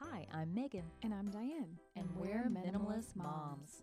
Hi, 0.00 0.26
I'm 0.32 0.54
Megan, 0.54 0.84
And 1.02 1.12
I'm 1.12 1.30
Diane. 1.30 1.76
and, 1.96 2.08
we're 2.16 2.48
minimalist 2.48 3.16
moms. 3.16 3.82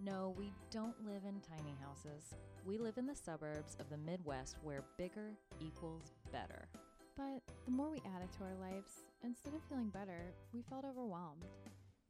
No, 0.00 0.34
we 0.36 0.52
don't 0.72 0.96
live 1.06 1.22
in 1.24 1.40
tiny 1.40 1.76
houses. 1.80 2.34
We 2.66 2.78
live 2.78 2.98
in 2.98 3.06
the 3.06 3.14
suburbs 3.14 3.76
of 3.78 3.88
the 3.88 3.96
Midwest 3.98 4.56
where 4.62 4.82
bigger 4.98 5.30
equals 5.60 6.12
better. 6.32 6.66
But 7.16 7.42
the 7.64 7.70
more 7.70 7.90
we 7.90 8.02
added 8.16 8.32
to 8.38 8.44
our 8.44 8.70
lives, 8.70 9.04
instead 9.22 9.54
of 9.54 9.60
feeling 9.68 9.90
better, 9.90 10.32
we 10.52 10.62
felt 10.68 10.84
overwhelmed. 10.84 11.44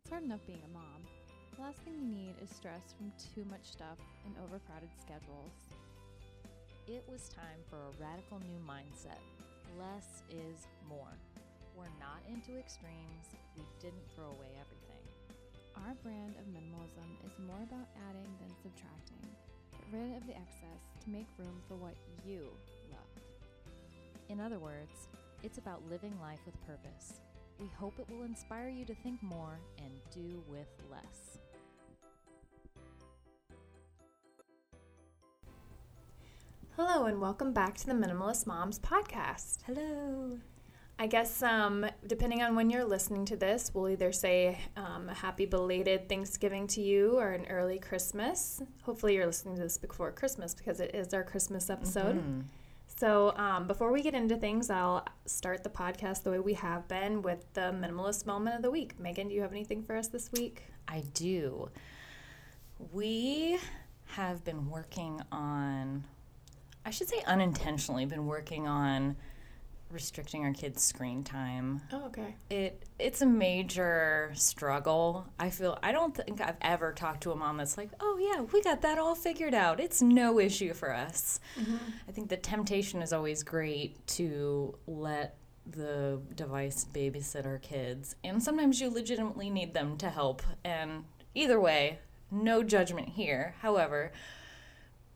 It's 0.02 0.10
hard 0.10 0.24
enough 0.24 0.46
being 0.46 0.62
a 0.64 0.72
mom. 0.72 1.04
The 1.56 1.62
last 1.62 1.80
thing 1.80 1.94
we 2.00 2.06
need 2.06 2.34
is 2.42 2.48
stress 2.50 2.94
from 2.96 3.12
too 3.34 3.44
much 3.50 3.64
stuff 3.64 3.98
and 4.24 4.34
overcrowded 4.38 4.88
schedules. 4.98 5.52
It 6.86 7.04
was 7.06 7.28
time 7.28 7.60
for 7.68 7.76
a 7.76 8.02
radical 8.02 8.40
new 8.40 8.58
mindset. 8.66 9.20
Less 9.78 10.22
is 10.30 10.66
more. 10.88 11.18
We're 11.82 11.98
not 11.98 12.22
into 12.30 12.56
extremes. 12.60 13.34
We 13.56 13.64
didn't 13.80 14.06
throw 14.14 14.26
away 14.26 14.54
everything. 14.54 15.02
Our 15.74 15.94
brand 16.04 16.36
of 16.38 16.46
minimalism 16.54 17.10
is 17.26 17.32
more 17.44 17.58
about 17.64 17.88
adding 18.08 18.30
than 18.38 18.54
subtracting. 18.62 19.26
Get 19.72 19.82
rid 19.90 20.16
of 20.16 20.24
the 20.28 20.36
excess 20.36 20.78
to 21.02 21.10
make 21.10 21.26
room 21.38 21.60
for 21.66 21.74
what 21.74 21.96
you 22.24 22.46
love. 22.88 23.10
In 24.28 24.40
other 24.40 24.60
words, 24.60 25.08
it's 25.42 25.58
about 25.58 25.82
living 25.90 26.14
life 26.20 26.38
with 26.46 26.54
purpose. 26.68 27.18
We 27.58 27.66
hope 27.76 27.98
it 27.98 28.08
will 28.08 28.22
inspire 28.22 28.68
you 28.68 28.84
to 28.84 28.94
think 29.02 29.20
more 29.20 29.58
and 29.78 29.90
do 30.14 30.40
with 30.46 30.68
less. 30.88 31.38
Hello 36.76 37.06
and 37.06 37.20
welcome 37.20 37.52
back 37.52 37.76
to 37.78 37.86
the 37.86 37.92
Minimalist 37.92 38.46
Moms 38.46 38.78
podcast. 38.78 39.58
Hello. 39.66 40.38
I 40.98 41.06
guess 41.06 41.42
um, 41.42 41.86
depending 42.06 42.42
on 42.42 42.54
when 42.54 42.70
you're 42.70 42.84
listening 42.84 43.24
to 43.26 43.36
this, 43.36 43.72
we'll 43.74 43.88
either 43.88 44.12
say 44.12 44.60
um, 44.76 45.08
a 45.08 45.14
happy 45.14 45.46
belated 45.46 46.08
Thanksgiving 46.08 46.66
to 46.68 46.80
you 46.80 47.18
or 47.18 47.32
an 47.32 47.46
early 47.46 47.78
Christmas. 47.78 48.62
Hopefully, 48.82 49.14
you're 49.14 49.26
listening 49.26 49.56
to 49.56 49.62
this 49.62 49.78
before 49.78 50.12
Christmas 50.12 50.54
because 50.54 50.80
it 50.80 50.94
is 50.94 51.12
our 51.12 51.24
Christmas 51.24 51.70
episode. 51.70 52.16
Mm-hmm. 52.16 52.40
So, 52.96 53.34
um, 53.36 53.66
before 53.66 53.90
we 53.90 54.02
get 54.02 54.14
into 54.14 54.36
things, 54.36 54.70
I'll 54.70 55.04
start 55.26 55.64
the 55.64 55.70
podcast 55.70 56.22
the 56.22 56.30
way 56.30 56.38
we 56.38 56.54
have 56.54 56.86
been 56.88 57.22
with 57.22 57.52
the 57.54 57.72
minimalist 57.72 58.26
moment 58.26 58.56
of 58.56 58.62
the 58.62 58.70
week. 58.70 58.98
Megan, 59.00 59.28
do 59.28 59.34
you 59.34 59.42
have 59.42 59.52
anything 59.52 59.82
for 59.82 59.96
us 59.96 60.08
this 60.08 60.30
week? 60.30 60.62
I 60.86 61.02
do. 61.14 61.68
We 62.92 63.58
have 64.04 64.44
been 64.44 64.68
working 64.68 65.20
on, 65.32 66.04
I 66.84 66.90
should 66.90 67.08
say 67.08 67.22
unintentionally, 67.26 68.04
been 68.04 68.26
working 68.26 68.68
on 68.68 69.16
restricting 69.92 70.44
our 70.44 70.52
kids' 70.52 70.82
screen 70.82 71.22
time. 71.22 71.82
Oh, 71.92 72.06
okay. 72.06 72.36
It 72.50 72.84
it's 72.98 73.22
a 73.22 73.26
major 73.26 74.32
struggle. 74.34 75.26
I 75.38 75.50
feel 75.50 75.78
I 75.82 75.92
don't 75.92 76.16
think 76.16 76.40
I've 76.40 76.56
ever 76.60 76.92
talked 76.92 77.22
to 77.24 77.32
a 77.32 77.36
mom 77.36 77.56
that's 77.56 77.76
like, 77.76 77.90
"Oh 78.00 78.18
yeah, 78.18 78.42
we 78.42 78.62
got 78.62 78.82
that 78.82 78.98
all 78.98 79.14
figured 79.14 79.54
out. 79.54 79.80
It's 79.80 80.02
no 80.02 80.38
issue 80.38 80.72
for 80.74 80.94
us." 80.94 81.40
Mm-hmm. 81.58 81.76
I 82.08 82.12
think 82.12 82.28
the 82.28 82.36
temptation 82.36 83.02
is 83.02 83.12
always 83.12 83.42
great 83.42 84.06
to 84.08 84.76
let 84.86 85.36
the 85.66 86.20
device 86.34 86.86
babysit 86.92 87.46
our 87.46 87.58
kids, 87.58 88.16
and 88.24 88.42
sometimes 88.42 88.80
you 88.80 88.90
legitimately 88.90 89.50
need 89.50 89.74
them 89.74 89.96
to 89.98 90.10
help. 90.10 90.42
And 90.64 91.04
either 91.34 91.60
way, 91.60 92.00
no 92.30 92.62
judgment 92.62 93.10
here. 93.10 93.54
However, 93.60 94.12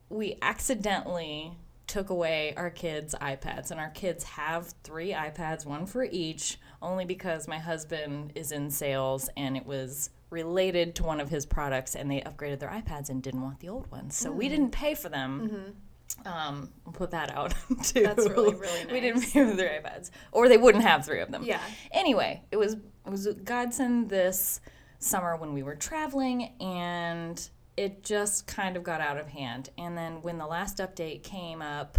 we 0.08 0.38
accidentally 0.42 1.56
took 1.86 2.10
away 2.10 2.52
our 2.56 2.70
kids' 2.70 3.14
iPads, 3.20 3.70
and 3.70 3.78
our 3.78 3.90
kids 3.90 4.24
have 4.24 4.74
three 4.82 5.12
iPads, 5.12 5.64
one 5.64 5.86
for 5.86 6.04
each, 6.04 6.58
only 6.82 7.04
because 7.04 7.46
my 7.46 7.58
husband 7.58 8.32
is 8.34 8.52
in 8.52 8.70
sales 8.70 9.28
and 9.36 9.56
it 9.56 9.64
was 9.64 10.10
related 10.30 10.94
to 10.96 11.04
one 11.04 11.20
of 11.20 11.30
his 11.30 11.46
products, 11.46 11.94
and 11.94 12.10
they 12.10 12.20
upgraded 12.20 12.58
their 12.58 12.68
iPads 12.68 13.10
and 13.10 13.22
didn't 13.22 13.42
want 13.42 13.60
the 13.60 13.68
old 13.68 13.90
ones. 13.90 14.16
So 14.16 14.32
we 14.32 14.48
didn't 14.48 14.70
pay 14.70 14.94
for 14.94 15.08
them. 15.08 15.76
Um, 16.24 16.70
we'll 16.84 16.92
put 16.92 17.10
that 17.12 17.32
out 17.34 17.54
too. 17.82 18.02
That's 18.02 18.28
really, 18.28 18.54
really 18.54 18.84
nice. 18.84 18.86
We 18.92 19.00
didn't 19.00 19.22
pay 19.22 19.44
for 19.48 19.54
their 19.54 19.80
iPads, 19.80 20.10
or 20.32 20.48
they 20.48 20.56
wouldn't 20.56 20.84
have 20.84 21.04
three 21.04 21.20
of 21.20 21.30
them. 21.30 21.44
Yeah. 21.44 21.60
Anyway, 21.92 22.42
it 22.50 22.56
was 22.56 22.74
it 22.74 23.10
was 23.10 23.26
a 23.26 23.34
godsend 23.34 24.08
this 24.08 24.60
summer 24.98 25.36
when 25.36 25.52
we 25.52 25.62
were 25.62 25.76
traveling, 25.76 26.54
and 26.60 27.48
it 27.76 28.02
just 28.02 28.46
kind 28.46 28.76
of 28.76 28.82
got 28.82 29.00
out 29.00 29.18
of 29.18 29.28
hand. 29.28 29.70
And 29.76 29.96
then 29.96 30.22
when 30.22 30.38
the 30.38 30.46
last 30.46 30.78
update 30.78 31.22
came 31.22 31.62
up, 31.62 31.98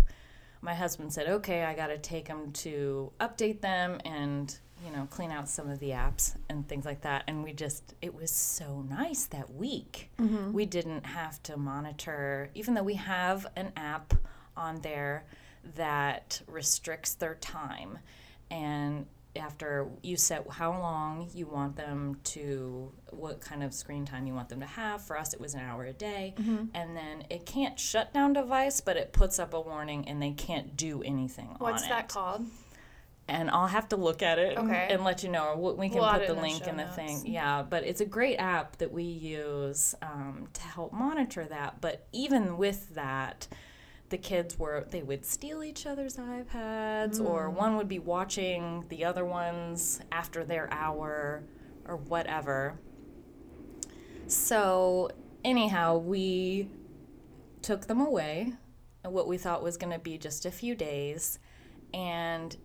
my 0.61 0.73
husband 0.73 1.13
said, 1.13 1.27
"Okay, 1.27 1.63
I 1.63 1.73
got 1.73 1.87
to 1.87 1.97
take 1.97 2.27
them 2.27 2.51
to 2.53 3.11
update 3.19 3.61
them 3.61 3.99
and." 4.05 4.57
You 4.85 4.91
know, 4.95 5.07
clean 5.09 5.31
out 5.31 5.49
some 5.49 5.71
of 5.71 5.79
the 5.79 5.89
apps 5.89 6.35
and 6.49 6.67
things 6.69 6.85
like 6.85 7.01
that. 7.01 7.23
And 7.27 7.43
we 7.43 7.51
just, 7.51 7.95
it 7.99 8.13
was 8.13 8.29
so 8.29 8.85
nice 8.87 9.25
that 9.25 9.51
week. 9.55 10.11
Mm-hmm. 10.19 10.53
We 10.53 10.67
didn't 10.67 11.03
have 11.03 11.41
to 11.43 11.57
monitor, 11.57 12.51
even 12.53 12.75
though 12.75 12.83
we 12.83 12.93
have 12.93 13.47
an 13.55 13.71
app 13.75 14.13
on 14.55 14.81
there 14.81 15.25
that 15.75 16.39
restricts 16.45 17.15
their 17.15 17.33
time. 17.33 17.97
And 18.51 19.07
after 19.37 19.89
you 20.03 20.17
set 20.17 20.45
how 20.49 20.71
long 20.71 21.29
you 21.33 21.45
want 21.47 21.75
them 21.75 22.19
to, 22.25 22.91
what 23.11 23.39
kind 23.41 23.63
of 23.63 23.73
screen 23.73 24.05
time 24.05 24.27
you 24.27 24.33
want 24.33 24.49
them 24.49 24.59
to 24.59 24.65
have. 24.65 25.01
For 25.01 25.17
us, 25.17 25.33
it 25.33 25.39
was 25.39 25.53
an 25.53 25.61
hour 25.61 25.85
a 25.85 25.93
day. 25.93 26.33
And 26.37 26.95
then 26.95 27.23
it 27.29 27.45
can't 27.45 27.79
shut 27.79 28.13
down 28.13 28.33
device, 28.33 28.81
but 28.81 28.97
it 28.97 29.13
puts 29.13 29.39
up 29.39 29.53
a 29.53 29.61
warning 29.61 30.07
and 30.07 30.21
they 30.21 30.31
can't 30.31 30.75
do 30.75 31.01
anything 31.03 31.55
What's 31.59 31.87
that 31.87 32.05
it. 32.05 32.09
called? 32.09 32.45
And 33.29 33.49
I'll 33.51 33.67
have 33.67 33.89
to 33.89 33.97
look 33.97 34.21
at 34.23 34.39
it 34.39 34.57
and- 34.57 34.69
Okay. 34.69 34.87
and 34.89 35.03
let 35.03 35.21
you 35.21 35.27
know. 35.29 35.57
We 35.77 35.89
can 35.89 35.99
We'll 35.99 36.09
put 36.11 36.19
the 36.21 36.29
in 36.29 36.35
the 36.37 36.41
link 36.41 36.63
show 36.63 36.69
in 36.69 36.77
the 36.77 36.83
notes. 36.85 36.95
thing. 36.95 37.23
Yeah, 37.25 37.61
but 37.61 37.83
it's 37.83 37.99
a 37.99 38.05
great 38.05 38.37
app 38.37 38.77
that 38.77 38.91
we 38.93 39.03
use 39.03 39.95
um, 40.01 40.47
to 40.53 40.61
help 40.61 40.93
monitor 40.93 41.43
that. 41.43 41.81
But 41.81 42.07
even 42.13 42.57
with 42.57 42.95
that, 42.95 43.47
the 44.09 44.17
kids 44.17 44.57
were 44.57 44.85
they 44.89 45.03
would 45.03 45.25
steal 45.25 45.63
each 45.63 45.85
other's 45.85 46.17
iPads, 46.17 47.23
or 47.23 47.49
hmm. 47.49 47.55
one 47.55 47.77
would 47.77 47.87
be 47.87 47.99
watching 47.99 48.85
the 48.89 49.05
other 49.05 49.25
ones 49.25 49.99
after 50.11 50.43
their 50.43 50.71
hour, 50.71 51.43
or 51.85 51.97
whatever. 51.97 52.79
So 54.27 55.09
anyhow, 55.43 55.97
we 55.97 56.69
took 57.61 57.87
them 57.87 58.01
away, 58.01 58.53
what 59.03 59.27
we 59.27 59.37
thought 59.37 59.63
was 59.63 59.77
going 59.77 59.93
to 59.93 59.99
be 59.99 60.17
just 60.17 60.45
a 60.45 60.51
few 60.51 60.75
days, 60.75 61.39
and 61.93 62.55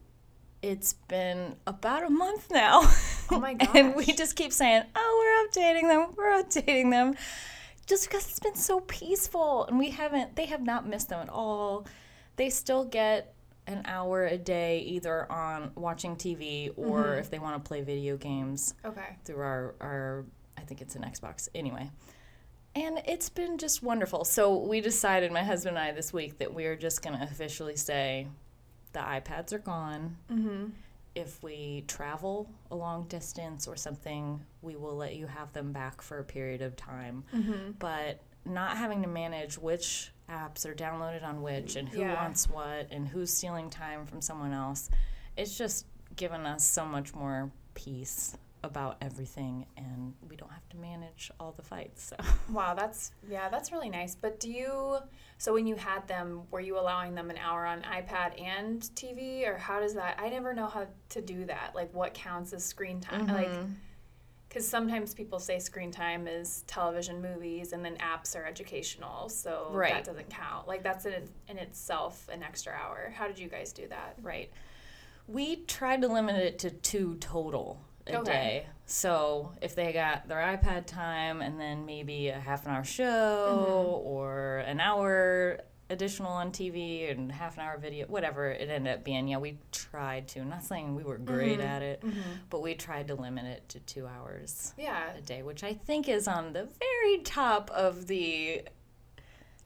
it's 0.63 0.93
been 1.09 1.57
about 1.67 2.05
a 2.05 2.11
month 2.11 2.51
now. 2.51 2.83
Oh 3.31 3.39
my 3.41 3.57
and 3.75 3.95
we 3.95 4.07
just 4.07 4.37
keep 4.37 4.53
saying, 4.53 4.85
"Oh, 4.95 5.49
we're 5.55 5.63
updating 5.63 5.89
them. 5.89 6.15
We're 6.17 6.43
updating 6.43 6.91
them." 6.91 7.15
Just 7.87 8.09
because 8.09 8.27
it's 8.29 8.39
been 8.41 8.55
so 8.55 8.81
peaceful 8.81 9.67
and 9.67 9.79
we 9.79 9.91
haven't 9.91 10.37
they 10.37 10.47
have 10.47 10.63
not 10.63 10.87
missed 10.87 11.09
them 11.09 11.21
at 11.21 11.29
all. 11.29 11.87
They 12.37 12.49
still 12.51 12.85
get 12.85 13.35
an 13.67 13.83
hour 13.85 14.25
a 14.27 14.39
day 14.39 14.81
either 14.81 15.31
on 15.31 15.71
watching 15.77 16.17
TV 16.17 16.73
or 16.77 17.15
if 17.17 17.31
they 17.31 17.39
want 17.39 17.63
to 17.63 17.69
play 17.69 17.81
video 17.83 18.17
games 18.17 18.75
Okay. 18.85 19.17
through 19.25 19.41
our, 19.41 19.75
our 19.81 20.25
I 20.57 20.63
think 20.63 20.81
it's 20.81 20.97
an 20.97 21.03
Xbox 21.03 21.49
anyway. 21.55 21.91
And 22.75 23.03
it's 23.07 23.29
been 23.29 23.59
just 23.59 23.83
wonderful. 23.83 24.25
So 24.25 24.57
we 24.57 24.81
decided, 24.81 25.31
my 25.31 25.45
husband 25.45 25.77
and 25.77 25.87
I, 25.87 25.93
this 25.93 26.13
week 26.13 26.39
that 26.39 26.55
we 26.55 26.65
are 26.67 26.75
just 26.77 27.03
going 27.03 27.17
to 27.19 27.23
officially 27.23 27.77
say 27.77 28.29
the 28.95 29.01
iPads 29.01 29.53
are 29.53 29.59
gone. 29.59 30.17
Mm-hmm. 30.31 30.65
If 31.15 31.43
we 31.43 31.85
travel 31.89 32.51
a 32.71 32.77
long 32.77 33.07
distance 33.09 33.67
or 33.69 33.77
something, 33.77 34.41
we 34.63 34.77
will 34.77 34.97
let 34.97 35.15
you 35.17 35.27
have 35.27 35.53
them 35.53 35.73
back 35.73 36.01
for 36.01 36.19
a 36.19 36.25
period 36.25 36.63
of 36.63 36.75
time. 36.77 37.25
Mm-hmm. 37.35 37.73
But 37.79 38.23
not 38.45 38.77
having 38.77 39.03
to 39.03 39.09
manage 39.09 39.59
which 39.59 40.11
apps 40.29 40.65
are 40.67 40.75
downloaded 40.75 41.23
on 41.23 41.43
which 41.43 41.77
and 41.77 41.89
who 41.89 42.01
Yeah. 42.01 42.15
wants 42.15 42.49
what 42.49 42.89
and 42.91 43.07
who's 43.07 43.33
stealing 43.33 43.69
time 43.71 44.07
from 44.07 44.21
someone 44.23 44.53
else, 44.53 44.89
it's 45.37 45.57
just 45.57 45.87
given 46.17 46.47
us 46.47 46.65
so 46.65 46.85
much 46.85 47.15
more 47.15 47.51
peace 47.75 48.37
about 48.65 48.97
everything 49.01 49.67
and 49.77 50.15
we 50.29 50.37
don't 50.37 50.51
have 50.51 50.69
to 50.71 50.77
manage 50.77 51.31
all 51.41 51.53
the 51.53 51.63
fights. 51.63 52.05
So 52.05 52.17
Wow, 52.53 52.75
that's 52.75 53.13
yeah, 53.29 53.49
that's 53.49 53.73
really 53.73 53.91
nice. 53.91 54.15
But 54.15 54.39
do 54.41 54.51
you 54.51 54.99
so 55.39 55.53
when 55.53 55.67
you 55.67 55.75
had 55.75 56.07
them, 56.07 56.43
were 56.51 56.61
you 56.61 56.79
allowing 56.79 57.15
them 57.15 57.31
an 57.31 57.37
hour 57.39 57.67
on 57.67 57.83
iPad 57.83 58.41
and 58.41 58.81
TV 58.95 59.49
or 59.49 59.57
how 59.57 59.81
does 59.81 59.95
that 59.95 60.19
I 60.21 60.29
never 60.29 60.55
know 60.55 60.67
how 60.67 60.87
to 61.11 61.21
do 61.21 61.45
that. 61.47 61.73
Like 61.75 61.93
what 61.93 62.15
counts 62.15 62.53
as 62.53 62.65
screen 62.65 63.01
time? 63.01 63.27
Like 63.27 63.49
mm-hmm. 63.49 63.73
cuz 64.51 64.67
sometimes 64.67 65.15
people 65.15 65.41
say 65.41 65.59
screen 65.59 65.91
time 65.91 66.29
is 66.29 66.63
television, 66.67 67.21
movies 67.21 67.73
and 67.73 67.85
then 67.85 67.97
apps 67.97 68.37
are 68.37 68.45
educational. 68.45 69.29
So 69.29 69.71
Right. 69.73 69.93
that 69.93 70.05
doesn't 70.05 70.31
count. 70.31 70.69
Like 70.69 70.83
that's 70.83 71.05
in 71.05 71.29
in 71.49 71.59
itself 71.59 72.29
an 72.29 72.43
extra 72.43 72.73
hour. 72.73 73.13
How 73.15 73.27
did 73.27 73.39
you 73.39 73.49
guys 73.49 73.73
do 73.73 73.89
that? 73.89 74.17
Right. 74.23 74.51
We 75.29 75.57
tried 75.65 76.03
to 76.03 76.09
limit 76.09 76.37
it 76.37 76.59
to 76.61 76.71
two 76.71 77.15
total 77.17 77.81
a 78.07 78.17
Okay. 78.19 78.33
day. 78.33 78.67
So 78.87 79.53
if 79.63 79.75
they 79.75 79.93
got 79.93 80.29
their 80.29 80.39
iPad 80.39 80.87
time 80.87 81.41
and 81.43 81.59
then 81.61 81.87
maybe 81.87 82.29
a 82.29 82.39
half 82.41 82.67
an 82.67 82.73
hour 82.73 82.85
show 82.85 84.01
or 84.05 84.59
an 84.59 84.81
hour 84.81 85.61
additional 85.91 86.33
on 86.33 86.51
TV 86.53 87.11
and 87.11 87.31
half 87.31 87.57
an 87.59 87.63
hour 87.65 87.77
video, 87.77 88.07
whatever 88.07 88.51
it 88.51 88.69
ended 88.71 88.95
up 88.95 89.05
being. 89.05 89.29
Yeah, 89.29 89.37
we 89.39 89.59
tried 89.73 90.27
to. 90.29 90.45
Not 90.45 90.63
saying 90.65 90.95
we 90.95 91.03
were 91.05 91.19
great 91.19 91.61
Mhm. 91.61 91.65
at 91.65 91.83
it, 91.83 92.01
Mhm. 92.01 92.15
but 92.49 92.63
we 92.63 92.75
tried 92.75 93.09
to 93.09 93.15
limit 93.15 93.45
it 93.45 93.69
to 93.71 93.81
two 93.81 94.07
hours 94.07 94.73
Yeah. 94.79 95.13
a 95.13 95.21
day, 95.21 95.43
which 95.43 95.63
I 95.63 95.75
think 95.75 96.09
is 96.09 96.27
on 96.27 96.55
the 96.55 96.65
very 96.65 97.19
top 97.19 97.71
of 97.73 98.07
the 98.07 98.63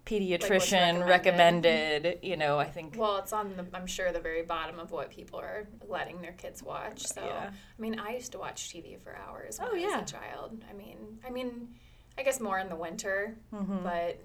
pediatrician 0.06 1.04
recommended. 1.06 2.04
recommended. 2.04 2.18
You 2.22 2.36
know, 2.36 2.58
I 2.58 2.64
think. 2.64 2.94
Well, 2.96 3.18
it's 3.18 3.32
on 3.32 3.54
the 3.56 3.66
I'm 3.74 3.86
sure 3.86 4.12
the 4.12 4.20
very 4.20 4.42
bottom 4.42 4.78
of 4.78 4.90
what 4.92 5.10
people 5.10 5.38
are 5.40 5.66
letting 5.86 6.22
their 6.22 6.32
kids 6.32 6.62
watch. 6.62 7.06
So 7.06 7.22
Yeah. 7.24 7.50
I 7.50 7.80
mean, 7.82 7.98
I 7.98 8.14
used 8.14 8.32
to 8.32 8.38
watch 8.38 8.70
TV 8.70 8.96
for 8.98 9.14
hours 9.16 9.58
when 9.58 9.68
Oh, 9.68 9.74
I 9.74 9.78
yeah. 9.78 10.00
was 10.00 10.10
a 10.10 10.14
child. 10.14 10.62
I 10.70 10.72
mean, 10.72 11.18
I 11.26 11.30
mean, 11.30 11.74
I 12.16 12.22
guess 12.22 12.40
more 12.40 12.58
in 12.58 12.68
the 12.68 12.76
winter, 12.76 13.36
Mhm. 13.52 13.82
but 13.82 14.18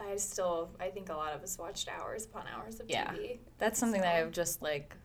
I 0.00 0.16
still 0.16 0.70
I 0.80 0.88
think 0.90 1.10
a 1.10 1.14
lot 1.14 1.32
of 1.34 1.42
us 1.42 1.56
watched 1.58 1.88
hours 1.88 2.24
upon 2.26 2.46
hours 2.48 2.80
of 2.80 2.88
Yeah. 2.90 3.12
TV. 3.12 3.38
That's 3.58 3.78
something 3.78 4.00
that 4.00 4.16
I've 4.16 4.32
just 4.32 4.62
like 4.62 4.96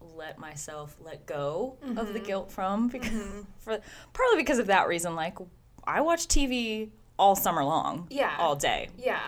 let 0.00 0.38
myself 0.38 0.96
let 1.00 1.24
go 1.24 1.78
of 1.96 2.12
the 2.12 2.20
Mhm. 2.20 2.24
guilt 2.26 2.52
from 2.52 2.88
because 2.94 3.10
Mhm. 3.10 3.46
for 3.58 3.78
partly 4.12 4.36
because 4.38 4.58
of 4.58 4.66
that 4.66 4.88
reason. 4.88 5.14
Like 5.14 5.36
I 5.86 6.00
watch 6.00 6.26
TV 6.28 6.90
all 7.18 7.36
summer 7.36 7.62
long, 7.64 8.06
Yeah. 8.10 8.34
all 8.38 8.56
day. 8.56 8.88
Yeah. 8.98 9.20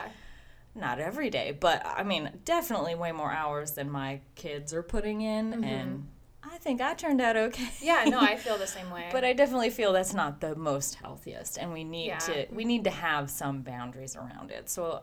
Not 0.77 0.99
every 1.01 1.31
day, 1.31 1.57
but 1.59 1.85
I 1.87 2.03
mean, 2.03 2.31
definitely 2.45 2.95
way 2.95 3.11
more 3.13 3.33
hours 3.33 3.73
than 3.73 3.91
my 3.91 4.21
kids 4.35 4.75
are 4.75 4.83
putting 4.83 5.23
in, 5.23 5.53
Mhm. 5.55 5.65
and 5.65 6.09
I 6.43 6.59
think 6.59 6.81
I 6.83 6.93
turned 6.95 7.21
out 7.21 7.37
okay. 7.37 7.71
Yeah, 7.81 8.05
no, 8.05 8.21
I 8.21 8.37
feel 8.37 8.59
the 8.59 8.67
same 8.79 8.91
way. 8.91 9.09
but 9.11 9.25
I 9.25 9.33
definitely 9.33 9.71
feel 9.71 9.93
that's 9.95 10.13
not 10.15 10.41
the 10.41 10.55
most 10.55 10.97
healthiest, 10.97 11.57
and 11.59 11.73
we 11.73 11.83
need 11.83 12.09
Yeah. 12.09 12.19
to 12.19 12.47
we 12.51 12.65
need 12.65 12.85
to 12.85 12.91
have 12.91 13.31
some 13.31 13.63
boundaries 13.63 14.15
around 14.17 14.51
it. 14.51 14.69
So, 14.69 15.03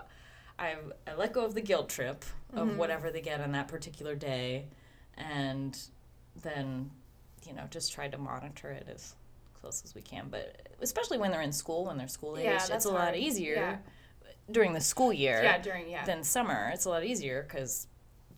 I 0.60 0.76
I 1.08 1.16
let 1.16 1.34
go 1.34 1.44
of 1.44 1.56
the 1.56 1.62
guilt 1.62 1.90
trip 1.90 2.24
of 2.54 2.68
Mhm. 2.70 2.76
whatever 2.78 3.10
they 3.10 3.22
get 3.22 3.42
on 3.42 3.52
that 3.54 3.68
particular 3.68 4.14
day, 4.16 4.68
and 5.18 5.78
then 6.36 6.92
you 7.48 7.54
know 7.54 7.66
just 7.72 7.92
try 7.94 8.08
to 8.08 8.18
monitor 8.20 8.70
it 8.70 8.88
as 8.88 9.16
close 9.60 9.82
as 9.84 9.96
we 9.96 10.02
can. 10.04 10.30
But 10.30 10.70
especially 10.82 11.18
when 11.18 11.32
they're 11.32 11.42
in 11.42 11.52
school, 11.52 11.86
when 11.86 11.98
they're 11.98 12.08
school 12.08 12.38
age, 12.38 12.46
Yeah, 12.46 12.76
it's 12.76 12.86
a 12.86 12.92
lot 12.92 13.16
easier 13.16 13.56
Yeah. 13.56 13.78
During 14.52 14.74
the 14.74 14.82
school 14.82 15.14
year 15.14 15.42
yeah, 15.44 15.58
during 15.58 15.90
yeah. 15.90 16.06
than 16.06 16.24
summer. 16.24 16.70
It's 16.74 16.86
a 16.86 16.90
lot 16.90 17.04
easier 17.04 17.44
because 17.48 17.88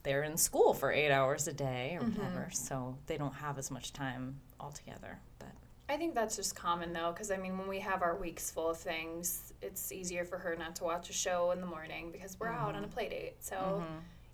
they're 0.03 0.23
in 0.23 0.37
school 0.37 0.73
for 0.73 0.91
eight 0.91 1.11
hours 1.11 1.47
a 1.47 1.53
day 1.53 1.97
or 1.99 2.03
Mhm. 2.05 2.17
whatever, 2.17 2.49
so 2.53 2.97
they 3.07 3.17
don't 3.17 3.33
have 3.33 3.57
as 3.57 3.71
much 3.71 3.91
time 3.91 4.39
altogether. 4.59 5.19
But 5.39 5.49
I 5.89 5.97
think 5.97 6.13
that's 6.13 6.35
just 6.35 6.55
common 6.55 6.93
though, 6.93 7.11
because 7.11 7.31
I 7.31 7.37
mean, 7.37 7.57
when 7.57 7.67
we 7.67 7.79
have 7.79 8.03
our 8.03 8.15
weeks 8.15 8.51
full 8.51 8.69
of 8.69 8.77
things, 8.77 9.51
it's 9.61 9.91
easier 9.91 10.23
for 10.23 10.37
her 10.37 10.55
not 10.55 10.75
to 10.77 10.83
watch 10.83 11.09
a 11.09 11.13
show 11.13 11.51
in 11.51 11.59
the 11.59 11.65
morning 11.67 12.11
because 12.11 12.39
we're 12.39 12.49
out 12.49 12.75
on 12.75 12.83
Mm-hmm. 12.83 12.83
a 12.85 12.87
play 12.87 13.09
date. 13.09 13.35
So, 13.43 13.83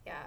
yeah. 0.05 0.23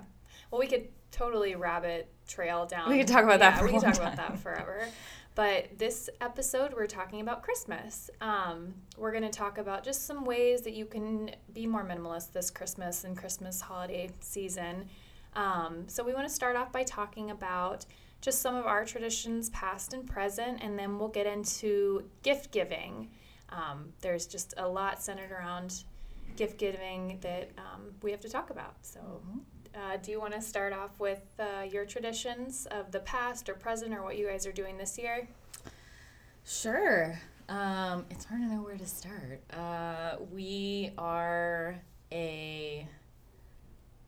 Well, 0.50 0.58
we 0.61 0.67
could 0.67 0.88
totally 1.11 1.55
rabbit 1.55 2.08
trail 2.26 2.64
down. 2.67 2.88
We 2.88 2.99
could 2.99 3.06
talk 3.08 3.23
about 3.25 3.41
that 3.41 3.55
yeah, 3.55 3.58
for 3.58 3.64
we 3.67 3.73
could 3.73 3.82
talk 3.82 3.96
about 3.96 4.17
that 4.17 4.38
forever. 4.38 4.88
But 5.34 5.78
this 5.78 6.08
episode, 6.20 6.75
we're 6.75 6.86
talking 6.86 7.20
about 7.20 7.42
Christmas. 7.42 8.08
Um, 8.20 8.72
we're 8.96 9.10
going 9.10 9.25
to 9.25 9.36
talk 9.36 9.58
about 9.58 9.82
just 9.82 10.06
some 10.06 10.25
ways 10.25 10.62
that 10.62 10.75
you 10.75 10.84
can 10.84 11.32
be 11.52 11.66
more 11.66 11.84
minimalist 11.84 12.32
this 12.32 12.50
Christmas 12.50 13.02
and 13.02 13.16
Christmas 13.16 13.60
holiday 13.60 14.10
season. 14.20 14.88
Um, 15.34 15.88
so, 15.88 16.04
we 16.04 16.14
want 16.14 16.28
to 16.28 16.32
start 16.32 16.54
off 16.54 16.70
by 16.70 16.84
talking 16.84 17.32
about 17.32 17.84
just 18.20 18.42
some 18.42 18.54
of 18.54 18.64
our 18.64 18.84
traditions, 18.84 19.50
past 19.50 19.92
and 19.92 20.06
present, 20.06 20.62
and 20.62 20.78
then 20.78 21.00
we'll 21.00 21.08
get 21.08 21.26
into 21.26 22.04
gift 22.22 22.52
giving. 22.52 23.10
Um, 23.48 23.92
there's 24.02 24.26
just 24.26 24.54
a 24.56 24.69
lot 24.69 25.02
centered 25.02 25.32
around 25.32 25.82
gift 26.36 26.58
giving 26.58 27.19
that 27.22 27.50
um, 27.58 27.92
we 28.02 28.12
have 28.12 28.20
to 28.20 28.28
talk 28.28 28.50
about. 28.50 28.76
So, 28.82 29.00
uh, 29.75 29.97
do 30.03 30.11
you 30.11 30.21
want 30.21 30.32
to 30.35 30.41
start 30.41 30.73
off 30.73 30.99
with 30.99 31.23
uh, 31.38 31.62
your 31.62 31.85
traditions 31.85 32.67
of 32.71 32.91
the 32.93 33.00
past 33.00 33.49
or 33.49 33.55
present, 33.55 33.94
or 33.94 34.03
what 34.03 34.17
you 34.17 34.26
guys 34.29 34.47
are 34.47 34.53
doing 34.53 34.79
this 34.79 34.97
year? 34.99 35.29
Sure. 36.44 37.19
Um, 37.49 38.06
it's 38.11 38.25
hard 38.25 38.41
to 38.43 38.47
know 38.49 38.62
where 38.62 38.76
to 38.76 38.87
start. 38.87 39.43
Uh, 39.53 40.17
we 40.32 40.93
are 40.99 41.76
a 42.12 42.87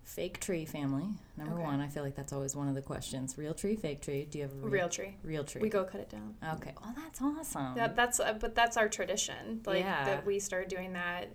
fake 0.04 0.40
tree 0.40 0.64
family. 0.64 1.08
Number 1.36 1.54
Okay. 1.54 1.62
one, 1.62 1.80
I 1.80 1.88
feel 1.88 2.02
like 2.02 2.14
that's 2.14 2.32
always 2.32 2.54
one 2.56 2.68
of 2.68 2.74
the 2.74 2.80
questions. 2.82 3.36
Real 3.36 3.52
tree, 3.52 3.76
fake 3.76 4.00
tree. 4.00 4.24
Do 4.30 4.38
you 4.38 4.44
have 4.44 4.52
a 4.52 4.56
real, 4.56 4.70
Real 4.70 4.88
tree. 4.88 5.16
real 5.22 5.44
tree? 5.44 5.60
We 5.62 5.68
go 5.68 5.84
cut 5.84 6.00
it 6.00 6.08
down. 6.08 6.34
Okay. 6.54 6.72
Well, 6.82 6.94
that's 6.96 7.20
awesome. 7.20 7.74
That, 7.74 7.96
that's 7.96 8.20
uh, 8.20 8.34
but 8.40 8.54
that's 8.54 8.76
our 8.76 8.88
tradition. 8.88 9.60
Like 9.66 9.80
Yeah. 9.80 10.04
that 10.04 10.24
we 10.24 10.38
started 10.38 10.68
doing 10.68 10.92
that. 10.94 11.28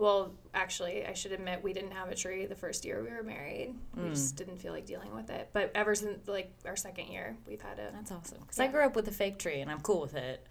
Well, 0.00 0.32
actually, 0.54 1.04
I 1.04 1.12
should 1.12 1.32
admit 1.32 1.62
we 1.62 1.74
didn't 1.74 1.90
have 1.90 2.08
a 2.08 2.14
tree 2.14 2.46
the 2.46 2.54
first 2.54 2.86
year 2.86 3.02
we 3.02 3.10
were 3.10 3.22
married. 3.22 3.74
We 3.94 4.04
Mm. 4.04 4.08
just 4.14 4.34
didn't 4.34 4.56
feel 4.56 4.72
like 4.72 4.86
dealing 4.86 5.14
with 5.14 5.28
it. 5.28 5.50
But 5.52 5.70
ever 5.74 5.94
since 5.94 6.26
like 6.26 6.50
our 6.64 6.74
second 6.74 7.08
year, 7.08 7.36
we've 7.46 7.60
had 7.60 7.78
a 7.78 7.90
That's 7.92 8.10
awesome. 8.10 8.38
Because 8.40 8.58
Yeah. 8.58 8.64
I 8.64 8.68
grew 8.68 8.82
up 8.86 8.96
with 8.96 9.06
a 9.08 9.12
fake 9.12 9.38
tree 9.38 9.60
and 9.60 9.70
I'm 9.70 9.82
cool 9.82 10.00
with 10.00 10.14
it. 10.14 10.46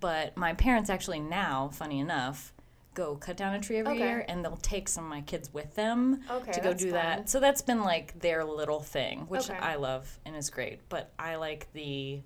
But 0.00 0.34
my 0.36 0.54
parents 0.54 0.88
actually 0.88 1.20
now, 1.20 1.68
funny 1.74 1.98
enough, 2.00 2.54
go 2.94 3.16
cut 3.16 3.36
down 3.36 3.54
a 3.54 3.60
tree 3.60 3.76
every 3.78 3.92
Okay. 3.92 4.00
year 4.08 4.24
and 4.26 4.42
they'll 4.42 4.56
take 4.56 4.88
some 4.88 5.04
of 5.04 5.10
my 5.10 5.20
kids 5.20 5.52
with 5.52 5.74
them 5.74 6.22
okay 6.30 6.52
to 6.52 6.60
go 6.60 6.72
do 6.72 6.86
fun. 6.90 6.94
that. 6.94 7.28
So 7.28 7.38
that's 7.38 7.60
been 7.60 7.82
like 7.82 8.18
their 8.20 8.44
little 8.44 8.80
thing, 8.80 9.26
which 9.28 9.50
Okay. 9.50 9.58
I 9.58 9.74
love 9.74 10.18
and 10.24 10.34
is 10.34 10.48
great. 10.48 10.88
But 10.88 11.12
I 11.18 11.36
like 11.36 11.70
the 11.74 12.22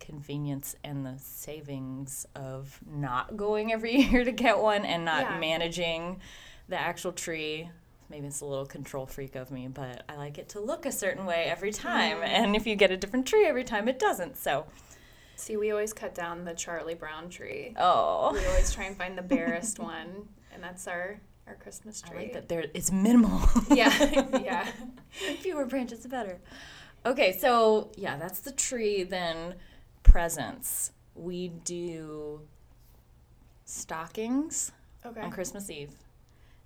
convenience 0.00 0.74
and 0.82 1.04
the 1.06 1.14
savings 1.18 2.26
of 2.34 2.80
not 2.90 3.36
going 3.36 3.72
every 3.72 3.94
year 4.00 4.24
to 4.24 4.32
get 4.32 4.58
one 4.58 4.84
and 4.84 5.04
not 5.04 5.22
Yeah. 5.22 5.38
managing 5.38 6.20
the 6.68 6.78
actual 6.80 7.12
tree. 7.12 7.70
Maybe 8.08 8.26
it's 8.26 8.40
a 8.40 8.44
little 8.46 8.66
control 8.66 9.06
freak 9.06 9.36
of 9.36 9.52
me, 9.52 9.68
but 9.68 10.02
I 10.08 10.16
like 10.16 10.36
it 10.38 10.48
to 10.50 10.60
look 10.60 10.84
a 10.84 10.90
certain 10.90 11.26
way 11.26 11.44
every 11.44 11.70
time. 11.72 12.18
Mm. 12.18 12.24
And 12.26 12.56
if 12.56 12.66
you 12.66 12.74
get 12.74 12.90
a 12.90 12.96
different 12.96 13.26
tree 13.26 13.46
every 13.46 13.62
time, 13.62 13.86
it 13.88 13.98
doesn't. 14.00 14.36
So, 14.36 14.66
See, 15.36 15.56
we 15.56 15.70
always 15.70 15.92
cut 15.94 16.14
down 16.14 16.44
the 16.44 16.52
Charlie 16.52 16.94
Brown 16.94 17.30
tree. 17.30 17.74
oh, 17.78 18.32
We 18.32 18.44
always 18.46 18.74
try 18.74 18.84
and 18.84 18.96
find 18.96 19.16
the 19.16 19.22
barest 19.36 19.78
one, 19.78 20.28
and 20.52 20.62
that's 20.62 20.86
our 20.88 21.20
our 21.46 21.54
Christmas 21.56 22.00
tree. 22.02 22.16
I 22.18 22.22
like 22.22 22.32
that 22.34 22.48
there. 22.48 22.64
It's 22.74 22.92
minimal. 22.92 23.40
Yeah, 23.74 23.90
yeah. 24.40 24.68
Fewer 25.40 25.64
branches, 25.64 26.00
the 26.00 26.08
better. 26.08 26.38
Okay, 27.06 27.32
so 27.38 27.90
yeah, 27.96 28.16
that's 28.16 28.40
the 28.40 28.52
tree. 28.52 29.02
Then 29.04 29.54
presents. 30.02 30.92
We 31.14 31.48
do 31.48 32.42
stockings 33.64 34.72
Okay. 35.04 35.20
on 35.20 35.30
Christmas 35.30 35.70
Eve, 35.70 35.94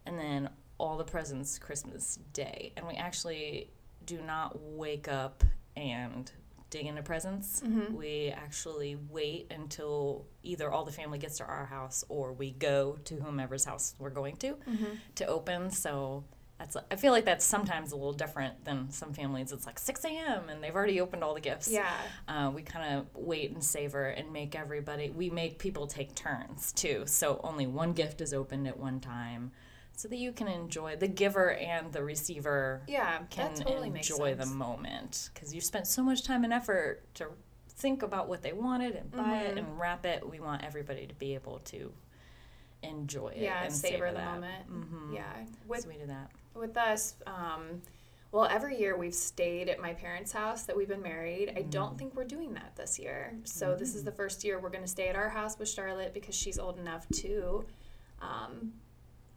and 0.06 0.18
then 0.18 0.50
all 0.78 0.96
the 0.96 1.04
presents 1.04 1.58
Christmas 1.58 2.18
Day. 2.32 2.72
And 2.76 2.86
we 2.86 2.94
actually 2.94 3.70
do 4.04 4.20
not 4.20 4.60
wake 4.60 5.06
up 5.08 5.44
and 5.76 6.30
dig 6.70 6.86
into 6.86 7.02
presents. 7.02 7.60
Mhm. 7.60 7.92
We 7.92 8.30
actually 8.30 8.96
wait 8.96 9.52
until 9.52 10.26
either 10.42 10.72
all 10.72 10.84
the 10.84 10.90
family 10.92 11.18
gets 11.18 11.38
to 11.38 11.44
our 11.44 11.66
house 11.66 12.02
or 12.08 12.32
we 12.32 12.50
go 12.50 12.96
to 13.04 13.16
whomever's 13.20 13.64
house 13.64 13.94
we're 13.98 14.10
going 14.10 14.36
to 14.38 14.54
Mhm. 14.56 14.98
to 15.14 15.26
open. 15.26 15.70
So 15.70 16.24
that's 16.72 16.76
I 16.90 16.96
feel 16.96 17.12
like 17.12 17.24
that's 17.24 17.44
sometimes 17.44 17.92
a 17.92 17.96
little 17.96 18.12
different 18.12 18.64
than 18.64 18.90
some 18.90 19.12
families. 19.12 19.52
It's 19.52 19.66
like 19.66 19.78
6 19.78 20.04
a.m. 20.04 20.48
and 20.48 20.62
they've 20.62 20.74
already 20.74 21.00
opened 21.00 21.22
all 21.22 21.34
the 21.34 21.40
gifts. 21.40 21.68
Yeah. 21.70 21.90
Uh, 22.26 22.50
we 22.54 22.62
kind 22.62 22.98
of 22.98 23.06
wait 23.14 23.50
and 23.52 23.62
savor 23.62 24.06
and 24.06 24.32
make 24.32 24.54
everybody. 24.54 25.10
We 25.10 25.30
make 25.30 25.58
people 25.58 25.86
take 25.86 26.14
turns 26.14 26.72
too. 26.72 27.04
So 27.06 27.40
only 27.44 27.66
one 27.66 27.92
gift 27.92 28.20
is 28.20 28.32
opened 28.32 28.66
at 28.66 28.78
one 28.78 29.00
time, 29.00 29.52
so 29.96 30.08
that 30.08 30.16
you 30.16 30.32
can 30.32 30.48
enjoy 30.48 30.96
the 30.96 31.08
giver 31.08 31.52
and 31.54 31.92
the 31.92 32.02
receiver 32.02 32.82
Yeah. 32.88 33.18
can 33.30 33.54
that 33.54 33.66
totally 33.66 33.90
makes 33.90 34.10
enjoy 34.10 34.34
the 34.34 34.46
moment 34.46 35.30
because 35.34 35.54
you 35.54 35.60
spent 35.60 35.86
so 35.86 36.02
much 36.02 36.22
time 36.24 36.44
and 36.44 36.52
effort 36.52 37.02
to 37.14 37.28
think 37.68 38.02
about 38.02 38.28
what 38.28 38.42
they 38.42 38.52
wanted 38.52 38.94
and 38.96 39.10
buy 39.10 39.40
it 39.42 39.54
Mhm. 39.56 39.58
and 39.58 39.78
wrap 39.80 40.06
it. 40.06 40.28
We 40.28 40.40
want 40.40 40.64
everybody 40.64 41.06
to 41.06 41.14
be 41.14 41.34
able 41.34 41.58
to 41.66 41.92
enjoy 42.82 43.28
it 43.28 43.38
Yeah, 43.42 43.64
and 43.64 43.72
savor 43.72 44.08
the 44.10 44.18
that. 44.18 44.34
moment. 44.34 44.70
Mm-hmm. 44.70 45.14
Yeah. 45.14 45.32
With 45.66 45.82
so 45.82 45.88
we 45.88 45.96
do 45.96 46.06
that. 46.06 46.30
With 46.54 46.76
us, 46.76 47.16
um, 47.26 47.82
well, 48.32 48.46
every 48.46 48.78
year 48.78 48.96
we've 48.96 49.14
stayed 49.14 49.68
at 49.68 49.78
my 49.80 49.92
parents' 49.94 50.32
house 50.32 50.64
that 50.64 50.76
we've 50.76 50.88
been 50.88 51.02
married. 51.02 51.52
I 51.56 51.62
Mm. 51.62 51.70
don't 51.70 51.98
think 51.98 52.14
we're 52.16 52.24
doing 52.24 52.54
that 52.54 52.74
this 52.76 52.98
year. 52.98 53.38
So 53.44 53.74
this 53.76 53.94
is 53.94 54.02
the 54.04 54.10
first 54.12 54.42
year 54.44 54.58
we're 54.58 54.70
going 54.70 54.82
to 54.84 54.88
stay 54.90 55.08
at 55.08 55.14
our 55.16 55.28
house 55.28 55.58
with 55.58 55.68
Charlotte 55.68 56.12
because 56.12 56.34
she's 56.34 56.58
old 56.58 56.78
enough 56.78 57.06
to, 57.22 57.64
um, 58.20 58.72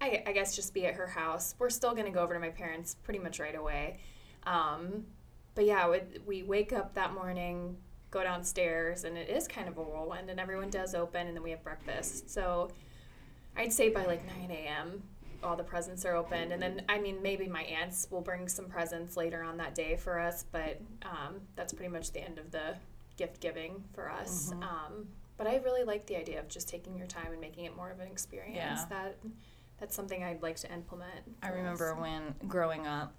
I, 0.01 0.23
I 0.25 0.31
guess, 0.31 0.55
just 0.55 0.73
be 0.73 0.85
at 0.87 0.95
her 0.95 1.07
house. 1.07 1.53
We're 1.59 1.69
still 1.69 1.91
going 1.93 2.05
to 2.05 2.11
go 2.11 2.21
over 2.21 2.33
to 2.33 2.39
my 2.39 2.49
parents 2.49 2.95
pretty 2.95 3.19
much 3.19 3.39
right 3.39 3.55
away. 3.55 3.99
Um, 4.43 5.05
but 5.53 5.65
yeah, 5.65 5.89
we, 5.89 5.99
we 6.25 6.43
wake 6.43 6.71
up 6.73 6.93
that 6.95 7.13
morning, 7.13 7.77
go 8.09 8.23
downstairs, 8.23 9.03
and 9.03 9.17
it 9.17 9.29
is 9.29 9.47
kind 9.47 9.67
of 9.67 9.77
a 9.77 9.81
whirlwind, 9.83 10.29
and 10.29 10.39
everyone 10.39 10.69
does 10.69 10.95
open, 10.95 11.27
and 11.27 11.35
then 11.35 11.43
we 11.43 11.51
have 11.51 11.63
breakfast. 11.63 12.29
So 12.31 12.69
I'd 13.55 13.73
say 13.73 13.89
by 13.89 14.05
like 14.05 14.25
9 14.25 14.49
a.m., 14.51 15.03
all 15.43 15.55
the 15.55 15.63
presents 15.63 16.05
are 16.05 16.15
opened. 16.15 16.51
And 16.51 16.61
then, 16.61 16.81
I 16.89 16.99
mean, 16.99 17.21
maybe 17.21 17.47
my 17.47 17.63
aunts 17.63 18.07
will 18.09 18.21
bring 18.21 18.47
some 18.47 18.65
presents 18.65 19.15
later 19.17 19.43
on 19.43 19.57
that 19.57 19.75
day 19.75 19.95
for 19.95 20.19
us, 20.19 20.45
but 20.51 20.79
um, 21.03 21.35
that's 21.55 21.73
pretty 21.73 21.91
much 21.91 22.11
the 22.11 22.21
end 22.23 22.37
of 22.39 22.51
the 22.51 22.75
gift 23.17 23.39
giving 23.39 23.83
for 23.93 24.11
us. 24.11 24.51
Um, 24.61 25.07
but 25.37 25.47
I 25.47 25.57
really 25.57 25.83
like 25.83 26.05
the 26.07 26.15
idea 26.17 26.39
of 26.39 26.47
just 26.47 26.67
taking 26.67 26.97
your 26.97 27.07
time 27.07 27.31
and 27.31 27.39
making 27.41 27.65
it 27.65 27.75
more 27.75 27.91
of 27.91 27.99
an 27.99 28.07
experience 28.07 28.55
Yeah. 28.57 28.85
that 28.89 29.17
that's 29.79 29.95
something 29.95 30.23
I'd 30.23 30.41
like 30.41 30.55
to 30.57 30.73
implement. 30.73 31.21
I 31.43 31.47
for 31.47 31.53
us. 31.53 31.57
remember 31.57 31.95
when 31.95 32.35
growing 32.47 32.87
up, 32.87 33.13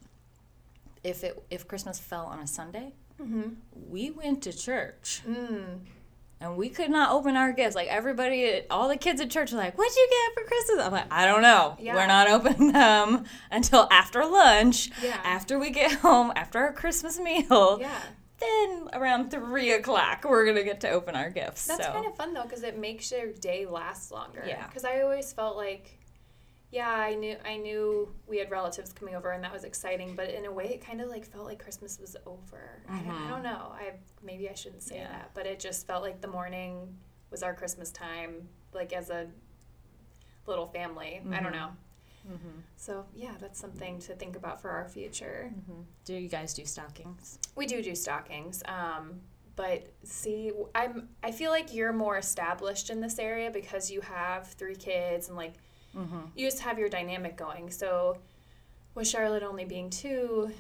if 1.04 1.22
it 1.22 1.40
if 1.50 1.68
Christmas 1.68 2.00
fell 2.00 2.26
on 2.26 2.40
a 2.40 2.46
Sunday, 2.46 2.92
Mhm. 3.20 3.56
we 3.88 4.10
went 4.10 4.42
to 4.44 4.52
church 4.52 5.22
Mm. 5.26 5.80
And 6.40 6.56
we 6.56 6.68
could 6.68 6.90
not 6.90 7.10
open 7.10 7.36
our 7.36 7.52
gifts. 7.52 7.74
Like 7.74 7.88
everybody, 7.88 8.62
all 8.70 8.88
the 8.88 8.96
kids 8.96 9.20
at 9.20 9.30
church 9.30 9.52
were 9.52 9.58
like, 9.58 9.76
"What'd 9.76 9.96
you 9.96 10.08
get 10.10 10.42
for 10.42 10.48
Christmas?" 10.48 10.86
I'm 10.86 10.92
like, 10.92 11.12
"I 11.12 11.26
don't 11.26 11.42
know. 11.42 11.76
Yeah. 11.80 11.94
We're 11.94 12.06
not 12.06 12.28
opening 12.28 12.72
them 12.72 13.24
until 13.50 13.88
after 13.90 14.24
lunch. 14.24 14.90
Yeah. 15.02 15.20
After 15.24 15.58
we 15.58 15.70
get 15.70 15.92
home, 15.92 16.32
after 16.36 16.58
our 16.58 16.72
Christmas 16.72 17.18
meal. 17.18 17.78
Yeah. 17.80 18.00
Then 18.40 18.88
around 18.92 19.32
three 19.32 19.72
o'clock, 19.72 20.24
we're 20.24 20.46
gonna 20.46 20.62
get 20.62 20.80
to 20.82 20.90
open 20.90 21.16
our 21.16 21.28
gifts. 21.28 21.66
That's 21.66 21.84
so. 21.84 21.92
kind 21.92 22.06
of 22.06 22.14
fun 22.14 22.34
though, 22.34 22.44
because 22.44 22.62
it 22.62 22.78
makes 22.78 23.10
your 23.10 23.32
day 23.32 23.66
last 23.66 24.12
longer. 24.12 24.44
Yeah. 24.46 24.64
Because 24.68 24.84
I 24.84 25.00
always 25.00 25.32
felt 25.32 25.56
like, 25.56 25.97
yeah, 26.70 26.90
I 26.90 27.14
knew 27.14 27.36
I 27.44 27.56
knew 27.56 28.12
we 28.26 28.38
had 28.38 28.50
relatives 28.50 28.92
coming 28.92 29.14
over, 29.14 29.30
and 29.32 29.42
that 29.44 29.52
was 29.52 29.64
exciting. 29.64 30.14
But 30.14 30.30
in 30.30 30.44
a 30.44 30.52
way, 30.52 30.66
it 30.74 30.84
kind 30.84 31.00
of 31.00 31.08
like 31.08 31.24
felt 31.24 31.46
like 31.46 31.58
Christmas 31.62 31.98
was 31.98 32.16
over. 32.26 32.82
I, 32.88 32.98
don't, 32.98 33.10
I 33.10 33.28
don't 33.30 33.42
know. 33.42 33.72
I 33.74 33.92
maybe 34.22 34.48
I 34.50 34.54
shouldn't 34.54 34.82
say 34.82 34.96
Mm-hmm. 34.96 35.04
Yeah. 35.04 35.12
that, 35.18 35.30
but 35.34 35.46
it 35.46 35.60
just 35.60 35.86
felt 35.86 36.02
like 36.02 36.20
the 36.20 36.28
morning 36.28 36.96
was 37.30 37.42
our 37.42 37.54
Christmas 37.54 37.90
time, 37.90 38.48
like 38.72 38.92
as 38.92 39.10
a 39.10 39.26
little 40.46 40.66
family. 40.66 41.20
I 41.30 41.40
don't 41.40 41.52
Mhm. 41.52 41.52
know. 41.52 41.68
Mhm. 42.30 42.62
So 42.76 43.06
yeah, 43.14 43.34
that's 43.40 43.58
something 43.58 43.98
to 44.00 44.14
think 44.14 44.36
about 44.36 44.60
for 44.60 44.70
our 44.70 44.86
future. 44.88 45.50
Mhm. 45.54 45.84
Do 46.04 46.14
you 46.14 46.28
guys 46.28 46.52
do 46.54 46.64
stockings? 46.66 47.38
We 47.54 47.66
do 47.66 47.82
do 47.82 47.94
stockings, 47.94 48.62
um, 48.66 49.20
but 49.56 49.86
see, 50.04 50.52
I'm 50.74 51.08
I 51.22 51.32
feel 51.32 51.50
like 51.50 51.72
you're 51.74 51.92
more 51.92 52.18
established 52.18 52.90
in 52.90 53.00
this 53.00 53.18
area 53.18 53.50
because 53.50 53.90
you 53.90 54.00
have 54.02 54.48
three 54.48 54.76
kids 54.76 55.28
and 55.28 55.36
like 55.36 55.54
Mm-hmm. 55.96 56.18
you 56.36 56.46
just 56.46 56.60
have 56.60 56.78
your 56.78 56.88
dynamic 56.88 57.36
going. 57.36 57.70
So 57.70 58.18
with 58.94 59.08
Charlotte 59.08 59.42
only 59.42 59.64
being 59.64 59.90
two, 59.90 60.50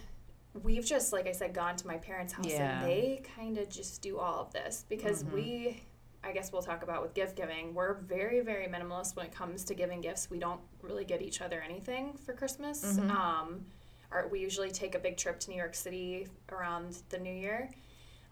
we've 0.62 0.84
just 0.84 1.12
like 1.12 1.26
I 1.26 1.32
said 1.32 1.52
gone 1.54 1.76
to 1.76 1.86
my 1.86 1.96
parents' 1.98 2.32
house 2.32 2.46
Yeah. 2.46 2.80
and 2.80 2.88
they 2.88 3.22
kind 3.36 3.58
of 3.58 3.68
just 3.68 4.00
do 4.02 4.18
all 4.18 4.40
of 4.40 4.52
this 4.52 4.84
because 4.88 5.24
Mhm. 5.24 5.32
we. 5.32 5.82
I 6.24 6.32
guess 6.32 6.50
we'll 6.52 6.62
talk 6.62 6.82
about 6.82 7.00
with 7.00 7.14
gift 7.14 7.36
giving. 7.36 7.74
We're 7.74 7.94
very, 7.94 8.40
very 8.40 8.66
minimalist 8.66 9.14
when 9.14 9.24
it 9.26 9.32
comes 9.32 9.62
to 9.66 9.74
giving 9.74 10.00
gifts. 10.00 10.28
We 10.28 10.40
don't 10.40 10.60
really 10.82 11.04
get 11.04 11.22
each 11.22 11.40
other 11.40 11.60
anything 11.60 12.14
for 12.14 12.32
Christmas. 12.32 12.82
Mhm. 12.84 13.10
Um, 13.10 13.66
our, 14.10 14.26
we 14.26 14.40
usually 14.40 14.72
take 14.72 14.96
a 14.96 14.98
big 14.98 15.16
trip 15.16 15.38
to 15.40 15.50
New 15.50 15.56
York 15.56 15.76
City 15.76 16.26
around 16.50 17.02
the 17.10 17.18
New 17.18 17.32
Year, 17.32 17.70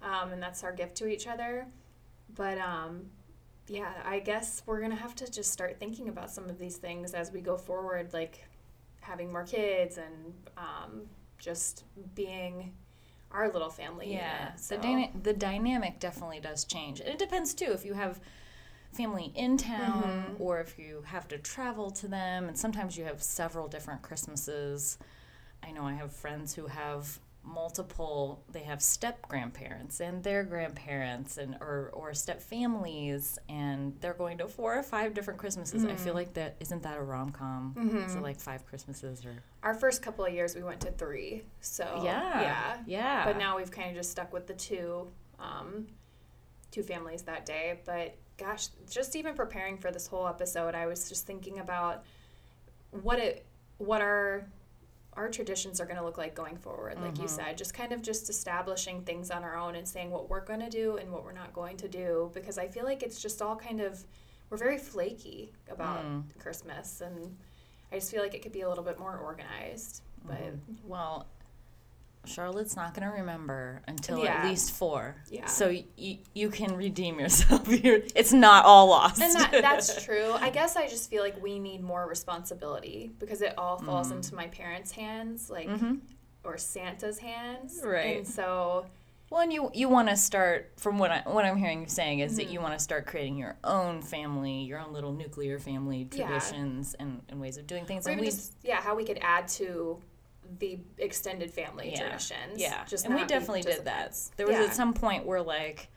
um, 0.03 0.33
and 0.33 0.43
that's 0.43 0.65
our 0.65 0.73
gift 0.73 0.97
to 0.97 1.07
each 1.07 1.29
other. 1.29 1.69
But 2.35 2.59
um, 2.59 3.09
yeah, 3.69 3.93
I 4.05 4.19
guess 4.21 4.63
we're 4.67 4.81
gonna 4.81 4.95
have 4.97 5.15
to 5.17 5.31
just 5.31 5.53
start 5.53 5.79
thinking 5.79 6.09
about 6.09 6.31
some 6.31 6.49
of 6.49 6.59
these 6.59 6.77
things 6.77 7.15
as 7.15 7.33
we 7.33 7.41
go 7.41 7.57
forward, 7.57 8.13
like 8.13 8.45
having 9.01 9.31
more 9.33 9.45
kids 9.45 9.99
and 9.99 10.35
um, 10.57 11.03
just 11.39 11.85
being 12.15 12.73
our 13.33 13.51
little 13.53 13.71
family. 13.71 14.13
Yeah, 14.13 14.39
unit. 14.41 14.57
the 14.57 14.63
So- 14.63 14.77
dyna- 14.81 15.11
the 15.23 15.33
dynamic 15.33 15.99
definitely 16.01 16.41
does 16.41 16.65
change. 16.65 17.01
And 17.01 17.09
it 17.09 17.19
depends 17.19 17.55
too 17.55 17.73
if 17.73 17.85
you 17.85 17.95
have 17.95 18.21
family 18.93 19.33
in 19.35 19.59
town 19.59 20.37
Mhm. 20.39 20.41
or 20.41 20.59
if 20.61 20.79
you 20.79 21.03
have 21.03 21.29
to 21.29 21.39
travel 21.39 21.91
to 21.91 22.09
them. 22.09 22.49
And 22.49 22.59
sometimes 22.59 22.97
you 22.97 23.05
have 23.05 23.23
several 23.23 23.69
different 23.69 24.01
Christmases. 24.03 24.97
I 25.63 25.71
know 25.73 25.83
I 25.85 25.95
have 25.95 26.13
friends 26.15 26.55
who 26.55 26.67
have 26.69 27.19
multiple. 27.47 28.43
They 28.53 28.65
have 28.65 28.83
step 28.83 29.23
grandparents 29.29 30.01
and 30.01 30.23
their 30.23 30.43
grandparents 30.45 31.39
and 31.39 31.57
or 31.61 31.91
or 31.93 32.13
step 32.13 32.43
families, 32.43 33.39
and 33.49 33.97
they're 34.01 34.15
going 34.15 34.39
to 34.39 34.49
four 34.49 34.77
or 34.77 34.83
five 34.83 35.15
different 35.15 35.39
Christmases. 35.39 35.85
I 35.85 35.95
feel 35.95 36.15
like 36.15 36.35
that 36.35 36.57
isn't 36.61 36.83
that 36.83 36.99
a 36.99 37.03
rom 37.03 37.31
com? 37.31 37.75
Is 38.07 38.15
it 38.15 38.19
Mhm. 38.19 38.23
like 38.23 38.39
five 38.41 38.67
Christmases 38.67 39.25
or 39.25 39.43
Our 39.63 39.75
first 39.75 40.03
couple 40.03 40.25
of 40.25 40.33
years, 40.35 40.55
we 40.55 40.63
went 40.63 40.81
to 40.83 40.91
three. 40.93 41.45
So 41.61 42.03
yeah 42.05 42.41
yeah. 42.41 42.83
yeah. 42.87 43.25
But 43.25 43.39
now 43.39 43.57
we've 43.57 43.71
kind 43.71 43.91
of 43.91 43.97
just 43.97 44.11
stuck 44.11 44.33
with 44.33 44.47
the 44.47 44.55
two, 44.55 45.11
um, 45.39 45.87
two 46.71 46.83
families 46.83 47.23
that 47.23 47.47
day. 47.47 47.81
But 47.85 48.17
gosh, 48.39 48.69
just 48.91 49.17
even 49.17 49.35
preparing 49.35 49.79
for 49.79 49.91
this 49.91 50.07
whole 50.07 50.27
episode, 50.29 50.75
I 50.75 50.87
was 50.87 51.09
just 51.09 51.27
thinking 51.27 51.59
about 51.61 52.05
what 52.91 53.19
it, 53.19 53.47
what 53.79 54.01
our 54.03 54.47
our 55.17 55.29
traditions 55.31 55.81
are 55.81 55.87
going 55.87 55.97
to 55.97 56.05
look 56.05 56.19
like 56.19 56.35
going 56.35 56.57
forward. 56.59 57.01
Like 57.01 57.19
you 57.19 57.27
said, 57.27 57.57
just 57.57 57.73
kind 57.73 57.93
of 57.93 58.03
just 58.03 58.29
establishing 58.29 59.03
things 59.03 59.31
on 59.31 59.43
our 59.45 59.57
own 59.57 59.75
and 59.77 59.89
saying 59.89 60.11
what 60.11 60.29
we're 60.29 60.45
going 60.45 60.61
to 60.61 60.69
do 60.69 60.99
and 60.99 61.11
what 61.11 61.25
we're 61.25 61.33
not 61.33 61.53
going 61.55 61.77
to 61.79 61.89
do. 61.89 62.31
Because 62.35 62.59
I 62.59 62.69
feel 62.69 62.85
like 62.85 63.03
it's 63.03 63.21
just 63.21 63.41
all 63.41 63.57
kind 63.57 63.81
of 63.81 64.05
we're 64.51 64.59
very 64.59 64.79
flaky 64.79 65.53
about 65.71 66.05
Mm. 66.05 66.23
Christmas, 66.39 67.01
and 67.01 67.37
I 67.91 67.97
just 67.97 68.11
feel 68.11 68.23
like 68.23 68.35
it 68.35 68.43
could 68.43 68.53
be 68.53 68.61
a 68.61 68.69
little 68.69 68.85
bit 68.85 68.99
more 68.99 69.17
organized. 69.19 70.03
But 70.25 70.55
Well, 70.85 71.27
Charlotte's 72.27 72.77
not 72.77 72.95
going 72.95 73.09
to 73.09 73.15
remember 73.15 73.83
until 73.89 74.23
Yeah. 74.23 74.35
at 74.37 74.45
least 74.47 74.73
four. 74.73 75.17
Yeah. 75.31 75.47
So 75.47 75.69
y- 75.99 76.19
you 76.35 76.49
can 76.51 76.77
redeem 76.77 77.19
yourself. 77.19 77.67
You're, 77.85 78.01
it's 78.15 78.33
not 78.33 78.65
all 78.65 78.89
lost. 78.89 79.21
and 79.23 79.33
that, 79.35 79.51
that's 79.63 80.05
true. 80.05 80.33
I 80.33 80.51
guess 80.51 80.77
I 80.77 80.87
just 80.89 81.09
feel 81.11 81.23
like 81.23 81.41
we 81.43 81.59
need 81.59 81.83
more 81.83 82.07
responsibility 82.09 83.13
because 83.19 83.41
it 83.43 83.55
all 83.57 83.79
falls 83.79 84.11
into 84.11 84.35
my 84.35 84.47
parents' 84.49 84.91
hands, 84.93 85.49
like 85.51 85.69
Mhm. 85.69 86.01
or 86.45 86.59
Santa's 86.59 87.19
hands, 87.19 87.81
Right. 87.85 88.19
And 88.19 88.27
so, 88.29 88.87
Well, 89.31 89.41
and 89.41 89.53
you 89.53 89.71
you 89.75 89.89
want 89.89 90.09
to 90.09 90.17
start 90.17 90.71
from 90.77 90.99
what 90.99 91.11
I 91.11 91.23
what 91.27 91.45
I'm 91.45 91.57
hearing 91.57 91.81
you 91.83 91.89
saying 91.89 92.21
is 92.21 92.33
Mm-hmm. 92.33 92.37
that 92.47 92.51
you 92.53 92.61
want 92.61 92.75
to 92.75 92.79
start 92.79 93.07
creating 93.07 93.37
your 93.37 93.57
own 93.65 94.01
family, 94.03 94.61
your 94.63 94.79
own 94.79 94.93
little 94.93 95.13
nuclear 95.13 95.59
family 95.59 96.07
Yeah. 96.13 96.27
traditions 96.27 96.95
and, 96.95 97.23
and 97.29 97.41
ways 97.41 97.57
of 97.57 97.67
doing 97.67 97.85
things. 97.87 98.07
or 98.07 98.11
And 98.11 98.21
we 98.21 98.27
just 98.27 98.53
yeah, 98.63 98.81
how 98.81 98.95
we 98.95 99.05
could 99.05 99.19
add 99.23 99.49
to 99.59 99.99
the 100.59 100.79
extended 100.99 101.51
family 101.51 101.91
Yeah. 101.91 102.01
traditions. 102.01 102.59
Yeah, 102.61 102.85
just 102.87 103.07
and 103.07 103.15
we 103.15 103.25
definitely 103.25 103.63
did 103.63 103.85
that. 103.85 104.17
There 104.37 104.47
was 104.47 104.57
Yeah. 104.57 104.65
at 104.65 104.75
some 104.75 104.93
point 104.95 105.27
where 105.27 105.43
like 105.43 105.89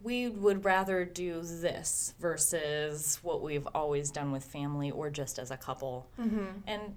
we 0.00 0.28
would 0.28 0.64
rather 0.64 1.04
do 1.04 1.40
this 1.42 2.14
versus 2.20 3.18
what 3.22 3.42
we've 3.42 3.66
always 3.74 4.10
done 4.10 4.30
with 4.30 4.44
family 4.44 4.90
or 4.90 5.10
just 5.10 5.38
as 5.38 5.50
a 5.50 5.56
couple. 5.56 6.08
Mm-hmm. 6.20 6.44
And 6.68 6.96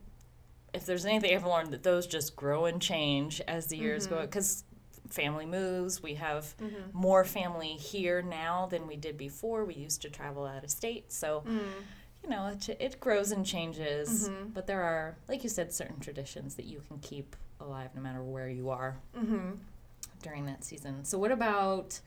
if 0.74 0.86
there's 0.86 1.06
anything 1.06 1.36
I've 1.36 1.46
learned, 1.46 1.72
that 1.74 1.84
those 1.84 2.06
just 2.08 2.36
grow 2.36 2.66
and 2.66 2.82
change 2.82 3.42
as 3.48 3.68
the 3.68 3.78
years 3.78 4.06
Mm-hmm. 4.06 4.16
go. 4.16 4.22
Because 4.22 4.64
family 5.10 5.46
moves, 5.48 6.02
we 6.04 6.14
have 6.16 6.56
more 6.94 7.26
family 7.26 7.70
here 7.74 8.22
now 8.22 8.68
than 8.68 8.88
we 8.88 8.96
did 8.96 9.18
before. 9.18 9.66
We 9.66 9.74
used 9.74 10.02
to 10.04 10.10
travel 10.10 10.46
out 10.46 10.64
of 10.64 10.70
state, 10.70 11.12
so 11.12 11.42
Mm-hmm. 11.48 11.68
You 12.24 12.30
know 12.30 12.48
it, 12.48 12.70
it 12.80 13.00
grows 13.00 13.32
and 13.32 13.46
changes. 13.46 14.30
But 14.54 14.68
there 14.68 14.82
are, 14.84 15.18
like 15.28 15.44
you 15.44 15.50
said, 15.50 15.74
certain 15.74 16.00
traditions 16.00 16.56
that 16.56 16.66
you 16.66 16.82
can 16.88 17.00
keep 17.00 17.36
alive 17.60 17.90
no 17.96 18.02
matter 18.02 18.22
where 18.24 18.50
you 18.50 18.70
are 18.70 18.98
Mm-hmm. 19.18 19.52
during 20.24 20.46
that 20.46 20.64
season. 20.64 21.04
So 21.06 21.18
what 21.18 21.32
about 21.32 22.00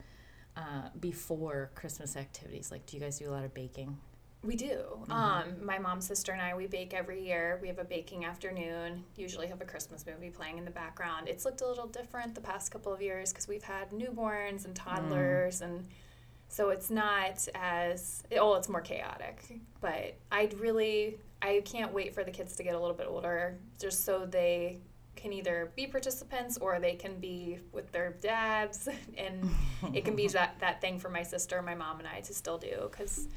uh, 0.57 0.89
before 0.99 1.71
Christmas 1.75 2.15
activities? 2.15 2.71
Like, 2.71 2.85
do 2.85 2.97
you 2.97 3.03
guys 3.03 3.19
do 3.19 3.29
a 3.29 3.31
lot 3.31 3.43
of 3.43 3.53
baking? 3.53 3.97
We 4.43 4.55
do. 4.55 4.67
Mm-hmm. 5.01 5.11
Um, 5.11 5.65
my 5.65 5.79
mom, 5.79 6.01
sister, 6.01 6.31
and 6.31 6.39
I, 6.41 6.55
we 6.55 6.67
bake 6.67 6.93
every 6.93 7.25
year. 7.25 7.57
We 7.61 7.67
have 7.67 7.79
a 7.79 7.83
baking 7.83 8.25
afternoon. 8.25 9.03
Usually 9.17 9.47
have 9.47 9.59
a 9.59 9.65
Christmas 9.65 10.05
movie 10.05 10.29
playing 10.29 10.59
in 10.59 10.65
the 10.65 10.71
background. 10.71 11.27
It's 11.27 11.45
looked 11.45 11.61
a 11.61 11.67
little 11.67 11.87
different 11.87 12.35
the 12.35 12.41
past 12.41 12.69
couple 12.71 12.93
of 12.93 13.01
years 13.01 13.31
because 13.31 13.47
we've 13.47 13.63
had 13.63 13.89
newborns 13.89 14.65
and 14.65 14.75
toddlers, 14.75 15.61
and 15.61 15.87
so 16.47 16.69
it's 16.69 16.89
not 16.89 17.47
as 17.53 18.23
oh, 18.39 18.55
it's 18.55 18.69
more 18.69 18.81
chaotic. 18.81 19.43
But 19.81 20.15
I'd 20.31 20.53
really, 20.59 21.17
I 21.41 21.61
can't 21.65 21.93
wait 21.93 22.13
for 22.13 22.23
the 22.23 22.31
kids 22.31 22.55
to 22.57 22.63
get 22.63 22.75
a 22.75 22.79
little 22.79 22.95
bit 22.95 23.07
older, 23.09 23.57
just 23.79 24.05
so 24.05 24.25
they 24.25 24.79
can 25.15 25.33
either 25.33 25.71
be 25.75 25.87
participants 25.87 26.57
or 26.57 26.79
they 26.79 26.93
can 26.93 27.19
be 27.19 27.59
with 27.71 27.91
their 27.91 28.11
dads, 28.21 28.87
and 29.17 29.49
it 29.93 30.05
can 30.05 30.15
be 30.15 30.27
that 30.29 30.55
that 30.59 30.81
thing 30.81 30.99
for 30.99 31.09
my 31.09 31.23
sister, 31.23 31.61
my 31.61 31.75
mom, 31.75 31.99
and 31.99 32.07
I 32.07 32.21
to 32.21 32.33
still 32.33 32.57
do 32.57 32.89
because. 32.89 33.27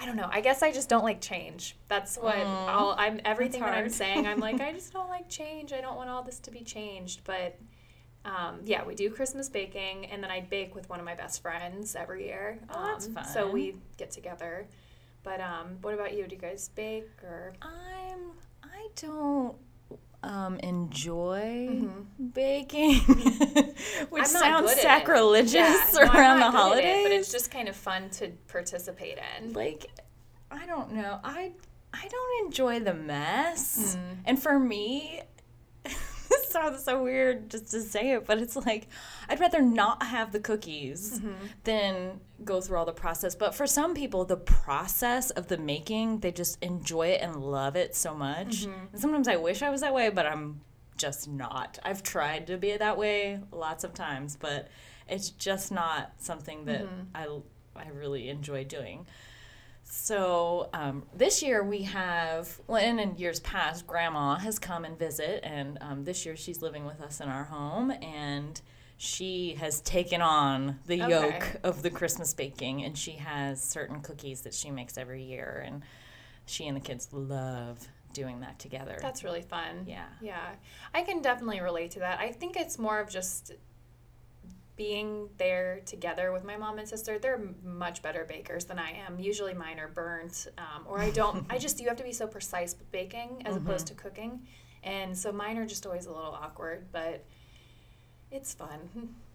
I 0.00 0.06
don't 0.06 0.14
know. 0.14 0.28
I 0.30 0.40
guess 0.40 0.62
I 0.62 0.70
just 0.70 0.88
don't 0.88 1.02
like 1.02 1.20
change. 1.20 1.76
That's 1.88 2.16
what 2.18 2.36
all 2.36 2.94
I'm 2.96 3.20
everything 3.24 3.62
that 3.62 3.76
I'm 3.76 3.88
saying. 3.88 4.28
I'm 4.28 4.38
like 4.38 4.60
I 4.60 4.72
just 4.72 4.92
don't 4.92 5.08
like 5.08 5.28
change. 5.28 5.72
I 5.72 5.80
don't 5.80 5.96
want 5.96 6.08
all 6.08 6.22
this 6.22 6.38
to 6.38 6.52
be 6.52 6.60
changed. 6.60 7.22
But 7.24 7.58
um, 8.24 8.60
yeah, 8.64 8.84
we 8.84 8.94
do 8.94 9.10
Christmas 9.10 9.48
baking, 9.48 10.06
and 10.06 10.22
then 10.22 10.30
I 10.30 10.40
bake 10.40 10.74
with 10.74 10.88
one 10.90 10.98
of 10.98 11.04
my 11.06 11.14
best 11.14 11.40
friends 11.42 11.94
every 11.96 12.26
year. 12.26 12.58
Oh, 12.70 12.84
that's 12.92 13.06
Um, 13.06 13.18
So 13.32 13.48
we 13.50 13.76
get 13.96 14.10
together. 14.10 14.66
But 15.22 15.40
um, 15.40 15.78
what 15.82 15.94
about 15.94 16.14
you? 16.16 16.26
Do 16.26 16.34
you 16.36 16.40
guys 16.40 16.68
bake 16.68 17.08
or? 17.22 17.52
I'm. 17.62 18.30
I 18.62 18.88
don't 18.96 19.56
um, 20.22 20.58
enjoy 20.60 21.68
Mm-hmm. 21.70 22.26
baking, 22.34 22.94
which 24.10 24.26
sounds 24.26 24.62
good 24.70 24.72
at 24.72 24.78
it. 24.78 24.82
sacrilegious 24.82 25.52
Yeah, 25.54 25.86
no, 25.94 26.00
around 26.12 26.40
the 26.40 26.50
holidays. 26.50 26.84
it, 26.84 27.04
but 27.04 27.12
it's 27.12 27.30
just 27.32 27.50
kind 27.50 27.68
of 27.68 27.76
fun 27.76 28.10
to 28.10 28.28
participate 28.48 29.18
in. 29.38 29.52
like 29.52 29.86
I 30.50 30.66
don't 30.66 30.92
know. 30.92 31.20
I 31.24 31.52
I 31.92 32.06
don't 32.08 32.46
enjoy 32.46 32.80
the 32.80 32.94
mess. 32.94 33.96
Mm. 33.96 34.16
And 34.26 34.42
for 34.42 34.58
me, 34.58 35.22
sounds 36.50 36.82
so 36.84 37.02
weird 37.02 37.50
just 37.50 37.70
to 37.70 37.80
say 37.80 38.12
it, 38.12 38.26
but 38.26 38.38
it's 38.38 38.56
like 38.56 38.88
I'd 39.28 39.40
rather 39.40 39.60
not 39.62 40.02
have 40.02 40.32
the 40.32 40.40
cookies 40.40 41.20
Mm-hmm. 41.20 41.46
than 41.64 42.20
go 42.44 42.60
through 42.60 42.78
all 42.78 42.84
the 42.86 42.92
process. 42.92 43.34
But 43.34 43.54
for 43.54 43.66
some 43.66 43.94
people, 43.94 44.24
the 44.24 44.36
process 44.36 45.30
of 45.30 45.48
the 45.48 45.58
making, 45.58 46.20
they 46.20 46.32
just 46.32 46.62
enjoy 46.62 47.08
it 47.08 47.20
and 47.22 47.36
love 47.36 47.76
it 47.76 47.94
so 47.96 48.14
much. 48.14 48.66
Mm-hmm. 48.66 48.86
And 48.92 49.00
sometimes 49.00 49.28
I 49.28 49.36
wish 49.36 49.62
I 49.62 49.70
was 49.70 49.80
that 49.80 49.94
way, 49.94 50.08
but 50.10 50.26
I'm 50.26 50.60
just 50.96 51.28
not. 51.28 51.78
I've 51.84 52.02
tried 52.02 52.46
to 52.48 52.56
be 52.56 52.76
that 52.76 52.96
way 52.98 53.40
lots 53.52 53.84
of 53.84 53.94
times, 53.94 54.36
but 54.36 54.68
it's 55.08 55.30
just 55.30 55.70
not 55.72 56.12
something 56.18 56.64
that 56.66 56.82
Mm-hmm. 56.82 57.02
I 57.14 57.26
I 57.80 57.88
really 57.90 58.28
enjoy 58.28 58.64
doing. 58.64 59.06
So 59.90 60.68
um, 60.74 61.04
this 61.16 61.42
year 61.42 61.62
we 61.64 61.82
have, 61.82 62.60
well, 62.66 62.82
and 62.82 63.00
in 63.00 63.16
years 63.16 63.40
past, 63.40 63.86
Grandma 63.86 64.36
has 64.36 64.58
come 64.58 64.84
and 64.84 64.98
visit, 64.98 65.40
and 65.42 65.78
um, 65.80 66.04
this 66.04 66.26
year 66.26 66.36
she's 66.36 66.60
living 66.60 66.84
with 66.84 67.00
us 67.00 67.20
in 67.20 67.28
our 67.28 67.44
home, 67.44 67.90
and 67.90 68.60
she 68.98 69.54
has 69.60 69.80
taken 69.80 70.20
on 70.20 70.78
the 70.86 71.02
Okay. 71.02 71.10
yoke 71.10 71.56
of 71.62 71.82
the 71.82 71.90
Christmas 71.90 72.34
baking, 72.34 72.84
and 72.84 72.98
she 72.98 73.12
has 73.12 73.62
certain 73.62 74.00
cookies 74.00 74.42
that 74.42 74.52
she 74.52 74.70
makes 74.70 74.98
every 74.98 75.22
year, 75.22 75.64
and 75.66 75.82
she 76.46 76.66
and 76.66 76.76
the 76.76 76.80
kids 76.80 77.08
love 77.12 77.86
doing 78.12 78.40
that 78.40 78.58
together. 78.58 78.98
That's 79.00 79.24
really 79.24 79.42
fun. 79.42 79.84
yeah. 79.86 80.04
Yeah, 80.20 80.50
I 80.94 81.02
can 81.02 81.22
definitely 81.22 81.60
relate 81.60 81.92
to 81.92 82.00
that. 82.00 82.18
I 82.20 82.30
think 82.32 82.56
it's 82.56 82.78
more 82.78 83.00
of 83.00 83.08
just 83.08 83.52
being 84.78 85.28
there 85.38 85.80
together 85.84 86.32
with 86.32 86.44
my 86.44 86.56
mom 86.56 86.78
and 86.78 86.88
sister. 86.88 87.18
They're 87.18 87.40
much 87.64 88.00
better 88.00 88.24
bakers 88.24 88.64
than 88.64 88.78
I 88.78 88.92
am. 88.92 89.18
Usually 89.18 89.52
mine 89.52 89.78
are 89.80 89.88
burnt, 89.88 90.46
um, 90.56 90.84
or 90.86 91.00
I 91.00 91.10
don't. 91.10 91.44
I 91.50 91.58
just 91.58 91.80
you 91.82 91.88
have 91.88 91.96
to 91.98 92.04
be 92.04 92.12
so 92.12 92.26
precise 92.26 92.74
with 92.78 92.90
baking 92.92 93.42
as 93.44 93.56
opposed 93.56 93.88
to 93.88 93.94
cooking, 93.94 94.46
and 94.84 95.18
so 95.18 95.32
mine 95.32 95.58
are 95.58 95.66
just 95.66 95.84
always 95.84 96.06
a 96.06 96.12
little 96.12 96.30
awkward, 96.32 96.86
but 96.92 97.24
it's 98.30 98.54
fun. 98.54 98.78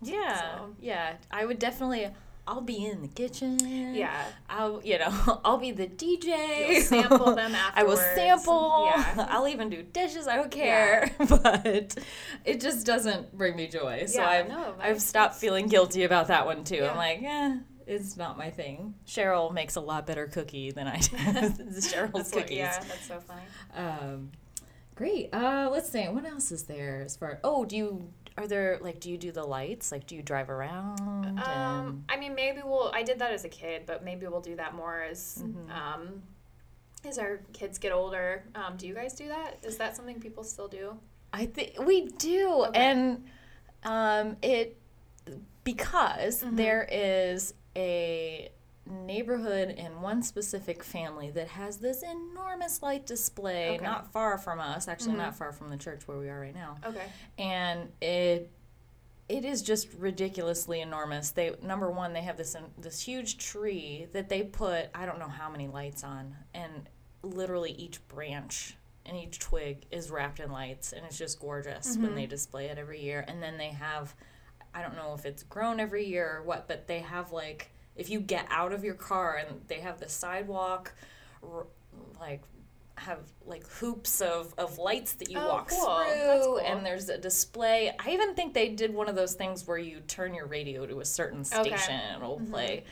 Yeah, 0.01 0.39
So- 0.39 0.75
yeah. 0.79 1.15
I 1.29 1.45
would 1.45 1.59
definitely. 1.59 2.07
I'll 2.45 2.61
be 2.61 2.85
in 2.85 3.01
the 3.01 3.07
kitchen. 3.07 3.95
Yeah. 3.95 4.25
I'll 4.49 4.81
you 4.83 4.99
know 4.99 5.39
I'll 5.45 5.57
be 5.57 5.71
the 5.71 5.87
DJ. 5.87 6.69
You'll 6.73 6.81
sample 6.81 7.35
them 7.35 7.55
afterwards. 7.55 7.73
I 7.75 7.83
will 7.83 7.97
sample. 7.97 8.85
Yeah. 8.87 9.27
I'll 9.29 9.47
even 9.47 9.69
do 9.69 9.81
dishes. 9.83 10.27
I 10.27 10.35
don't 10.35 10.51
care. 10.51 11.11
But 11.17 11.97
it 12.45 12.59
just 12.59 12.85
doesn't 12.85 13.37
bring 13.37 13.55
me 13.55 13.67
joy. 13.67 14.05
So 14.07 14.21
Yeah, 14.21 14.27
I've 14.27 14.49
no, 14.49 14.75
I've 14.79 15.01
stopped 15.01 15.35
feeling 15.35 15.67
guilty 15.67 16.03
about 16.03 16.27
that 16.27 16.45
one 16.45 16.63
too. 16.65 16.75
Yeah. 16.77 16.91
I'm 16.91 16.97
like, 16.97 17.23
eh, 17.23 17.57
it's 17.87 18.17
not 18.17 18.37
my 18.37 18.49
thing. 18.49 18.95
Cheryl 19.07 19.53
makes 19.53 19.75
a 19.77 19.81
lot 19.81 20.05
better 20.05 20.27
cookie 20.27 20.71
than 20.71 20.87
I 20.87 20.97
do. 20.97 21.15
Cheryl's 21.17 21.81
That's 21.81 22.13
what- 22.13 22.31
cookies. 22.33 22.57
yeah, 22.57 22.79
that's 22.79 23.07
so 23.07 23.19
funny. 23.21 23.41
Um, 23.75 24.31
great. 24.95 25.33
Uh, 25.33 25.69
let's 25.71 25.89
see. 25.89 26.03
What 26.09 26.25
else 26.25 26.51
is 26.51 26.63
there 26.63 27.01
as 27.05 27.15
far? 27.15 27.39
Oh, 27.43 27.63
do 27.65 27.75
you 27.77 28.09
are 28.37 28.47
there 28.47 28.77
like 28.81 28.99
do 28.99 29.09
you 29.11 29.17
do 29.17 29.31
the 29.31 29.43
lights? 29.43 29.91
Like, 29.91 30.07
do 30.07 30.15
you 30.15 30.21
drive 30.21 30.49
around? 30.49 30.99
Um, 31.01 31.37
and, 31.39 32.03
I 32.09 32.17
mean, 32.17 32.35
maybe 32.35 32.61
we'll. 32.63 32.91
I 32.93 33.03
did 33.03 33.19
that 33.19 33.31
as 33.31 33.45
a 33.45 33.49
kid, 33.49 33.83
but 33.85 34.03
maybe 34.03 34.25
we'll 34.27 34.41
do 34.41 34.55
that 34.55 34.73
more 34.75 35.01
as 35.01 35.43
Mm-hmm. 35.45 35.71
um, 35.71 36.21
as 37.05 37.17
our 37.19 37.41
kids 37.51 37.77
get 37.79 37.91
older. 37.91 38.43
Um, 38.55 38.77
do 38.77 38.87
you 38.87 38.93
guys 38.93 39.13
do 39.13 39.27
that? 39.27 39.57
Is 39.63 39.77
that 39.77 39.95
something 39.95 40.19
people 40.19 40.43
still 40.43 40.67
do? 40.67 40.97
I 41.33 41.45
think 41.47 41.79
we 41.85 42.07
do, 42.07 42.65
Okay. 42.69 42.79
and 42.79 43.23
um, 43.83 44.37
it 44.41 44.77
because 45.63 46.43
Mm-hmm. 46.43 46.55
there 46.55 46.87
is 46.91 47.53
a 47.75 48.49
neighborhood 48.85 49.69
in 49.69 50.01
one 50.01 50.21
specific 50.21 50.83
family 50.83 51.29
that 51.31 51.47
has 51.47 51.77
this 51.77 52.03
enormous 52.03 52.81
light 52.81 53.05
display 53.05 53.69
Okay. 53.69 53.75
Mm-hmm. 53.77 53.85
not 53.85 54.11
far 54.11 54.37
from 54.37 54.59
us 54.59 54.87
actually 54.87 55.13
not 55.15 55.35
far 55.35 55.51
from 55.53 55.69
the 55.69 55.77
church 55.77 56.07
where 56.07 56.17
we 56.17 56.27
are 56.29 56.39
right 56.39 56.53
now 56.55 56.75
Okay. 56.85 57.05
and 57.37 57.89
it 58.01 58.51
it 59.29 59.45
is 59.45 59.61
just 59.61 59.87
ridiculously 59.97 60.81
enormous. 60.81 61.31
They 61.31 61.55
number 61.63 61.89
one, 61.89 62.11
they 62.11 62.21
have 62.23 62.35
this 62.35 62.57
this 62.77 63.01
huge 63.01 63.37
tree 63.37 64.07
that 64.11 64.27
they 64.27 64.43
put 64.43 64.87
I 64.93 65.05
don't 65.05 65.17
know 65.17 65.29
how 65.29 65.49
many 65.49 65.69
lights 65.69 66.03
on, 66.03 66.35
and 66.53 66.89
literally 67.23 67.71
each 67.71 68.05
branch 68.09 68.75
and 69.05 69.15
each 69.15 69.39
twig 69.39 69.85
is 69.91 70.11
wrapped 70.11 70.41
in 70.41 70.51
lights, 70.51 70.91
and 70.91 71.05
it's 71.05 71.17
just 71.17 71.39
gorgeous 71.39 71.97
when 71.97 72.15
they 72.15 72.25
display 72.25 72.65
it 72.65 72.77
every 72.77 73.01
year. 73.01 73.23
And 73.25 73.41
then 73.41 73.57
they 73.57 73.69
have 73.69 74.13
I 74.73 74.81
don't 74.81 74.95
know 74.95 75.13
if 75.17 75.25
it's 75.25 75.43
grown 75.43 75.79
every 75.79 76.05
year 76.05 76.39
or 76.39 76.43
what, 76.43 76.67
but 76.67 76.87
they 76.87 76.99
have 76.99 77.31
like 77.31 77.71
if 77.95 78.09
you 78.09 78.19
get 78.19 78.47
out 78.49 78.73
of 78.73 78.83
your 78.83 78.95
car 78.95 79.35
and 79.47 79.61
they 79.67 79.79
have 79.79 79.99
the 79.99 80.09
sidewalk, 80.09 80.93
r- 81.43 81.67
like 82.19 82.41
have 82.95 83.19
like 83.45 83.67
hoops 83.67 84.21
of, 84.21 84.53
of 84.57 84.77
lights 84.77 85.13
that 85.13 85.29
you 85.29 85.37
Oh, 85.39 85.47
walk 85.47 85.69
cool. 85.69 86.03
Through 86.05 86.41
cool. 86.43 86.59
and 86.59 86.85
there's 86.85 87.09
a 87.09 87.17
display 87.17 87.91
i 87.99 88.11
even 88.11 88.35
think 88.35 88.53
they 88.53 88.69
did 88.69 88.93
one 88.93 89.09
of 89.09 89.15
those 89.15 89.33
things 89.33 89.67
where 89.67 89.79
you 89.79 89.99
turn 90.01 90.35
your 90.35 90.45
radio 90.45 90.85
to 90.85 90.99
a 90.99 91.05
certain 91.05 91.39
Okay. 91.41 91.75
station 91.75 91.95
and 91.95 92.21
it'll 92.21 92.37
mm-hmm. 92.37 92.51
play 92.51 92.83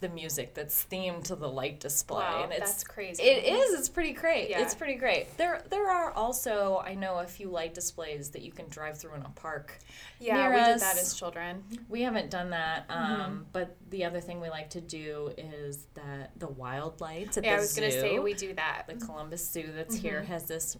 the 0.00 0.08
music 0.10 0.52
that's 0.54 0.84
themed 0.90 1.24
to 1.24 1.34
the 1.34 1.48
light 1.48 1.80
display 1.80 2.18
Wow, 2.22 2.42
and 2.44 2.52
it's 2.52 2.60
that's 2.70 2.84
crazy. 2.84 3.22
it 3.22 3.44
is 3.44 3.78
it's 3.78 3.88
pretty 3.88 4.12
great 4.12 4.50
Yeah. 4.50 4.60
it's 4.62 4.74
pretty 4.74 4.94
great 4.94 5.34
there 5.38 5.62
there 5.70 5.88
are 5.90 6.10
also 6.12 6.82
i 6.84 6.94
know 6.94 7.18
a 7.18 7.26
few 7.26 7.48
light 7.48 7.72
displays 7.72 8.28
that 8.30 8.42
you 8.42 8.52
can 8.52 8.68
drive 8.68 8.98
through 8.98 9.14
in 9.14 9.22
a 9.22 9.30
park 9.30 9.78
Yeah, 10.20 10.50
we 10.50 10.56
us. 10.56 10.66
did 10.74 10.80
that 10.82 10.98
as 10.98 11.14
children. 11.14 11.64
we 11.88 12.02
haven't 12.02 12.30
done 12.30 12.50
that, 12.50 12.84
um, 12.90 13.06
Mm-hmm. 13.06 13.42
but 13.52 13.76
the 13.90 14.04
other 14.04 14.20
thing 14.20 14.40
we 14.40 14.50
like 14.50 14.70
to 14.70 14.80
do 14.80 15.32
is 15.38 15.86
that 15.94 16.30
the 16.38 16.48
wild 16.48 17.00
lights 17.00 17.38
at 17.38 17.44
Yeah, 17.44 17.52
the 17.52 17.56
I 17.56 17.60
was 17.60 17.74
gonna 17.74 17.90
say 17.90 18.18
we 18.18 18.34
do 18.34 18.52
that. 18.54 18.84
the 18.86 18.94
Columbus 18.96 19.48
Zoo 19.50 19.70
that's 19.74 19.96
here 19.96 20.22
has 20.24 20.44
this 20.46 20.76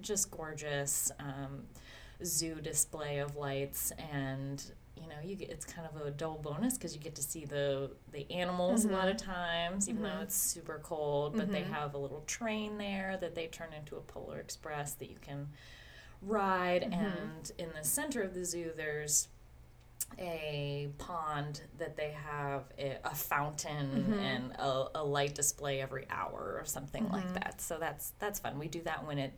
just 0.00 0.30
gorgeous 0.30 1.10
um, 1.18 1.64
zoo 2.24 2.56
display 2.60 3.18
of 3.18 3.34
lights, 3.36 3.92
and 4.12 4.62
you 4.96 5.08
know, 5.08 5.16
you 5.22 5.36
get 5.36 5.50
it's 5.50 5.64
kind 5.64 5.86
of 5.86 6.06
a 6.06 6.10
double 6.10 6.38
bonus 6.38 6.74
because 6.74 6.94
you 6.94 7.00
get 7.00 7.14
to 7.16 7.22
see 7.22 7.44
the 7.44 7.90
the 8.12 8.30
animals 8.30 8.84
a 8.84 8.88
lot 8.88 9.08
of 9.08 9.16
mm-hmm. 9.16 9.30
times, 9.30 9.88
even 9.88 10.02
though 10.02 10.08
mm-hmm. 10.08 10.22
it's 10.22 10.36
super 10.36 10.80
cold. 10.82 11.36
But 11.36 11.50
they 11.50 11.62
mm-hmm. 11.62 11.72
have 11.72 11.94
a 11.94 11.98
little 11.98 12.22
train 12.26 12.78
there 12.78 13.18
that 13.20 13.34
they 13.34 13.46
turn 13.46 13.72
into 13.72 13.96
a 13.96 14.00
Polar 14.00 14.38
Express 14.38 14.94
that 14.94 15.10
you 15.10 15.18
can 15.20 15.48
ride, 16.22 16.82
and 16.82 17.50
in 17.58 17.68
the 17.78 17.84
center 17.84 18.22
of 18.22 18.34
the 18.34 18.44
zoo, 18.44 18.72
there's 18.76 19.28
a 20.18 20.88
pond 20.98 21.62
that 21.78 21.96
they 21.96 22.12
have 22.12 22.64
a, 22.78 22.96
a 23.04 23.14
fountain 23.14 24.14
and 24.20 24.52
a, 24.52 24.86
a 24.96 25.04
light 25.04 25.34
display 25.34 25.80
every 25.80 26.06
hour 26.10 26.56
or 26.58 26.64
something 26.64 27.08
like 27.10 27.34
that. 27.34 27.60
So 27.60 27.76
that's 27.78 28.12
that's 28.18 28.38
fun. 28.38 28.58
We 28.58 28.68
do 28.68 28.82
that 28.82 29.06
when 29.06 29.18
it 29.18 29.32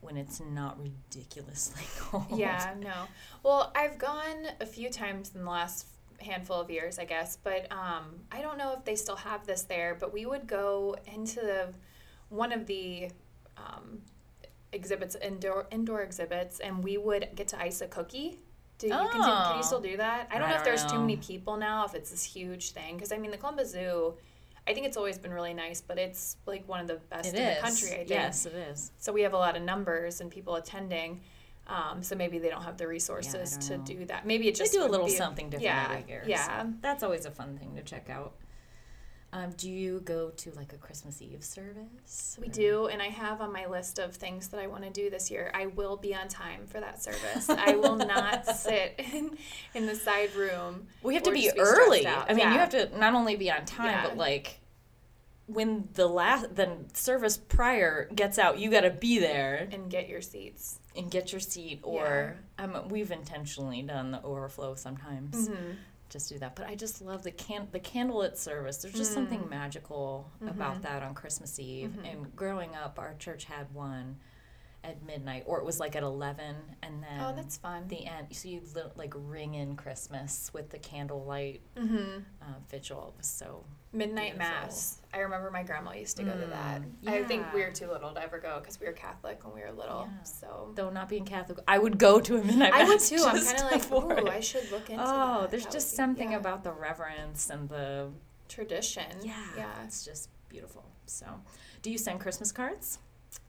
when 0.00 0.16
it's 0.16 0.40
not 0.40 0.78
ridiculously 0.80 1.82
cold. 1.98 2.26
Yeah, 2.34 2.74
no. 2.80 3.06
Well, 3.42 3.72
I've 3.76 3.98
gone 3.98 4.46
a 4.60 4.66
few 4.66 4.90
times 4.90 5.32
in 5.34 5.44
the 5.44 5.50
last 5.50 5.86
handful 6.20 6.60
of 6.60 6.70
years, 6.70 6.98
I 6.98 7.04
guess, 7.04 7.36
but 7.42 7.70
um, 7.72 8.04
I 8.32 8.42
don't 8.42 8.58
know 8.58 8.74
if 8.78 8.84
they 8.84 8.96
still 8.96 9.16
have 9.16 9.46
this 9.46 9.62
there. 9.62 9.96
But 9.98 10.12
we 10.12 10.26
would 10.26 10.46
go 10.46 10.96
into 11.12 11.36
the 11.40 11.68
one 12.28 12.52
of 12.52 12.66
the 12.66 13.10
um, 13.56 14.00
exhibits, 14.72 15.16
indoor 15.20 15.66
indoor 15.70 16.02
exhibits, 16.02 16.60
and 16.60 16.82
we 16.84 16.96
would 16.96 17.28
get 17.34 17.48
to 17.48 17.60
ice 17.60 17.80
a 17.80 17.86
cookie. 17.86 18.38
Do 18.78 18.86
you, 18.86 18.94
continue, 18.94 19.22
can 19.26 19.52
Oh. 19.52 19.56
you 19.58 19.62
still 19.62 19.80
do 19.80 19.98
that? 19.98 20.28
I 20.30 20.38
don't 20.38 20.48
I 20.48 20.52
know 20.52 20.56
if 20.56 20.64
don't 20.64 20.74
there's 20.74 20.90
too 20.90 20.98
many 20.98 21.16
people 21.18 21.58
now, 21.58 21.84
if 21.84 21.94
it's 21.94 22.10
this 22.10 22.24
huge 22.24 22.70
thing. 22.70 22.94
Because 22.96 23.12
I 23.12 23.18
mean, 23.18 23.30
the 23.30 23.36
Columbus 23.36 23.72
Zoo, 23.72 24.14
I 24.68 24.74
think 24.74 24.86
it's 24.86 24.96
always 24.96 25.18
been 25.18 25.32
really 25.32 25.54
nice, 25.54 25.80
but 25.80 25.98
it's 25.98 26.36
like 26.46 26.68
one 26.68 26.80
of 26.80 26.86
the 26.86 26.96
best 27.10 27.28
It 27.28 27.34
in 27.36 27.42
is. 27.42 27.56
the 27.56 27.62
country. 27.62 27.88
I 27.92 27.96
think. 27.98 28.10
Yes, 28.10 28.46
it 28.46 28.54
is. 28.54 28.92
So 28.98 29.12
we 29.12 29.22
have 29.22 29.32
a 29.32 29.38
lot 29.38 29.56
of 29.56 29.62
numbers 29.62 30.20
and 30.20 30.30
people 30.30 30.56
attending. 30.56 31.20
Um, 31.66 32.02
so 32.02 32.16
maybe 32.16 32.38
they 32.38 32.48
don't 32.50 32.62
have 32.62 32.78
the 32.78 32.88
resources 32.88 33.56
to 33.58 33.68
don't 33.70 33.78
know. 33.78 33.84
do 34.00 34.04
that. 34.06 34.26
Maybe 34.26 34.48
it 34.48 34.56
just 34.56 34.72
They 34.72 34.78
do 34.78 34.84
a 34.84 34.88
little 34.88 35.08
something 35.08 35.50
different 35.50 35.64
yeah, 35.64 35.86
every 35.90 36.08
year. 36.10 36.24
Yeah. 36.26 36.62
so 36.64 36.72
that's 36.80 37.02
always 37.04 37.26
a 37.26 37.30
fun 37.30 37.56
thing 37.58 37.74
to 37.76 37.82
check 37.82 38.10
out. 38.10 38.34
Um, 39.32 39.50
do 39.56 39.70
you 39.70 40.00
go 40.00 40.30
to 40.30 40.50
like 40.56 40.72
a 40.72 40.76
Christmas 40.76 41.22
Eve 41.22 41.44
service? 41.44 42.36
We 42.40 42.48
or- 42.48 42.50
do, 42.50 42.86
and 42.86 43.00
I 43.00 43.06
have 43.06 43.40
on 43.40 43.52
my 43.52 43.66
list 43.66 44.00
of 44.00 44.16
things 44.16 44.48
that 44.48 44.58
I 44.60 44.66
want 44.66 44.82
to 44.82 44.90
do 44.90 45.08
this 45.08 45.30
year. 45.30 45.52
I 45.54 45.66
will 45.66 45.96
be 45.96 46.14
on 46.16 46.26
time 46.26 46.66
for 46.66 46.80
that 46.80 47.00
service. 47.00 47.48
I 47.48 47.76
will 47.76 47.94
not 47.96 48.44
sit 48.46 48.94
in, 49.12 49.38
in 49.74 49.86
the 49.86 49.94
side 49.94 50.34
room. 50.34 50.88
We 51.04 51.14
have 51.14 51.22
to 51.24 51.30
or 51.30 51.34
be 51.34 51.50
early. 51.56 52.06
I 52.08 52.30
mean, 52.30 52.38
Yeah. 52.38 52.52
you 52.54 52.58
have 52.58 52.70
to 52.70 52.98
not 52.98 53.14
only 53.14 53.36
be 53.36 53.50
on 53.52 53.64
time, 53.66 53.86
Yeah. 53.86 54.08
but 54.08 54.16
like 54.16 54.58
when 55.46 55.88
the 55.94 56.06
last 56.08 56.54
the 56.56 56.76
service 56.94 57.36
prior 57.36 58.08
gets 58.14 58.38
out, 58.38 58.58
you 58.58 58.70
got 58.70 58.82
to 58.82 58.90
be 58.90 59.18
there 59.20 59.68
and 59.70 59.90
get 59.90 60.08
your 60.08 60.20
seats. 60.22 60.78
and 60.96 61.08
get 61.10 61.32
your 61.32 61.40
seat. 61.40 61.78
Or 61.84 62.36
um, 62.58 62.88
we've 62.88 63.10
intentionally 63.12 63.82
done 63.82 64.10
the 64.10 64.22
overflow 64.22 64.74
sometimes. 64.74 65.48
Mm-hmm. 65.48 65.70
Just 66.10 66.28
do 66.28 66.38
that, 66.40 66.56
but 66.56 66.66
I 66.66 66.74
just 66.74 67.00
love 67.00 67.22
the 67.22 67.30
can 67.30 67.68
the 67.72 67.80
candlelit 67.80 68.36
service. 68.36 68.78
There's 68.78 68.94
just 68.94 69.12
Mm. 69.12 69.14
something 69.14 69.48
magical 69.48 70.30
Mm-hmm. 70.36 70.48
about 70.48 70.82
that 70.82 71.02
on 71.02 71.14
Christmas 71.14 71.58
Eve. 71.58 71.96
And 72.04 72.34
growing 72.36 72.74
up, 72.74 72.98
our 72.98 73.14
church 73.18 73.44
had 73.44 73.72
one, 73.72 74.18
at 74.82 75.02
midnight, 75.04 75.44
or 75.46 75.58
it 75.58 75.64
was 75.64 75.78
like 75.80 75.94
at 75.96 76.02
eleven, 76.02 76.56
and 76.82 77.02
then 77.02 77.20
Oh, 77.20 77.32
that's 77.36 77.56
fun. 77.56 77.86
the 77.88 78.06
end. 78.06 78.28
So 78.32 78.48
you 78.48 78.62
like 78.96 79.12
ring 79.16 79.54
in 79.54 79.76
Christmas 79.76 80.50
with 80.54 80.70
the 80.70 80.78
candlelight 80.78 81.60
mm-hmm. 81.76 82.20
uh, 82.42 82.44
vigil. 82.70 83.12
It 83.14 83.18
was 83.18 83.26
so 83.26 83.64
Midnight 83.92 84.38
Beautiful. 84.38 84.54
Mass. 84.62 85.00
I 85.12 85.18
remember 85.18 85.50
my 85.50 85.64
grandma 85.64 85.92
used 85.94 86.16
to 86.18 86.22
go 86.22 86.30
to 86.32 86.46
that. 86.46 86.80
Mm, 87.04 87.08
I 87.08 87.24
think 87.24 87.52
we 87.52 87.62
were 87.62 87.72
too 87.72 87.88
little 87.88 88.12
to 88.14 88.22
ever 88.22 88.38
go 88.38 88.60
because 88.60 88.78
we 88.78 88.86
were 88.86 88.92
Catholic 88.92 89.44
when 89.44 89.52
we 89.52 89.62
were 89.62 89.72
little. 89.72 90.08
Yeah. 90.08 90.22
So 90.22 90.70
though 90.76 90.90
not 90.90 91.08
being 91.08 91.24
Catholic, 91.24 91.58
I 91.66 91.78
would 91.78 91.98
go 91.98 92.20
to 92.20 92.36
a 92.36 92.44
midnight 92.44 92.72
I 92.72 92.84
would 92.84 93.00
mass. 93.00 93.08
too. 93.08 93.16
I'm 93.26 93.44
kind 93.44 93.58
of 93.58 93.90
like, 93.92 93.92
ooh, 93.92 94.26
it. 94.26 94.28
I 94.32 94.38
should 94.40 94.70
look 94.70 94.88
into 94.90 95.02
Oh, 95.04 95.40
that. 95.42 95.50
there's 95.50 95.64
That 95.64 95.72
just 95.72 95.88
would 95.88 95.92
be- 95.92 95.96
something 95.96 96.30
yeah. 96.32 96.36
about 96.38 96.62
the 96.62 96.70
reverence 96.72 97.50
and 97.50 97.68
the 97.68 98.10
tradition. 98.48 99.04
yeah, 99.22 99.34
Yeah. 99.56 99.72
It's 99.84 100.04
just 100.04 100.28
beautiful. 100.48 100.84
So, 101.06 101.26
do 101.82 101.90
you 101.90 101.98
send 101.98 102.20
Christmas 102.20 102.52
cards? 102.52 103.00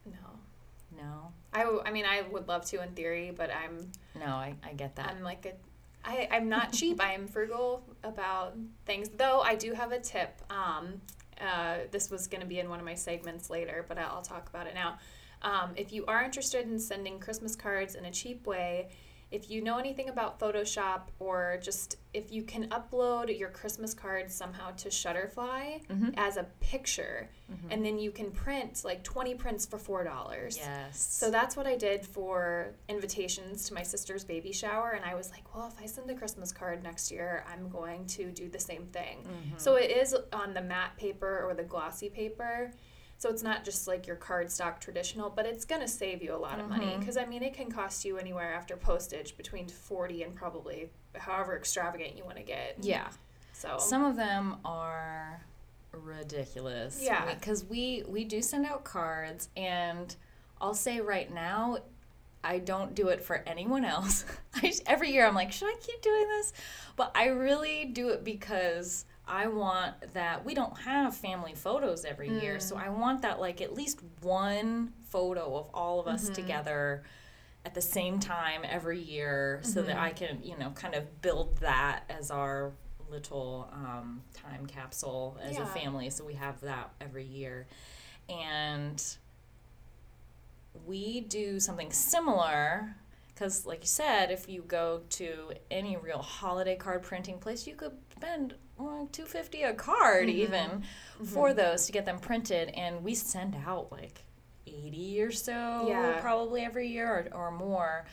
No. 0.08 0.18
No, 1.02 1.32
I, 1.54 1.64
w- 1.64 1.82
I 1.86 1.92
mean, 1.92 2.06
I 2.06 2.22
would 2.32 2.48
love 2.48 2.66
to 2.66 2.82
in 2.82 2.90
theory, 2.92 3.32
but 3.36 3.50
I'm 3.52 3.92
no, 4.20 4.28
I, 4.28 4.56
I 4.64 4.74
get 4.74 4.96
that. 4.98 5.10
I'm 5.10 5.24
like 5.24 5.46
a 5.46 5.54
I, 6.04 6.28
I'm 6.32 6.50
not 6.50 6.74
cheap. 6.74 7.02
I 7.02 7.14
am 7.14 7.28
frugal 7.28 7.84
about 8.04 8.56
things. 8.86 9.10
Though 9.10 9.42
I 9.42 9.56
do 9.56 9.74
have 9.74 9.92
a 9.92 10.00
tip. 10.00 10.42
Um, 10.50 11.02
uh, 11.40 11.78
this 11.90 12.12
was 12.12 12.28
going 12.28 12.42
to 12.42 12.48
be 12.48 12.60
in 12.60 12.70
one 12.70 12.80
of 12.80 12.86
my 12.86 12.94
segments 12.94 13.50
later, 13.50 13.84
but 13.88 13.98
I'll 13.98 14.22
talk 14.22 14.48
about 14.50 14.68
it 14.68 14.76
now. 14.76 15.00
Um, 15.42 15.72
if 15.76 15.92
you 15.92 16.06
are 16.06 16.24
interested 16.24 16.68
in 16.68 16.78
sending 16.78 17.20
Christmas 17.20 17.56
cards 17.56 17.96
in 17.96 18.06
a 18.06 18.12
cheap 18.12 18.46
way, 18.46 18.90
if 19.32 19.50
you 19.50 19.62
know 19.62 19.78
anything 19.78 20.10
about 20.10 20.40
Photoshop 20.40 21.04
or 21.20 21.58
just 21.62 21.96
if 22.14 22.32
you 22.32 22.44
can 22.44 22.68
upload 22.70 23.38
your 23.40 23.50
Christmas 23.50 23.94
cards 23.94 24.34
somehow 24.36 24.72
to 24.72 24.90
Shutterfly 24.90 25.86
Mhm. 25.88 26.14
as 26.18 26.36
a 26.38 26.44
picture, 26.60 27.30
and 27.70 27.86
then 27.86 27.98
you 28.00 28.12
can 28.12 28.32
print 28.32 28.82
like 28.86 29.04
20 29.04 29.36
prints 29.36 29.66
for 29.66 29.78
$4. 29.78 30.58
yes. 30.58 31.02
So 31.02 31.30
that's 31.32 31.56
what 31.58 31.68
I 31.68 31.76
did 31.76 32.06
for 32.06 32.74
invitations 32.88 33.68
to 33.68 33.74
my 33.74 33.84
sister's 33.84 34.24
baby 34.24 34.52
shower. 34.54 34.92
And 34.92 35.04
I 35.06 35.16
was 35.16 35.32
like, 35.32 35.54
well, 35.56 35.68
if 35.68 35.82
I 35.82 35.86
send 35.86 36.10
a 36.10 36.16
Christmas 36.16 36.52
card 36.52 36.84
next 36.84 37.12
year, 37.12 37.46
I'm 37.52 37.70
going 37.70 38.06
to 38.08 38.32
do 38.32 38.48
the 38.50 38.60
same 38.60 38.86
thing. 38.88 39.20
Mm-hmm. 39.24 39.58
So 39.58 39.76
it 39.76 39.92
is 39.92 40.16
on 40.34 40.54
the 40.54 40.62
matte 40.62 40.96
paper 40.98 41.44
or 41.46 41.54
the 41.54 41.64
glossy 41.64 42.10
paper. 42.10 42.74
So 43.22 43.30
it's 43.30 43.44
not 43.44 43.64
just 43.64 43.88
like 43.88 44.08
your 44.08 44.16
cardstock 44.16 44.80
traditional, 44.80 45.30
but 45.30 45.46
it's 45.46 45.64
going 45.64 45.82
to 45.82 45.88
save 45.88 46.24
you 46.24 46.34
a 46.34 46.38
lot 46.38 46.60
of 46.60 46.68
money. 46.68 46.88
Mm-hmm. 46.88 47.02
Because 47.02 47.18
I 47.18 47.26
mean, 47.26 47.44
it 47.44 47.54
can 47.54 47.72
cost 47.72 48.04
you 48.04 48.18
anywhere 48.18 48.52
after 48.52 48.76
postage 48.76 49.38
between 49.38 49.68
40 49.68 50.24
and 50.24 50.34
probably 50.34 50.90
however 51.16 51.56
extravagant 51.56 52.18
you 52.18 52.26
want 52.26 52.38
to 52.38 52.44
get. 52.44 52.78
yeah. 52.82 53.10
So, 53.54 53.78
Some 53.78 54.04
of 54.04 54.16
them 54.16 54.58
are 54.66 55.40
ridiculous. 55.92 57.00
Yeah. 57.00 57.32
Because 57.32 57.64
we, 57.64 58.04
we 58.08 58.24
do 58.24 58.42
send 58.42 58.66
out 58.66 58.84
cards, 58.84 59.50
and 59.56 60.16
I'll 60.60 60.74
say 60.74 61.00
right 61.00 61.32
now, 61.32 61.78
I 62.44 62.58
don't 62.58 62.96
do 62.96 63.10
it 63.10 63.22
for 63.22 63.44
anyone 63.46 63.86
else. 63.86 64.26
Just, 64.62 64.82
every 64.88 65.12
year 65.12 65.28
I'm 65.28 65.36
like, 65.36 65.52
should 65.52 65.68
I 65.68 65.76
keep 65.80 66.02
doing 66.02 66.28
this? 66.28 66.54
But 66.96 67.12
I 67.14 67.28
really 67.28 67.86
do 67.86 68.10
it 68.10 68.24
because 68.24 69.06
I 69.32 69.48
want 69.48 70.14
that. 70.14 70.44
We 70.44 70.54
don't 70.54 70.78
have 70.80 71.16
family 71.16 71.56
photos 71.56 72.04
every 72.04 72.30
year, 72.42 72.60
so 72.60 72.76
mm. 72.76 72.86
I 72.86 72.90
want 72.90 73.22
that 73.22 73.40
like 73.40 73.62
at 73.62 73.74
least 73.74 74.02
one 74.20 74.92
photo 75.10 75.56
of 75.56 75.68
all 75.74 76.02
of 76.02 76.08
us 76.08 76.26
mm-hmm. 76.26 76.34
together 76.34 77.04
at 77.66 77.74
the 77.74 77.82
same 77.82 78.20
time 78.20 78.62
every 78.68 79.00
year 79.00 79.62
so 79.64 79.82
that 79.84 79.96
mm-hmm. 79.96 80.04
I 80.04 80.10
can, 80.10 80.44
you 80.44 80.58
know, 80.58 80.72
kind 80.72 80.96
of 80.96 81.22
build 81.22 81.58
that 81.60 82.04
as 82.10 82.30
our 82.30 82.74
little 83.10 83.70
um, 83.72 84.22
time 84.34 84.66
capsule 84.66 85.38
as 85.42 85.58
a 85.58 85.66
family. 85.66 86.10
So 86.10 86.26
we 86.26 86.34
have 86.34 86.60
that 86.62 86.92
every 87.00 87.26
year. 87.26 87.68
And 88.28 89.02
we 90.86 91.22
do 91.22 91.60
something 91.62 91.92
similar 91.92 92.96
because, 93.34 93.66
like 93.66 93.82
you 93.82 93.88
said, 93.88 94.30
if 94.32 94.50
you 94.50 94.64
go 94.68 95.02
to 95.12 95.54
any 95.70 95.96
real 95.96 96.22
holiday 96.22 96.76
card 96.76 97.04
printing 97.04 97.38
place, 97.38 97.66
you 97.66 97.76
could 97.76 97.94
spend 98.16 98.56
Mm, 98.82 98.86
well, 98.86 99.10
250 99.12 99.64
a 99.64 99.74
card 99.74 100.28
mm-hmm. 100.28 100.38
even 100.38 100.70
mm-hmm. 100.70 101.26
for 101.26 101.54
those 101.54 101.86
to 101.86 101.92
get 101.92 102.06
them 102.06 102.20
printed. 102.20 102.70
And 102.70 103.04
we 103.04 103.16
send 103.16 103.56
out 103.66 103.92
like 103.92 104.26
80 104.68 105.22
or 105.22 105.32
so 105.32 105.86
Yeah. 105.88 106.20
probably 106.22 106.62
every 106.64 106.88
year 106.88 107.30
or, 107.34 107.48
or 107.48 107.52
more. 107.52 108.06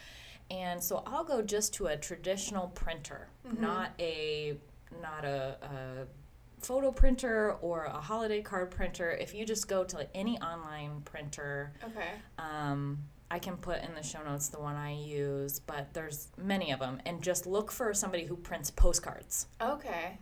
And 0.50 0.82
so 0.82 1.02
I'll 1.06 1.24
go 1.24 1.42
just 1.42 1.74
to 1.74 1.86
a 1.86 1.96
traditional 1.96 2.68
printer, 2.68 3.28
mm-hmm. 3.46 3.60
not 3.62 3.92
a 3.98 4.56
not 5.02 5.24
a, 5.24 5.56
a 5.62 6.64
photo 6.64 6.90
printer 6.90 7.56
or 7.60 7.84
a 7.84 8.00
holiday 8.00 8.40
card 8.40 8.70
printer. 8.70 9.10
If 9.10 9.34
you 9.34 9.44
just 9.44 9.68
go 9.68 9.84
to 9.84 9.96
like 9.96 10.10
any 10.14 10.38
online 10.40 11.02
printer, 11.04 11.72
okay. 11.84 12.08
um, 12.38 12.98
I 13.30 13.38
can 13.38 13.56
put 13.56 13.82
in 13.82 13.94
the 13.94 14.02
show 14.02 14.22
notes 14.22 14.48
the 14.48 14.58
one 14.58 14.74
I 14.74 14.94
use, 14.94 15.58
but 15.60 15.92
there's 15.92 16.28
many 16.36 16.72
of 16.72 16.80
them. 16.80 17.00
And 17.04 17.22
just 17.22 17.46
look 17.46 17.70
for 17.70 17.92
somebody 17.92 18.24
who 18.24 18.36
prints 18.36 18.70
postcards. 18.70 19.46
Okay. 19.60 20.18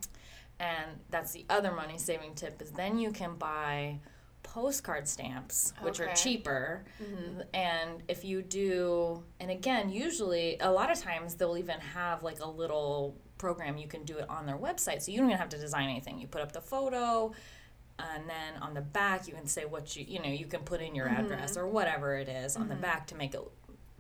And 0.58 1.00
that's 1.10 1.32
the 1.32 1.44
other 1.50 1.72
money 1.72 1.98
saving 1.98 2.34
tip 2.34 2.62
is 2.62 2.70
then 2.70 2.98
you 2.98 3.10
can 3.12 3.36
buy 3.36 4.00
postcard 4.42 5.06
stamps, 5.06 5.74
which 5.82 6.00
are 6.00 6.04
Okay. 6.04 6.14
cheaper. 6.14 6.84
Mm-hmm. 7.02 7.40
And 7.52 8.02
if 8.08 8.24
you 8.24 8.42
do, 8.42 9.22
and 9.40 9.50
again, 9.50 9.90
usually 9.90 10.56
a 10.60 10.70
lot 10.70 10.90
of 10.90 10.98
times 10.98 11.34
they'll 11.34 11.58
even 11.58 11.80
have 11.80 12.22
like 12.22 12.40
a 12.40 12.48
little 12.48 13.18
program 13.38 13.76
you 13.76 13.88
can 13.88 14.04
do 14.04 14.16
it 14.16 14.30
on 14.30 14.46
their 14.46 14.56
website. 14.56 15.02
So 15.02 15.12
you 15.12 15.18
don't 15.18 15.28
even 15.28 15.38
have 15.38 15.50
to 15.50 15.58
design 15.58 15.90
anything. 15.90 16.18
You 16.18 16.26
put 16.26 16.40
up 16.40 16.52
the 16.52 16.60
photo, 16.60 17.32
and 17.98 18.28
then 18.28 18.62
on 18.62 18.74
the 18.74 18.80
back 18.80 19.26
you 19.26 19.34
can 19.34 19.46
say 19.46 19.64
what 19.64 19.96
you 19.96 20.04
you 20.06 20.20
know 20.20 20.28
you 20.28 20.46
can 20.46 20.60
put 20.60 20.80
in 20.80 20.94
your 20.94 21.06
mm-hmm. 21.06 21.24
address 21.24 21.56
or 21.56 21.66
whatever 21.66 22.16
it 22.16 22.28
is 22.28 22.56
on 22.56 22.68
the 22.68 22.74
mm-hmm. 22.74 22.82
back 22.82 23.06
to 23.06 23.14
make 23.14 23.34
it 23.34 23.40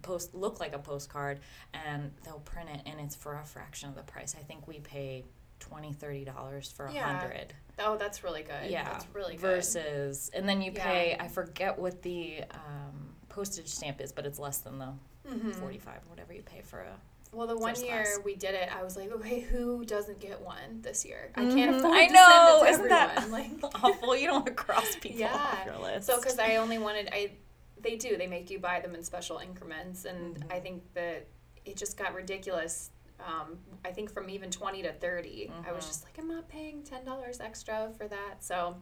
post 0.02 0.34
look 0.34 0.60
like 0.60 0.74
a 0.74 0.78
postcard 0.78 1.40
and 1.72 2.12
they'll 2.22 2.40
print 2.40 2.68
it 2.72 2.80
and 2.86 3.00
it's 3.00 3.16
for 3.16 3.38
a 3.38 3.44
fraction 3.44 3.88
of 3.88 3.94
the 3.94 4.02
price 4.02 4.36
i 4.38 4.42
think 4.42 4.68
we 4.68 4.78
pay 4.80 5.24
20 5.60 5.92
30 5.92 6.24
dollars 6.24 6.70
for 6.72 6.86
a 6.86 6.92
Yeah. 6.92 7.18
hundred 7.18 7.54
Oh, 7.78 7.96
that's 7.98 8.24
really 8.24 8.42
good. 8.42 8.70
yeah 8.70 8.84
That's 8.84 9.06
really 9.12 9.32
good. 9.34 9.40
versus 9.40 10.30
and 10.34 10.48
then 10.48 10.60
you 10.62 10.72
Yeah. 10.74 10.84
pay 10.84 11.16
i 11.20 11.28
forget 11.28 11.78
what 11.78 12.02
the 12.02 12.42
um, 12.52 13.14
postage 13.28 13.68
stamp 13.68 14.00
is 14.00 14.12
but 14.12 14.24
it's 14.26 14.38
less 14.38 14.58
than 14.58 14.78
the 14.78 14.92
Mm-hmm. 15.28 15.50
45 15.52 15.94
or 15.96 15.98
whatever 16.08 16.32
you 16.32 16.42
pay 16.42 16.60
for 16.62 16.78
a 16.82 16.96
Well, 17.32 17.48
the 17.48 17.56
one 17.58 17.74
year 17.84 18.04
class. 18.04 18.20
we 18.24 18.36
did 18.36 18.54
it, 18.54 18.68
I 18.72 18.84
was 18.84 18.96
like, 18.96 19.10
okay, 19.10 19.40
who 19.40 19.84
doesn't 19.84 20.20
get 20.20 20.40
one 20.40 20.82
this 20.82 21.04
year? 21.04 21.32
I 21.34 21.44
can't 21.46 21.74
afford 21.74 21.96
I 21.96 22.06
to 22.06 22.12
know, 22.12 22.28
send 22.28 22.46
it 22.46 22.60
to 22.60 22.72
isn't 22.74 22.88
that. 22.90 23.30
Like, 23.32 23.50
awful 23.82 24.16
you 24.16 24.26
don't 24.28 24.34
want 24.36 24.46
to 24.46 24.52
cross 24.52 24.94
people 25.00 25.18
Yeah. 25.18 25.34
off 25.34 25.66
your 25.66 25.78
list 25.78 26.06
so 26.06 26.20
because 26.20 26.38
I 26.38 26.56
only 26.56 26.78
wanted, 26.78 27.08
I 27.12 27.32
they 27.80 27.96
do, 27.96 28.16
they 28.16 28.28
make 28.28 28.50
you 28.52 28.60
buy 28.60 28.78
them 28.78 28.94
in 28.94 29.02
special 29.02 29.38
increments, 29.38 30.04
and 30.04 30.36
Mm-hmm. 30.36 30.52
I 30.52 30.60
think 30.60 30.82
that 30.94 31.26
it 31.64 31.76
just 31.76 31.96
got 31.96 32.14
ridiculous. 32.14 32.90
Um, 33.20 33.58
I 33.84 33.90
think 33.92 34.10
from 34.12 34.28
even 34.30 34.50
twenty 34.50 34.82
to 34.82 34.92
30 34.92 35.50
I 35.66 35.72
was 35.72 35.84
Mhm. 35.84 35.88
just 35.88 36.04
like, 36.04 36.18
I'm 36.18 36.28
not 36.28 36.48
paying 36.48 36.82
ten 36.82 37.04
dollars 37.04 37.40
extra 37.40 37.90
for 37.96 38.06
that. 38.08 38.44
So. 38.44 38.76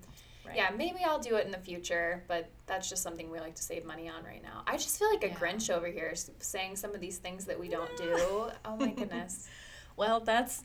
Right. 0.47 0.57
Yeah, 0.57 0.68
maybe 0.77 0.99
I'll 1.03 1.18
do 1.20 1.37
it 1.37 1.47
in 1.47 1.53
the 1.53 1.57
future, 1.59 2.23
but 2.29 2.51
that's 2.66 2.90
just 2.90 3.03
something 3.03 3.31
we 3.31 3.40
like 3.40 3.55
to 3.55 3.62
save 3.62 3.87
money 3.87 4.11
on 4.11 4.25
right 4.25 4.42
now. 4.42 4.62
I 4.66 4.77
just 4.77 4.99
feel 4.99 5.09
like 5.11 5.25
a 5.25 5.29
Yeah. 5.29 5.37
Grinch 5.37 5.70
over 5.75 5.87
here 5.87 6.12
saying 6.40 6.77
some 6.77 6.94
of 6.94 7.01
these 7.01 7.16
things 7.16 7.47
that 7.47 7.59
we 7.59 7.68
don't 7.70 7.97
do. 7.97 8.51
Oh 8.66 8.77
my 8.77 8.90
goodness. 8.90 9.49
Well, 9.97 10.20
that's 10.20 10.62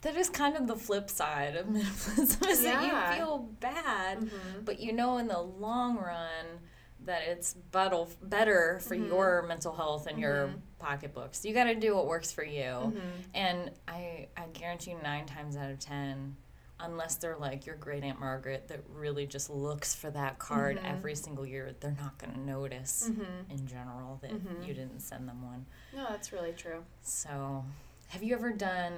that 0.00 0.16
is 0.16 0.28
kind 0.30 0.56
of 0.56 0.66
the 0.66 0.74
flip 0.74 1.08
side 1.10 1.54
of 1.54 1.66
minimalism 1.68 2.48
is 2.48 2.64
Yeah. 2.64 2.80
that 2.80 3.12
you 3.18 3.24
feel 3.24 3.38
bad, 3.60 4.18
Mhm. 4.18 4.64
but 4.64 4.80
you 4.80 4.92
know 4.92 5.18
in 5.18 5.28
the 5.28 5.38
long 5.40 5.96
run 5.98 6.60
that 7.04 7.22
it's 7.22 7.54
better 7.54 8.06
better 8.22 8.80
for 8.80 8.96
Mhm. 8.96 9.06
your 9.08 9.42
mental 9.42 9.74
health 9.74 10.08
and 10.08 10.18
your 10.18 10.48
Mhm. 10.48 10.60
Pocketbooks. 10.80 11.44
You 11.44 11.54
got 11.54 11.64
to 11.64 11.74
do 11.74 11.94
what 11.94 12.06
works 12.06 12.32
for 12.32 12.44
you. 12.44 12.62
Mhm. 12.94 13.00
And 13.34 13.70
I 13.86 14.28
I 14.36 14.46
guarantee 14.52 14.94
9 14.94 15.26
times 15.26 15.56
out 15.56 15.70
of 15.70 15.78
10 15.78 16.36
unless 16.82 17.16
they're 17.16 17.36
like 17.36 17.66
your 17.66 17.76
great 17.76 18.02
aunt 18.02 18.18
Margaret 18.18 18.66
that 18.68 18.80
really 18.88 19.26
just 19.26 19.50
looks 19.50 19.94
for 19.94 20.10
that 20.10 20.38
card 20.38 20.78
Mhm. 20.78 20.84
every 20.90 21.14
single 21.14 21.44
year, 21.44 21.74
they're 21.78 21.96
not 22.00 22.16
going 22.16 22.32
to 22.32 22.40
notice 22.40 23.10
Mhm. 23.10 23.50
in 23.50 23.66
general 23.66 24.16
that 24.22 24.30
Mhm. 24.30 24.66
you 24.66 24.72
didn't 24.72 25.00
send 25.00 25.28
them 25.28 25.44
one. 25.44 25.66
No, 25.94 26.06
that's 26.08 26.32
really 26.32 26.54
true. 26.54 26.82
So, 27.02 27.64
have 28.08 28.22
you 28.22 28.34
ever 28.34 28.50
done? 28.50 28.94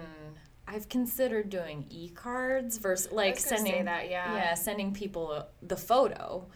I've 0.68 0.88
considered 0.88 1.50
doing 1.50 1.86
e-cards 1.90 2.78
versus 2.78 3.10
like 3.10 3.36
sending 3.36 3.86
that, 3.86 4.08
yeah. 4.08 4.32
yeah, 4.32 4.54
sending 4.54 4.94
people 4.94 5.44
the 5.60 5.76
photo. 5.76 6.46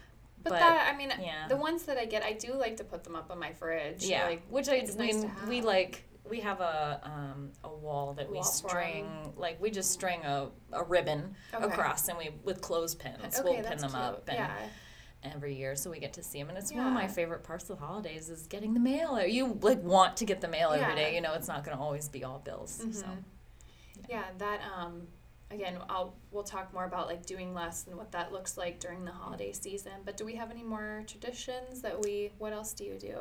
But, 0.48 0.54
But, 0.54 0.58
that, 0.60 0.92
I 0.92 0.96
mean, 0.96 1.12
yeah. 1.20 1.48
the 1.48 1.56
ones 1.56 1.82
that 1.84 1.98
I 1.98 2.04
get, 2.06 2.22
I 2.22 2.32
do 2.32 2.54
like 2.54 2.76
to 2.76 2.84
put 2.84 3.02
them 3.04 3.16
up 3.16 3.30
on 3.32 3.38
my 3.38 3.52
fridge. 3.52 4.04
yeah, 4.04 4.26
Like, 4.26 4.42
which 4.48 4.68
I 4.68 4.76
it's 4.76 4.94
we, 4.96 5.06
nice 5.12 5.24
we 5.48 5.60
like 5.60 6.04
we 6.28 6.40
have 6.40 6.60
a 6.60 7.00
um, 7.04 7.50
a 7.64 7.68
wall 7.68 8.14
that 8.14 8.28
we 8.28 8.36
Wall 8.36 8.42
string 8.44 9.32
like 9.36 9.60
we 9.60 9.70
just 9.70 9.90
string 9.92 10.20
a, 10.24 10.48
a 10.72 10.82
ribbon 10.84 11.34
Okay. 11.54 11.64
across 11.64 12.08
and 12.08 12.16
we 12.18 12.30
with 12.44 12.60
clothespins 12.60 13.38
okay, 13.38 13.42
we'll 13.44 13.54
pin 13.62 13.78
them 13.78 13.90
cute. 13.90 13.94
up 13.94 14.28
and 14.28 14.38
yeah. 14.38 14.56
every 15.22 15.54
year 15.54 15.76
so 15.76 15.88
we 15.88 16.00
get 16.00 16.12
to 16.14 16.24
see 16.24 16.38
them 16.40 16.48
and 16.48 16.58
it's 16.58 16.72
one 16.72 16.84
of 16.86 16.92
my 16.92 17.06
favorite 17.06 17.44
parts 17.44 17.70
of 17.70 17.78
the 17.78 17.86
holidays 17.86 18.28
is 18.28 18.48
getting 18.48 18.74
the 18.74 18.80
mail 18.80 19.24
you 19.24 19.56
like 19.62 19.80
want 19.84 20.16
to 20.16 20.24
get 20.24 20.40
the 20.40 20.48
mail 20.48 20.70
every 20.70 20.80
Yeah. 20.88 20.94
day 20.96 21.14
you 21.14 21.20
know 21.20 21.32
it's 21.34 21.46
not 21.48 21.62
going 21.64 21.76
to 21.76 21.82
always 21.82 22.08
be 22.08 22.24
all 22.24 22.40
bills 22.40 22.72
so 22.90 23.06
Mhm. 23.06 23.22
Yeah, 24.08 24.24
that 24.38 24.60
um 24.76 25.06
again, 25.50 25.78
I'll 25.88 26.14
we'll 26.30 26.42
talk 26.42 26.72
more 26.72 26.84
about 26.84 27.06
like 27.06 27.24
doing 27.26 27.54
less 27.54 27.86
and 27.86 27.96
what 27.96 28.12
that 28.12 28.32
looks 28.32 28.56
like 28.56 28.80
during 28.80 29.04
the 29.04 29.12
holiday 29.12 29.52
season. 29.52 29.92
But 30.04 30.16
do 30.16 30.24
we 30.24 30.34
have 30.34 30.50
any 30.50 30.62
more 30.62 31.02
traditions 31.06 31.80
that 31.82 32.00
we? 32.02 32.32
What 32.38 32.52
else 32.52 32.72
do 32.72 32.84
you 32.84 32.98
do? 32.98 33.16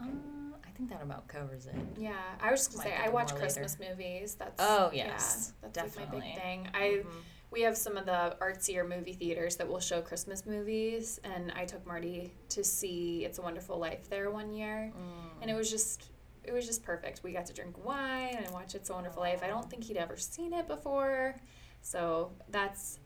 Um, 0.00 0.54
I 0.64 0.70
think 0.76 0.90
that 0.90 1.02
about 1.02 1.26
covers 1.28 1.66
it. 1.66 1.74
Yeah, 1.96 2.12
I 2.40 2.50
was 2.50 2.60
just 2.60 2.72
gonna 2.76 2.88
Might 2.90 2.98
say 2.98 3.04
I 3.04 3.08
watch 3.08 3.34
Christmas 3.34 3.76
movies. 3.80 4.36
That's 4.36 4.56
Oh, 4.62 4.90
yeah, 4.92 5.06
yes, 5.08 5.52
that's 5.72 5.96
like 5.96 6.12
my 6.12 6.18
big 6.20 6.34
thing. 6.40 6.68
I 6.74 7.02
Mhm. 7.04 7.06
we 7.50 7.62
have 7.62 7.76
some 7.76 7.96
of 7.96 8.04
the 8.06 8.36
artsier 8.40 8.86
movie 8.88 9.14
theaters 9.14 9.56
that 9.56 9.66
will 9.66 9.80
show 9.80 10.00
Christmas 10.02 10.44
movies, 10.46 11.18
and 11.24 11.50
I 11.52 11.64
took 11.64 11.84
Marty 11.86 12.32
to 12.50 12.62
see 12.62 13.24
It's 13.24 13.38
a 13.38 13.42
Wonderful 13.42 13.78
Life 13.78 14.08
there 14.10 14.30
one 14.30 14.52
year, 14.52 14.92
Mm. 14.94 15.42
and 15.42 15.50
it 15.50 15.54
was 15.54 15.70
just 15.70 16.10
it 16.48 16.52
was 16.52 16.66
just 16.66 16.82
perfect. 16.82 17.22
We 17.22 17.32
got 17.32 17.46
to 17.46 17.52
drink 17.52 17.84
wine 17.84 18.36
and 18.42 18.50
watch 18.52 18.74
It's 18.74 18.88
a 18.90 18.94
Wonderful 18.94 19.22
Life. 19.22 19.42
I 19.42 19.48
don't 19.48 19.68
think 19.70 19.84
he'd 19.84 19.96
ever 19.98 20.16
seen 20.16 20.52
it 20.52 20.66
before, 20.66 21.36
so 21.82 22.32
that's. 22.50 22.98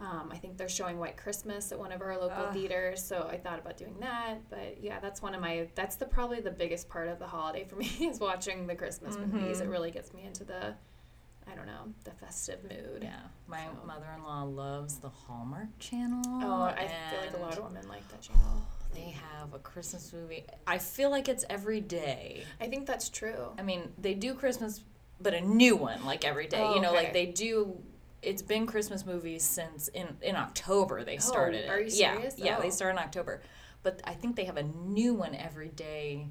Um, 0.00 0.28
I 0.32 0.38
think 0.38 0.56
they're 0.56 0.68
showing 0.68 0.98
White 0.98 1.16
Christmas 1.16 1.70
at 1.70 1.78
one 1.78 1.92
of 1.92 2.02
our 2.02 2.18
local 2.18 2.46
Ugh. 2.46 2.52
theaters, 2.52 3.00
so 3.00 3.28
I 3.30 3.36
thought 3.36 3.60
about 3.60 3.76
doing 3.76 3.94
that. 4.00 4.38
But 4.50 4.82
yeah, 4.82 4.98
that's 5.00 5.22
one 5.22 5.34
of 5.36 5.40
my. 5.40 5.68
That's 5.76 5.96
the 5.96 6.04
probably 6.04 6.40
the 6.40 6.50
biggest 6.50 6.88
part 6.88 7.08
of 7.08 7.18
the 7.20 7.26
holiday 7.28 7.64
for 7.64 7.76
me 7.76 7.86
is 8.00 8.18
watching 8.18 8.66
the 8.66 8.74
Christmas 8.74 9.16
movies. 9.16 9.60
It 9.60 9.68
Mhm. 9.68 9.70
really 9.70 9.90
gets 9.92 10.12
me 10.12 10.24
into 10.24 10.42
the, 10.44 10.74
I 11.50 11.54
don't 11.54 11.66
know, 11.66 11.94
the 12.02 12.10
festive 12.10 12.62
mood. 12.64 13.02
Yeah, 13.04 13.20
my 13.46 13.64
So- 13.66 13.86
mother-in-law 13.86 14.42
loves 14.44 14.98
the 14.98 15.10
Hallmark 15.10 15.68
Channel. 15.78 16.22
Oh, 16.42 16.62
I 16.64 16.88
feel 17.10 17.20
like 17.20 17.34
a 17.34 17.38
lot 17.38 17.56
of 17.56 17.64
women 17.64 17.88
like 17.88 18.06
that 18.08 18.20
channel. 18.20 18.66
They 18.94 19.14
have 19.32 19.52
a 19.54 19.58
Christmas 19.58 20.12
movie. 20.12 20.44
I 20.66 20.78
feel 20.78 21.10
like 21.10 21.28
it's 21.28 21.44
every 21.50 21.80
day. 21.80 22.44
I 22.60 22.66
think 22.66 22.86
that's 22.86 23.08
true. 23.08 23.52
I 23.58 23.62
mean, 23.62 23.92
they 23.98 24.14
do 24.14 24.34
Christmas, 24.34 24.82
but 25.20 25.34
a 25.34 25.40
new 25.40 25.76
one 25.76 26.04
like 26.04 26.24
every 26.24 26.46
day. 26.46 26.62
Oh, 26.62 26.74
you 26.74 26.80
know, 26.80 26.90
okay. 26.94 27.04
like 27.04 27.12
they 27.12 27.26
do. 27.26 27.76
It's 28.22 28.40
been 28.42 28.66
Christmas 28.66 29.04
movies 29.04 29.42
since 29.42 29.88
in 29.88 30.16
in 30.22 30.36
October 30.36 31.04
they 31.04 31.18
started. 31.18 31.64
Oh, 31.68 31.72
are 31.72 31.80
you 31.80 31.90
yeah, 31.92 32.14
serious? 32.14 32.34
Yeah, 32.38 32.56
Oh. 32.58 32.62
they 32.62 32.70
start 32.70 32.92
in 32.92 32.98
October, 32.98 33.42
but 33.82 34.00
I 34.04 34.14
think 34.14 34.36
they 34.36 34.44
have 34.44 34.56
a 34.56 34.62
new 34.62 35.12
one 35.14 35.34
every 35.34 35.68
day 35.68 36.28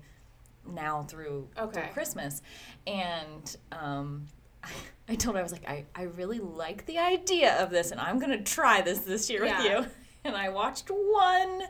now 0.65 1.03
through, 1.03 1.49
through 1.55 1.65
Okay. 1.67 1.89
Christmas, 1.93 2.41
and 2.87 3.55
um. 3.71 4.27
I 5.09 5.15
told 5.15 5.35
her 5.35 5.41
I 5.41 5.43
was 5.43 5.51
like 5.51 5.67
I, 5.67 5.83
I 5.93 6.03
really 6.03 6.39
like 6.39 6.85
the 6.85 6.97
idea 6.97 7.61
of 7.61 7.69
this 7.69 7.91
and 7.91 7.99
I'm 7.99 8.19
gonna 8.19 8.41
try 8.41 8.79
this 8.79 8.99
this 8.99 9.29
year 9.29 9.43
Yeah. 9.43 9.57
with 9.57 9.85
you 9.85 9.91
and 10.25 10.35
I 10.35 10.49
watched 10.49 10.89
one 10.89 11.61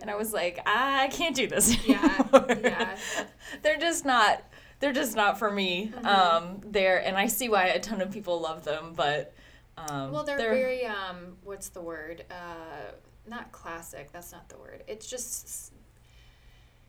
and 0.00 0.10
I 0.10 0.16
was 0.16 0.32
like 0.32 0.60
I 0.66 1.08
can't 1.12 1.34
do 1.36 1.46
this 1.46 1.76
anymore. 1.78 2.46
yeah. 2.62 2.96
they're 3.62 3.78
just 3.78 4.04
not 4.04 4.42
they're 4.80 4.92
just 4.92 5.14
not 5.16 5.38
for 5.38 5.50
me 5.50 5.92
Mm-hmm. 5.94 6.06
um 6.06 6.60
there 6.64 6.98
and 7.04 7.16
i 7.16 7.26
see 7.28 7.48
why 7.48 7.66
a 7.66 7.78
ton 7.80 8.00
of 8.00 8.10
people 8.10 8.40
love 8.40 8.64
them 8.64 8.92
but 8.96 9.32
um 9.78 10.10
Well, 10.12 10.24
they're, 10.24 10.36
very 10.38 10.84
um, 10.86 11.36
what's 11.44 11.68
the 11.70 11.80
word? 11.80 12.24
Uh, 12.30 12.92
not 13.26 13.52
classic. 13.52 14.10
That's 14.12 14.32
not 14.32 14.48
the 14.48 14.58
word. 14.58 14.82
It's 14.88 15.06
just 15.08 15.72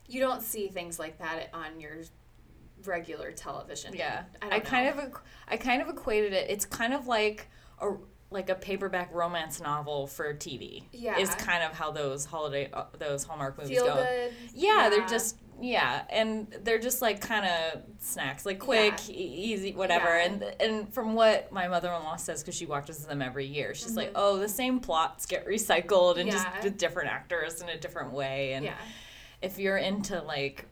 you 0.07 0.19
don't 0.19 0.41
see 0.41 0.67
things 0.67 0.99
like 0.99 1.17
that 1.19 1.49
on 1.53 1.79
your 1.79 1.97
regular 2.85 3.31
television. 3.31 3.93
yeah 3.95 4.23
I, 4.41 4.55
i, 4.55 4.59
kind 4.59 4.89
of 4.89 5.13
I 5.47 5.55
kind 5.57 5.81
of 5.81 5.87
equated 5.87 6.33
it 6.33 6.49
it's 6.49 6.65
kind 6.65 6.93
of 6.93 7.07
like 7.07 7.47
a 7.79 7.91
like 8.33 8.49
a 8.49 8.55
paperback 8.55 9.13
romance 9.13 9.61
novel 9.61 10.07
for 10.07 10.33
tv 10.33 10.83
Yeah. 10.91 11.17
is 11.17 11.33
kind 11.35 11.63
of 11.63 11.71
how 11.71 11.91
those 11.91 12.25
holiday 12.25 12.69
uh, 12.73 12.85
those 12.97 13.23
hallmark 13.23 13.57
movies 13.57 13.77
feel 13.77 13.85
go 13.85 13.95
good. 13.95 14.33
yeah, 14.53 14.89
they're 14.89 15.07
just 15.07 15.37
yeah, 15.61 16.03
and 16.09 16.47
they're 16.63 16.79
just 16.79 17.01
like 17.01 17.21
kind 17.21 17.45
of 17.45 17.83
snacks, 17.99 18.43
like 18.45 18.57
quick, 18.59 18.95
Yeah. 19.07 19.15
e- 19.15 19.53
easy, 19.53 19.71
whatever. 19.73 20.07
Yeah. 20.09 20.25
And 20.25 20.43
and 20.59 20.93
from 20.93 21.13
what 21.13 21.51
my 21.53 21.67
mother-in-law 21.67 22.15
says, 22.17 22.41
because 22.41 22.55
she 22.55 22.65
watches 22.65 23.05
them 23.05 23.21
every 23.21 23.45
year, 23.45 23.75
she's 23.75 23.95
like, 23.95 24.11
oh, 24.15 24.39
the 24.39 24.49
same 24.49 24.79
plots 24.79 25.25
get 25.27 25.45
recycled 25.47 26.17
and 26.17 26.29
just 26.29 26.45
Mm-hmm. 26.47 26.63
With 26.65 26.77
different 26.79 27.11
actors 27.11 27.61
in 27.61 27.69
a 27.69 27.77
different 27.77 28.11
way. 28.13 28.53
And 28.53 28.65
yeah. 28.65 28.73
if 29.43 29.59
you're 29.59 29.77
into 29.77 30.21
like 30.23 30.65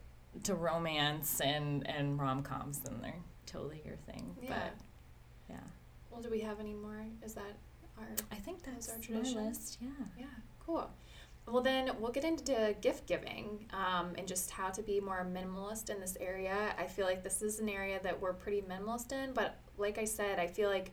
to 0.43 0.55
romance 0.55 1.39
and 1.41 1.87
and 1.87 2.19
rom 2.19 2.41
coms, 2.41 2.79
then 2.79 2.99
they're 3.01 3.13
totally 3.45 3.81
your 3.85 3.97
thing. 3.97 4.35
Yeah. 4.41 4.49
But 4.49 4.57
yeah, 4.57 4.69
do 6.21 6.29
we 6.29 6.39
have 6.41 6.59
any 6.59 6.73
more? 6.73 7.05
Is 7.23 7.33
that 7.33 7.53
our 7.97 8.07
I 8.31 8.35
think 8.35 8.63
that's 8.63 8.89
are 8.89 8.93
my 8.97 8.99
traditions. 9.03 9.35
list. 9.35 9.77
Yeah. 9.81 9.89
Yeah, 10.17 10.25
cool. 10.65 10.89
Well, 11.47 11.61
then 11.63 11.89
we'll 11.99 12.11
get 12.11 12.23
into 12.23 12.75
gift 12.81 13.07
giving 13.07 13.65
um, 13.73 14.11
and 14.17 14.27
just 14.27 14.51
how 14.51 14.69
to 14.69 14.81
be 14.83 14.99
more 14.99 15.25
minimalist 15.29 15.89
in 15.89 15.99
this 15.99 16.15
area. 16.21 16.73
I 16.77 16.85
feel 16.85 17.05
like 17.05 17.23
this 17.23 17.41
is 17.41 17.59
an 17.59 17.67
area 17.67 17.99
that 18.03 18.21
we're 18.21 18.33
pretty 18.33 18.61
minimalist 18.61 19.11
in, 19.11 19.33
but 19.33 19.57
like 19.77 19.97
I 19.97 20.05
said, 20.05 20.37
I 20.39 20.47
feel 20.47 20.69
like 20.69 20.91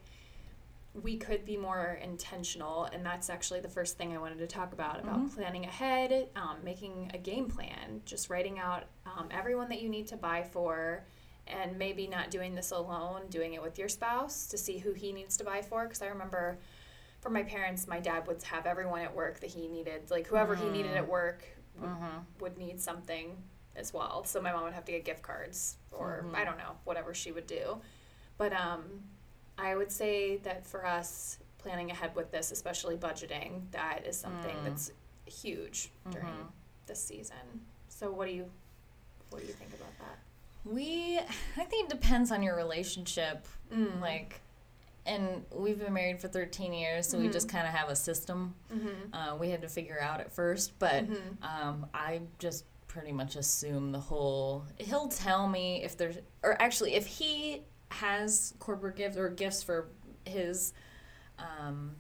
we 0.95 1.17
could 1.19 1.45
be 1.45 1.57
more 1.57 2.01
intentional, 2.03 2.85
and 2.85 3.05
that's 3.05 3.29
actually 3.31 3.61
the 3.61 3.69
first 3.69 3.99
thing 3.99 4.15
I 4.15 4.19
wanted 4.19 4.39
to 4.39 4.47
talk 4.47 4.73
about 4.73 4.99
about 4.99 5.19
Mhm. 5.21 5.35
planning 5.35 5.65
ahead, 5.65 6.31
um, 6.35 6.57
making 6.65 7.11
a 7.15 7.19
game 7.19 7.49
plan, 7.51 8.01
just 8.07 8.31
writing 8.31 8.59
out 8.59 8.85
um, 9.07 9.29
everyone 9.31 9.69
that 9.69 9.81
you 9.83 9.89
need 9.91 10.09
to 10.09 10.17
buy 10.17 10.43
for. 10.43 11.05
And 11.49 11.79
maybe 11.79 12.07
not 12.07 12.31
doing 12.31 12.55
this 12.55 12.71
alone, 12.71 13.23
doing 13.31 13.55
it 13.55 13.63
with 13.63 13.79
your 13.79 13.89
spouse 13.89 14.47
to 14.49 14.59
see 14.59 14.79
who 14.79 14.93
he 14.93 15.13
needs 15.13 15.37
to 15.39 15.45
buy 15.45 15.63
for. 15.63 15.85
Because 15.85 16.03
I 16.03 16.07
remember 16.07 16.59
for 17.21 17.31
my 17.31 17.43
parents, 17.43 17.87
my 17.89 18.01
dad 18.01 18.27
would 18.27 18.43
have 18.45 18.67
everyone 18.67 19.01
at 19.01 19.15
work 19.15 19.41
that 19.41 19.51
he 19.51 19.67
needed, 19.67 20.11
like 20.11 20.27
whoever 20.27 20.55
he 20.55 20.69
needed 20.69 20.93
at 20.97 21.09
work 21.09 21.45
would, 21.81 21.89
Mm-hmm. 21.91 22.19
would 22.41 22.59
need 22.59 22.81
something 22.81 23.37
as 23.77 23.93
well. 23.95 24.25
So 24.25 24.41
my 24.41 24.53
mom 24.53 24.65
would 24.65 24.73
have 24.73 24.85
to 24.87 24.93
get 24.93 25.05
gift 25.05 25.23
cards 25.23 25.77
or 25.93 26.25
Mhm. 26.27 26.35
I 26.35 26.45
don't 26.45 26.59
know, 26.59 26.77
whatever 26.85 27.15
she 27.15 27.31
would 27.33 27.47
do. 27.47 27.81
But 28.37 28.53
um, 28.53 29.03
I 29.57 29.75
would 29.75 29.91
say 29.91 30.37
that 30.39 30.67
for 30.67 30.85
us, 30.85 31.39
planning 31.59 31.91
ahead 31.91 32.15
with 32.15 32.31
this, 32.31 32.53
especially 32.53 32.97
budgeting, 32.97 33.71
that 33.73 34.07
is 34.07 34.17
something 34.19 34.57
Mm. 34.59 34.65
that's 34.65 34.93
huge 35.27 35.91
during 36.11 36.35
Mhm. 36.35 36.51
this 36.87 37.03
season. 37.05 37.67
So 37.89 38.11
what 38.13 38.27
do 38.29 38.33
you 38.35 38.51
what 39.31 39.41
do 39.43 39.47
you 39.47 39.53
think 39.53 39.75
about 39.75 39.97
that? 39.99 40.19
We, 40.69 41.19
I 41.57 41.65
think 41.65 41.91
it 41.91 42.01
depends 42.01 42.31
on 42.31 42.43
your 42.43 42.57
relationship. 42.57 43.47
Mm. 43.73 44.01
Like, 44.01 44.41
and 45.07 45.45
we've 45.55 45.79
been 45.79 45.93
married 45.95 46.21
for 46.21 46.29
13 46.29 46.73
years, 46.75 47.09
so 47.09 47.19
we 47.19 47.29
Mhm. 47.29 47.33
just 47.33 47.49
kind 47.49 47.67
of 47.67 47.73
have 47.73 47.89
a 47.89 47.97
system 47.97 48.55
Mm-hmm. 48.73 49.15
uh, 49.15 49.37
we 49.37 49.49
had 49.51 49.63
to 49.63 49.69
figure 49.69 49.99
out 50.01 50.21
at 50.21 50.31
first. 50.33 50.79
But 50.79 51.09
Mhm. 51.09 51.43
um, 51.43 51.87
I 51.95 52.21
just 52.39 52.65
pretty 52.89 53.13
much 53.13 53.37
assume 53.37 53.93
the 53.93 54.01
whole. 54.01 54.65
He'll 54.79 55.09
tell 55.09 55.49
me 55.49 55.83
if 55.83 55.97
there's, 55.97 56.17
or 56.43 56.61
actually, 56.61 56.95
if 56.95 57.07
he 57.07 57.63
has 57.91 58.53
corporate 58.59 58.97
gifts 58.97 59.17
or 59.17 59.29
gifts 59.31 59.63
for 59.63 59.89
his. 60.27 60.73
Um, 61.39 61.97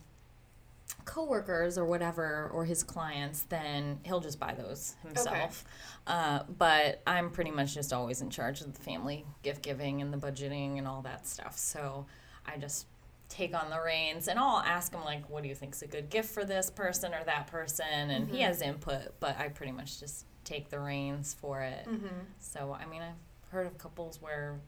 coworkers 1.08 1.78
or 1.78 1.86
whatever 1.86 2.50
or 2.52 2.64
his 2.66 2.82
clients 2.82 3.42
then 3.44 3.98
he'll 4.04 4.20
just 4.20 4.38
buy 4.38 4.52
those 4.52 4.94
himself 5.02 5.64
uh, 6.06 6.40
but 6.58 7.00
i'm 7.06 7.30
pretty 7.30 7.50
much 7.50 7.72
just 7.74 7.92
always 7.94 8.20
in 8.20 8.28
charge 8.28 8.60
of 8.60 8.72
the 8.74 8.80
family 8.82 9.24
gift 9.42 9.62
giving 9.62 10.02
and 10.02 10.12
the 10.12 10.18
budgeting 10.18 10.76
and 10.76 10.86
all 10.86 11.00
that 11.00 11.26
stuff 11.26 11.56
so 11.56 12.04
i 12.46 12.58
just 12.58 12.86
take 13.30 13.54
on 13.54 13.70
the 13.70 13.80
reins 13.80 14.28
and 14.28 14.38
i'll 14.38 14.60
ask 14.60 14.92
him 14.92 15.02
like 15.04 15.28
what 15.30 15.42
do 15.42 15.48
you 15.48 15.54
think's 15.54 15.80
a 15.80 15.86
good 15.86 16.10
gift 16.10 16.28
for 16.30 16.44
this 16.44 16.68
person 16.70 17.12
or 17.14 17.24
that 17.24 17.46
person 17.46 17.86
and 18.10 18.28
he 18.28 18.38
Mhm. 18.40 18.46
has 18.46 18.60
input 18.60 19.18
but 19.18 19.38
i 19.40 19.48
pretty 19.48 19.72
much 19.72 19.98
just 20.00 20.26
take 20.44 20.68
the 20.68 20.78
reins 20.78 21.34
for 21.40 21.62
it 21.62 21.86
Mm-hmm. 21.88 22.06
so 22.38 22.76
i 22.78 22.84
mean 22.86 23.00
i've 23.02 23.50
heard 23.50 23.66
of 23.66 23.78
couples 23.78 24.20
where 24.20 24.60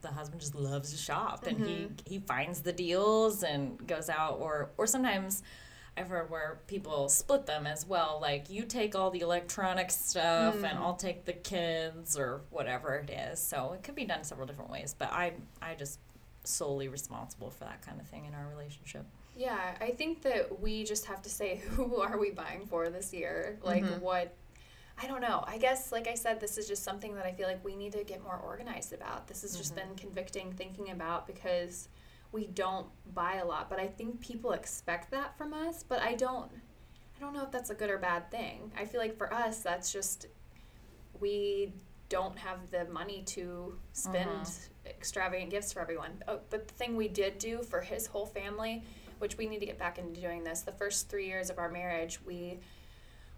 the 0.00 0.08
husband 0.08 0.40
just 0.40 0.54
loves 0.54 0.90
to 0.92 0.96
shop 0.96 1.44
and 1.46 1.58
he 1.66 1.72
Mhm. 1.86 2.06
he 2.08 2.18
finds 2.20 2.62
the 2.62 2.72
deals 2.72 3.42
and 3.42 3.84
goes 3.86 4.08
out 4.08 4.38
or 4.40 4.70
or 4.76 4.86
sometimes 4.86 5.42
I've 5.98 6.10
where 6.10 6.60
people 6.66 7.08
split 7.08 7.46
them 7.46 7.66
as 7.66 7.86
well. 7.86 8.18
Like 8.20 8.50
you 8.50 8.62
take 8.64 8.94
all 8.94 9.10
the 9.10 9.20
electronic 9.20 9.90
stuff 9.90 10.56
Mm. 10.56 10.64
and 10.70 10.78
I'll 10.78 10.96
take 10.96 11.24
the 11.24 11.32
kids 11.32 12.18
or 12.18 12.42
whatever 12.50 12.96
it 12.96 13.10
is. 13.10 13.40
So 13.40 13.72
it 13.72 13.82
could 13.82 13.94
be 13.94 14.04
done 14.04 14.24
several 14.24 14.46
different 14.46 14.70
ways. 14.70 14.94
But 14.96 15.12
I 15.12 15.34
I 15.60 15.74
just 15.74 15.98
solely 16.44 16.88
responsible 16.88 17.50
for 17.50 17.64
that 17.64 17.82
kind 17.82 18.00
of 18.00 18.06
thing 18.06 18.24
in 18.24 18.34
our 18.34 18.48
relationship. 18.48 19.04
Yeah, 19.36 19.76
I 19.80 19.90
think 19.90 20.22
that 20.22 20.60
we 20.60 20.84
just 20.84 21.06
have 21.06 21.22
to 21.22 21.28
say 21.30 21.56
who 21.70 22.00
are 22.00 22.18
we 22.18 22.30
buying 22.30 22.66
for 22.66 22.88
this 22.90 23.12
year? 23.12 23.58
Like 23.62 23.84
Mhm. 23.84 24.00
what 24.00 24.34
I 25.00 25.06
don't 25.06 25.20
know. 25.20 25.44
I 25.46 25.58
guess 25.58 25.92
like 25.92 26.08
I 26.08 26.14
said 26.14 26.40
this 26.40 26.58
is 26.58 26.66
just 26.66 26.82
something 26.82 27.14
that 27.14 27.24
I 27.26 27.32
feel 27.32 27.46
like 27.46 27.64
we 27.64 27.76
need 27.76 27.92
to 27.92 28.02
get 28.04 28.22
more 28.22 28.36
organized 28.44 28.92
about. 28.92 29.28
This 29.28 29.42
has 29.42 29.56
just 29.56 29.72
Mhm. 29.72 29.76
been 29.76 29.94
convicting 29.96 30.52
thinking 30.52 30.90
about 30.90 31.26
because 31.26 31.88
we 32.32 32.46
don't 32.48 32.86
buy 33.14 33.36
a 33.36 33.44
lot, 33.44 33.70
but 33.70 33.78
I 33.80 33.86
think 33.86 34.20
people 34.20 34.52
expect 34.52 35.10
that 35.12 35.36
from 35.38 35.52
us, 35.54 35.82
but 35.82 36.00
I 36.02 36.14
don't 36.14 36.50
I 37.16 37.20
don't 37.20 37.34
know 37.34 37.42
if 37.42 37.50
that's 37.50 37.70
a 37.70 37.74
good 37.74 37.90
or 37.90 37.98
bad 37.98 38.30
thing. 38.30 38.70
I 38.78 38.84
feel 38.84 39.00
like 39.00 39.16
for 39.16 39.32
us 39.32 39.60
that's 39.60 39.92
just 39.92 40.26
we 41.20 41.72
don't 42.08 42.38
have 42.38 42.70
the 42.70 42.84
money 42.86 43.22
to 43.26 43.78
spend 43.92 44.30
Mhm. 44.30 44.68
extravagant 44.86 45.50
gifts 45.50 45.72
for 45.72 45.80
everyone. 45.80 46.22
Oh, 46.28 46.40
but 46.48 46.68
the 46.68 46.74
thing 46.74 46.96
we 46.96 47.08
did 47.08 47.38
do 47.38 47.62
for 47.62 47.80
his 47.82 48.06
whole 48.06 48.24
family, 48.26 48.82
which 49.18 49.36
we 49.36 49.46
need 49.46 49.58
to 49.60 49.66
get 49.66 49.78
back 49.78 49.98
into 49.98 50.20
doing 50.20 50.44
this, 50.44 50.62
the 50.62 50.72
first 50.72 51.08
three 51.08 51.26
years 51.26 51.50
of 51.50 51.58
our 51.58 51.68
marriage, 51.68 52.20
we 52.24 52.60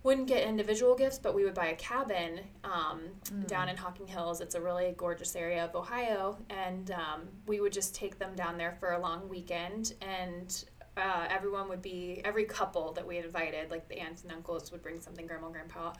wouldn't 0.02 0.28
get 0.28 0.46
individual 0.46 0.94
gifts, 0.94 1.18
but 1.18 1.34
we 1.34 1.44
would 1.44 1.54
buy 1.54 1.66
a 1.66 1.74
cabin 1.76 2.40
um, 2.64 3.00
down 3.46 3.68
in 3.68 3.76
Hocking 3.76 4.06
Hills. 4.06 4.40
It's 4.40 4.54
a 4.54 4.60
really 4.60 4.94
gorgeous 4.96 5.36
area 5.36 5.64
of 5.64 5.74
Ohio, 5.74 6.38
and 6.48 6.90
um, 6.92 7.28
we 7.46 7.60
would 7.60 7.72
just 7.72 7.94
take 7.94 8.18
them 8.18 8.34
down 8.34 8.56
there 8.56 8.76
for 8.80 8.92
a 8.92 8.98
long 8.98 9.28
weekend. 9.28 9.94
And 10.00 10.64
uh, 10.96 11.26
everyone 11.28 11.68
would 11.68 11.82
be 11.82 12.22
every 12.24 12.44
couple 12.44 12.92
that 12.92 13.06
we 13.06 13.16
had 13.16 13.26
invited, 13.26 13.70
like 13.70 13.88
the 13.88 13.98
aunts 14.00 14.22
and 14.22 14.32
uncles, 14.32 14.72
would 14.72 14.82
bring 14.82 15.00
something. 15.00 15.26
Grandma, 15.26 15.48
grandpa, 15.48 15.92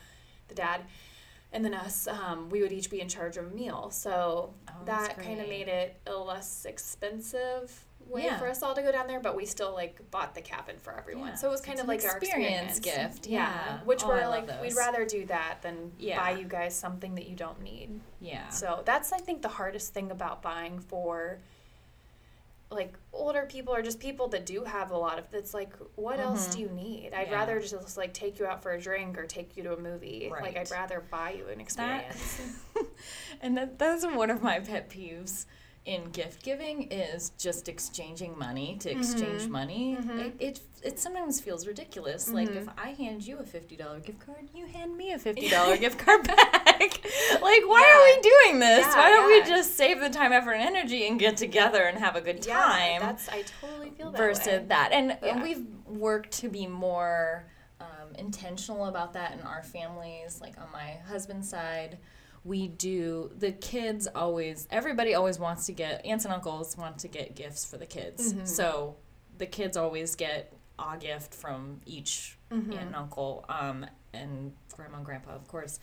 the 0.49 0.55
dad, 0.55 0.83
and 1.53 1.63
then 1.63 1.75
us. 1.75 2.07
Um, 2.07 2.49
we 2.49 2.63
would 2.63 2.73
each 2.73 2.89
be 2.91 3.03
in 3.03 3.09
charge 3.09 3.37
of 3.37 3.53
a 3.53 3.55
meal, 3.55 3.91
so 3.91 4.55
Oh, 4.69 4.73
that 4.87 5.19
kind 5.19 5.41
of 5.41 5.49
made 5.49 5.69
it 5.69 6.01
a 6.07 6.15
less 6.15 6.65
expensive 6.65 7.85
way 8.11 8.25
Yeah. 8.25 8.39
for 8.39 8.49
us 8.49 8.63
all 8.63 8.75
to 8.75 8.83
go 8.83 8.91
down 8.93 9.07
there. 9.07 9.21
But 9.21 9.37
we 9.37 9.47
still 9.47 9.73
like 9.73 10.11
bought 10.11 10.35
the 10.35 10.43
cabin 10.43 10.77
for 10.79 10.93
everyone, 10.97 11.29
Yeah. 11.29 11.35
so 11.35 11.49
it 11.49 11.51
was 11.53 11.61
kind 11.61 11.75
It's 11.75 11.83
of 11.83 11.89
like 11.89 12.05
our 12.05 12.17
experience 12.19 12.79
experience 12.79 13.15
gift, 13.15 13.27
yeah. 13.27 13.81
which 13.85 14.03
Oh, 14.05 14.09
we're 14.09 14.27
like 14.29 14.61
we'd 14.61 14.75
rather 14.77 15.05
do 15.05 15.25
that 15.27 15.59
than 15.63 15.93
Yeah. 15.99 16.19
buy 16.21 16.31
you 16.39 16.45
guys 16.47 16.75
something 16.75 17.15
that 17.15 17.27
you 17.27 17.37
don't 17.37 17.61
need. 17.63 18.01
Yeah. 18.21 18.49
So 18.49 18.83
that's 18.85 19.13
I 19.13 19.19
think 19.19 19.43
the 19.43 19.49
hardest 19.49 19.95
thing 19.95 20.11
about 20.11 20.43
buying 20.43 20.79
for 20.81 21.39
like 22.73 22.95
older 23.13 23.47
people 23.49 23.75
or 23.75 23.83
just 23.83 23.99
people 23.99 24.29
that 24.29 24.47
do 24.47 24.63
have 24.63 24.93
a 24.93 24.97
lot 24.97 25.19
of 25.19 25.25
it's 25.35 25.53
like 25.53 25.73
what 25.97 26.21
else 26.21 26.47
Mhm. 26.47 26.53
do 26.53 26.61
you 26.61 26.69
need 26.69 27.13
i'd 27.13 27.27
Yeah. 27.27 27.35
rather 27.35 27.59
just 27.61 27.97
like 27.97 28.15
take 28.15 28.39
you 28.39 28.47
out 28.47 28.63
for 28.63 28.71
a 28.71 28.81
drink 28.81 29.19
or 29.19 29.27
take 29.27 29.57
you 29.57 29.65
to 29.65 29.73
a 29.75 29.77
movie 29.77 30.31
like 30.31 30.57
i'd 30.57 30.71
rather 30.71 31.01
buy 31.01 31.31
you 31.33 31.49
an 31.49 31.59
That, 31.59 31.61
experience 31.61 32.41
and 33.41 33.57
that, 33.57 33.77
that's 33.77 34.07
one 34.07 34.31
of 34.31 34.41
my 34.41 34.61
pet 34.61 34.89
peeves 34.89 35.47
in 35.87 36.11
gift 36.11 36.43
giving 36.45 36.83
is 36.93 37.31
just 37.39 37.69
exchanging 37.69 38.39
money 38.39 38.77
to 38.81 38.91
exchange 38.91 39.43
Mhm. 39.43 39.49
money. 39.51 39.97
Mhm. 40.01 40.19
It, 40.27 40.35
it 40.39 40.61
it 40.83 40.99
sometimes 40.99 41.41
feels 41.41 41.67
ridiculous. 41.67 42.29
Like 42.31 42.51
if 42.51 42.67
I 42.79 42.91
hand 42.91 43.27
you 43.27 43.39
a 43.39 43.43
fifty 43.45 43.77
dollar 43.77 43.99
gift 44.01 44.21
card, 44.25 44.49
you 44.55 44.67
hand 44.67 44.97
me 44.97 45.13
a 45.13 45.19
fifty 45.29 45.49
dollar 45.49 45.77
gift 45.79 45.99
card 45.99 46.27
back. 46.27 46.67
like 46.79 47.63
why 47.67 47.85
are 47.95 48.05
we 48.05 48.23
doing 48.23 48.61
this? 48.61 48.87
Yeah, 48.87 48.97
why 48.97 49.09
don't 49.11 49.31
yeah. 49.31 49.43
we 49.43 49.49
just 49.49 49.77
save 49.77 50.01
the 50.01 50.11
time, 50.11 50.33
effort, 50.33 50.53
and 50.53 50.63
energy 50.63 51.07
and 51.07 51.19
get 51.19 51.37
together 51.39 51.83
and 51.85 51.99
have 51.99 52.15
a 52.15 52.21
good 52.21 52.45
yeah 52.47 52.55
time? 52.59 53.01
that's 53.01 53.29
i 53.31 53.43
totally 53.61 53.91
feel 53.91 54.11
that 54.11 54.19
versus 54.19 54.47
way. 54.47 54.65
that. 54.69 54.91
And, 54.93 55.13
and 55.13 55.19
Yeah. 55.23 55.43
we've 55.43 55.67
worked 55.87 56.31
to 56.41 56.49
be 56.49 56.67
more 56.67 57.47
um, 57.81 58.15
intentional 58.17 58.87
about 58.87 59.13
that 59.15 59.33
in 59.33 59.41
our 59.41 59.63
families. 59.63 60.41
Like 60.41 60.59
on 60.59 60.71
my 60.73 60.99
husband's 61.09 61.49
side, 61.49 61.99
we 62.45 62.69
do 62.69 63.31
the 63.39 63.53
kids 63.53 64.07
always. 64.15 64.67
Everybody 64.71 65.15
always 65.15 65.39
wants 65.39 65.67
to 65.67 65.73
get 65.73 66.05
aunts 66.07 66.25
and 66.25 66.33
uncles 66.33 66.77
want 66.77 66.99
to 66.99 67.09
get 67.09 67.35
gifts 67.35 67.65
for 67.65 67.77
the 67.77 67.87
kids. 67.87 68.33
Mhm. 68.33 68.47
So 68.49 68.97
the 69.39 69.47
kids 69.47 69.77
always 69.77 70.15
get 70.15 70.53
a 70.79 70.97
gift 70.97 71.35
from 71.35 71.81
each 71.85 72.39
Mhm. 72.51 72.73
aunt 72.75 72.87
and 72.87 72.97
uncle, 72.97 73.45
um, 73.49 73.87
and 74.15 74.55
grandma 74.73 74.97
and 74.97 75.05
grandpa, 75.07 75.33
of 75.35 75.47
course. 75.49 75.79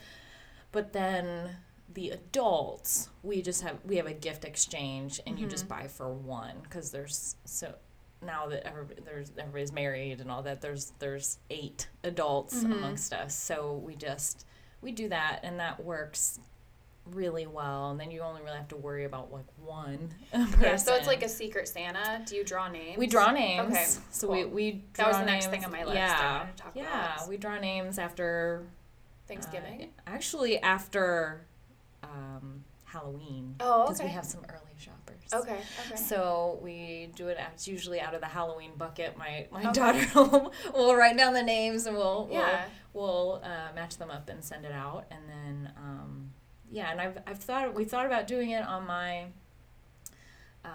But 0.71 0.93
then 0.93 1.57
the 1.93 2.09
adults, 2.09 3.09
we 3.23 3.41
just 3.41 3.61
have 3.61 3.83
we 3.85 3.95
have 3.97 4.07
a 4.07 4.13
gift 4.13 4.43
exchange, 4.43 5.19
and 5.25 5.37
you 5.39 5.45
Mm-hmm. 5.45 5.51
just 5.51 5.67
buy 5.67 5.87
for 5.87 6.11
one 6.11 6.59
because 6.63 6.91
there's 6.91 7.35
so 7.45 7.75
now 8.21 8.47
that 8.47 8.65
everybody, 8.67 8.99
there's 9.01 9.31
everybody's 9.37 9.71
married 9.71 10.19
and 10.19 10.31
all 10.31 10.41
that. 10.41 10.61
There's 10.61 10.91
there's 10.99 11.37
eight 11.51 11.87
adults 12.03 12.55
Mhm. 12.63 12.71
amongst 12.73 13.13
us, 13.13 13.35
so 13.35 13.73
we 13.77 13.95
just 13.95 14.45
we 14.87 14.93
do 14.93 15.09
that, 15.09 15.41
and 15.43 15.59
that 15.59 15.83
works 15.83 16.39
really 17.11 17.45
well. 17.45 17.91
And 17.91 17.99
then 17.99 18.09
you 18.09 18.21
only 18.21 18.41
really 18.41 18.55
have 18.55 18.69
to 18.69 18.77
worry 18.77 19.03
about 19.03 19.33
like 19.33 19.43
one. 19.65 20.13
person. 20.31 20.59
yeah 20.61 20.75
so 20.77 20.95
it's 20.95 21.07
like 21.07 21.23
a 21.23 21.29
secret 21.29 21.67
santa 21.67 22.21
do 22.25 22.35
you 22.35 22.43
draw 22.43 22.67
names 22.69 22.97
We 22.97 23.07
draw 23.07 23.31
names. 23.31 23.71
Okay, 23.73 23.85
So 24.11 24.29
we, 24.29 24.41
cool. 24.43 24.51
we 24.51 24.71
That 24.71 24.93
draw 24.93 25.07
was 25.09 25.17
the 25.17 25.25
next 25.25 25.47
thing 25.47 25.63
on 25.65 25.71
my 25.71 25.83
list 25.85 25.95
Yeah. 25.95 26.37
wanted 26.39 26.57
to 26.57 26.63
talk 26.63 26.71
yeah. 26.75 27.17
We 27.29 27.37
draw 27.37 27.57
names 27.59 27.97
after 27.99 28.63
thanksgiving 29.27 29.83
uh, 29.83 29.85
actually 30.07 30.59
after 30.61 31.45
um, 32.03 32.63
Halloween. 32.85 33.55
Oh, 33.59 33.83
Because 33.83 34.01
we 34.01 34.09
have 34.09 34.25
some 34.25 34.41
early 34.49 34.66
shoppers. 34.77 35.21
okay 35.33 35.59
okay 35.85 35.95
So 35.95 36.59
we 36.61 37.09
do 37.15 37.27
it. 37.27 37.37
It's 37.53 37.67
usually 37.67 37.99
out 37.99 38.13
of 38.13 38.21
the 38.21 38.27
Halloween 38.27 38.71
bucket. 38.77 39.17
My 39.17 39.47
my 39.51 39.61
Okay. 39.63 39.71
daughter 39.73 40.07
will, 40.15 40.53
will 40.73 40.95
write 40.95 41.17
down 41.17 41.33
the 41.33 41.43
names 41.43 41.85
and 41.85 41.95
we'll 41.97 42.27
Yeah. 42.31 42.65
we'll, 42.93 43.05
we'll 43.05 43.41
uh, 43.43 43.73
match 43.75 43.97
them 43.97 44.09
up 44.11 44.29
and 44.29 44.43
send 44.43 44.65
it 44.65 44.71
out. 44.71 45.05
And 45.11 45.21
then 45.29 45.71
um, 45.77 46.31
yeah, 46.71 46.91
and 46.91 46.99
I've 47.01 47.17
I've 47.27 47.39
thought 47.39 47.73
we 47.73 47.85
thought 47.85 48.05
about 48.05 48.27
doing 48.27 48.51
it 48.51 48.63
on 48.65 48.85
my 48.87 49.25
uh, 50.65 50.69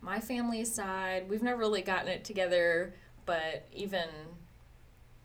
my 0.00 0.20
family's 0.20 0.72
side. 0.72 1.28
We've 1.28 1.42
never 1.42 1.58
really 1.58 1.82
gotten 1.82 2.08
it 2.08 2.24
together, 2.24 2.94
but 3.26 3.66
even 3.72 4.08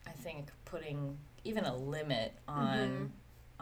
I 0.08 0.12
think 0.12 0.50
putting 0.66 1.18
even 1.44 1.66
a 1.66 1.76
limit 1.76 2.34
on. 2.48 2.78
Mhm. 2.78 3.10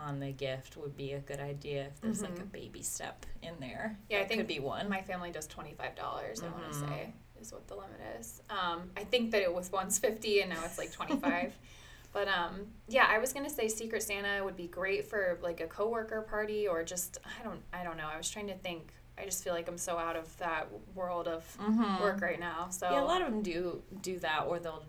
On 0.05 0.19
the 0.19 0.31
gift 0.31 0.77
would 0.77 0.95
be 0.95 1.13
a 1.13 1.19
good 1.19 1.39
idea 1.39 1.85
if 1.88 1.99
there's 2.01 2.21
like 2.21 2.39
a 2.39 2.43
Mhm. 2.43 2.51
baby 2.51 2.81
step 2.81 3.25
in 3.41 3.53
there. 3.59 3.97
Yeah, 4.09 4.19
I 4.19 4.25
think 4.25 4.39
could 4.39 4.47
be 4.47 4.59
one. 4.59 4.88
My 4.89 5.01
family 5.01 5.29
does 5.31 5.45
twenty 5.47 5.73
five 5.73 5.95
dollars. 5.95 6.41
I 6.41 6.47
want 6.49 6.71
to 6.71 6.73
say 6.79 7.13
is 7.41 7.51
what 7.51 7.67
the 7.67 7.75
limit 7.75 7.99
is. 8.19 8.41
Um, 8.49 8.91
I 8.97 9.03
think 9.03 9.31
that 9.31 9.41
it 9.41 9.53
was 9.53 9.71
once 9.71 9.99
fifty 9.99 10.41
and 10.41 10.49
now 10.51 10.63
it's 10.63 10.77
like 10.77 10.91
twenty 10.91 11.17
five. 11.17 11.53
but 12.13 12.27
um, 12.27 12.67
yeah, 12.88 13.07
I 13.09 13.19
was 13.19 13.33
gonna 13.33 13.49
say 13.49 13.67
Secret 13.67 14.03
Santa 14.03 14.43
would 14.43 14.55
be 14.55 14.67
great 14.67 15.05
for 15.05 15.38
like 15.41 15.59
a 15.59 15.67
coworker 15.67 16.21
party 16.21 16.67
or 16.67 16.83
just 16.83 17.17
I 17.39 17.43
don't 17.43 17.62
I 17.73 17.83
don't 17.83 17.97
know. 17.97 18.07
I 18.07 18.17
was 18.17 18.29
trying 18.29 18.47
to 18.47 18.55
think. 18.57 18.93
I 19.17 19.25
just 19.25 19.43
feel 19.43 19.53
like 19.53 19.67
I'm 19.67 19.77
so 19.77 19.97
out 19.97 20.15
of 20.15 20.35
that 20.38 20.69
world 20.95 21.27
of 21.27 21.43
Mhm. 21.59 21.99
work 21.99 22.21
right 22.21 22.39
now. 22.39 22.69
So 22.69 22.89
Yeah, 22.89 23.01
a 23.01 23.03
lot 23.03 23.21
of 23.21 23.29
them 23.29 23.41
do 23.43 23.83
do 24.01 24.17
that, 24.19 24.45
or 24.47 24.59
they'll 24.59 24.85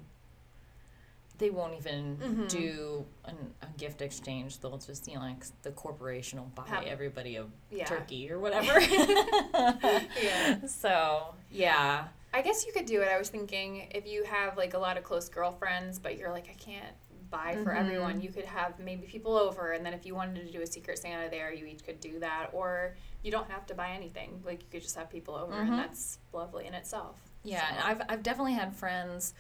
they 1.41 1.51
won't 1.51 1.75
even 1.77 2.17
Mhm. 2.19 2.49
do 2.49 3.05
an, 3.25 3.37
a 3.63 3.67
gift 3.79 4.01
exchange. 4.03 4.61
They'll 4.61 4.79
just 4.79 5.09
you 5.09 5.15
know 5.17 5.23
like 5.23 5.43
the 5.63 5.73
corporation 5.73 6.39
will 6.39 6.47
buy 6.55 6.69
Have- 6.69 6.85
everybody 6.85 7.37
a 7.37 7.47
yeah. 7.71 7.87
turkey 7.87 8.31
or 8.31 8.39
whatever. 8.45 8.79
Yeah. 8.81 10.59
So 10.67 11.35
yeah, 11.51 12.09
I 12.33 12.43
guess 12.43 12.65
you 12.67 12.73
could 12.73 12.87
do 12.87 13.01
it. 13.03 13.09
I 13.09 13.19
was 13.19 13.29
thinking 13.29 13.89
if 13.93 14.07
you 14.07 14.23
have 14.25 14.57
like 14.57 14.75
a 14.75 14.79
lot 14.79 14.97
of 14.97 15.03
close 15.05 15.29
girlfriends, 15.29 15.99
but 15.99 16.17
you're 16.17 16.31
like, 16.31 16.49
I 16.49 16.55
can't 16.55 16.95
buy 17.31 17.55
for 17.63 17.71
Mhm. 17.73 17.79
everyone, 17.81 18.21
you 18.21 18.29
could 18.31 18.45
have 18.45 18.79
maybe 18.81 19.07
people 19.07 19.37
over, 19.37 19.71
and 19.73 19.87
then 19.87 19.95
if 19.95 20.05
you 20.05 20.15
wanted 20.17 20.45
to 20.47 20.53
do 20.53 20.63
a 20.63 20.67
secret 20.67 20.99
Santa 20.99 21.31
there, 21.31 21.53
you 21.53 21.65
each 21.65 21.85
could 21.85 22.01
do 22.01 22.19
that. 22.19 22.51
Or 22.53 22.97
you 23.23 23.31
don't 23.31 23.49
have 23.51 23.67
to 23.67 23.75
buy 23.75 23.91
anything. 23.91 24.43
Like 24.45 24.63
you 24.63 24.69
could 24.71 24.83
just 24.83 24.97
have 24.97 25.09
people 25.11 25.35
over, 25.37 25.53
Mhm. 25.55 25.69
and 25.69 25.79
that's 25.79 26.19
lovely 26.33 26.67
in 26.67 26.75
itself. 26.75 27.17
yeah. 27.43 27.61
So- 27.61 27.75
And 27.75 27.79
I've 27.85 28.03
I've 28.11 28.23
definitely 28.23 28.53
had 28.55 28.75
friends 28.77 29.33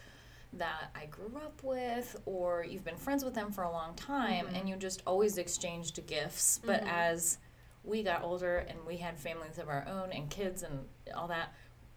that 0.55 0.91
I 0.95 1.07
grew 1.07 1.33
up 1.37 1.63
with, 1.63 2.17
or 2.27 2.65
you've 2.65 2.85
been 2.85 2.97
friends 2.97 3.25
with 3.25 3.35
them 3.35 3.53
for 3.53 3.63
a 3.63 3.71
long 3.71 3.95
time, 3.95 4.47
Mhm. 4.49 4.59
and 4.61 4.69
you 4.69 4.77
just 4.77 5.03
always 5.07 5.39
exchanged 5.39 6.05
gifts. 6.07 6.59
But 6.65 6.83
Mhm. 6.83 6.89
as 6.93 7.39
we 7.85 8.03
got 8.03 8.23
older 8.23 8.59
and 8.59 8.85
we 8.85 8.97
had 8.99 9.19
families 9.19 9.59
of 9.59 9.69
our 9.69 9.87
own 9.87 10.13
and 10.13 10.29
kids 10.29 10.63
and 10.63 10.89
all 11.15 11.29
that, 11.29 11.53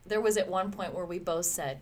there 0.06 0.22
was 0.22 0.38
at 0.38 0.48
one 0.48 0.72
point 0.72 0.94
where 0.94 1.06
we 1.06 1.18
both 1.20 1.46
said, 1.46 1.82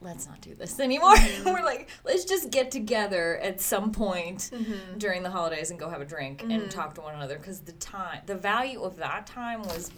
"Let's 0.00 0.26
not 0.26 0.40
do 0.40 0.54
this 0.54 0.78
anymore." 0.80 1.14
Mm-hmm. 1.14 1.48
We're 1.48 1.62
like, 1.64 1.88
"Let's 2.04 2.24
just 2.24 2.50
get 2.50 2.70
together 2.70 3.36
at 3.38 3.60
some 3.60 3.92
point 3.92 4.50
Mhm. 4.52 4.98
during 4.98 5.22
the 5.22 5.30
holidays 5.30 5.70
and 5.70 5.78
go 5.78 5.88
have 5.88 6.00
a 6.00 6.04
drink 6.04 6.42
Mhm. 6.42 6.52
and 6.54 6.70
talk 6.70 6.94
to 6.96 7.00
one 7.00 7.14
another 7.14 7.38
because 7.38 7.60
the 7.60 7.72
time, 7.72 8.22
the 8.26 8.34
value 8.36 8.82
of 8.82 8.96
that 8.96 9.26
time 9.26 9.62
was 9.62 9.90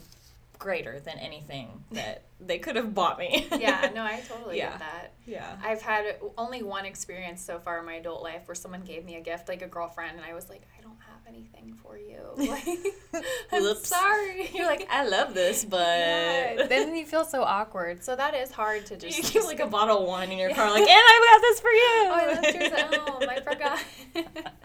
greater 0.60 1.00
than 1.00 1.18
anything 1.18 1.82
that 1.90 2.22
they 2.38 2.58
could 2.60 2.76
have 2.76 2.94
bought 2.94 3.18
me." 3.18 3.48
yeah, 3.58 3.90
no, 3.92 4.02
I 4.04 4.20
totally 4.28 4.58
Yeah. 4.58 4.70
get 4.70 4.78
that. 4.78 5.12
yeah. 5.26 5.56
I've 5.64 5.82
had 5.82 6.16
only 6.38 6.62
one 6.62 6.84
experience 6.86 7.42
so 7.42 7.58
far 7.58 7.80
in 7.80 7.86
my 7.86 7.94
adult 7.94 8.22
life 8.22 8.46
where 8.46 8.54
someone 8.54 8.82
gave 8.82 9.04
me 9.04 9.16
a 9.16 9.20
gift, 9.20 9.48
like 9.48 9.62
a 9.62 9.66
girlfriend, 9.66 10.16
and 10.16 10.24
I 10.24 10.34
was 10.34 10.48
like, 10.48 10.62
I 10.78 10.82
don't 10.82 10.98
have 11.00 11.20
anything 11.28 11.74
for 11.82 11.98
you. 11.98 12.20
Like, 13.12 13.24
I'm 13.52 13.74
sorry. 13.76 14.50
You're 14.54 14.66
like, 14.66 14.86
I 14.90 15.04
love 15.06 15.34
this, 15.34 15.64
but 15.64 15.78
Yeah, 15.80 16.66
then 16.68 16.94
you 16.94 17.04
feel 17.04 17.24
so 17.24 17.42
awkward. 17.42 18.04
So 18.04 18.14
that 18.14 18.34
is 18.34 18.50
hard 18.52 18.86
to 18.86 18.96
just. 18.96 19.16
you 19.16 19.22
keep 19.24 19.44
like 19.44 19.58
a 19.60 19.66
bottle 19.66 19.98
of 20.02 20.08
wine 20.08 20.30
in 20.30 20.38
your 20.38 20.54
car, 20.54 20.70
like, 20.70 20.82
and 20.82 20.88
I 20.90 21.16
got 21.32 21.40
this 21.42 21.60
for 21.60 21.70
you. 21.70 21.90
Oh, 22.04 22.12
I 22.12 22.26
left 22.26 22.54
yours 22.54 22.72
at 22.72 22.94
home. 22.94 23.28
I 23.28 23.40
forgot. 23.40 24.60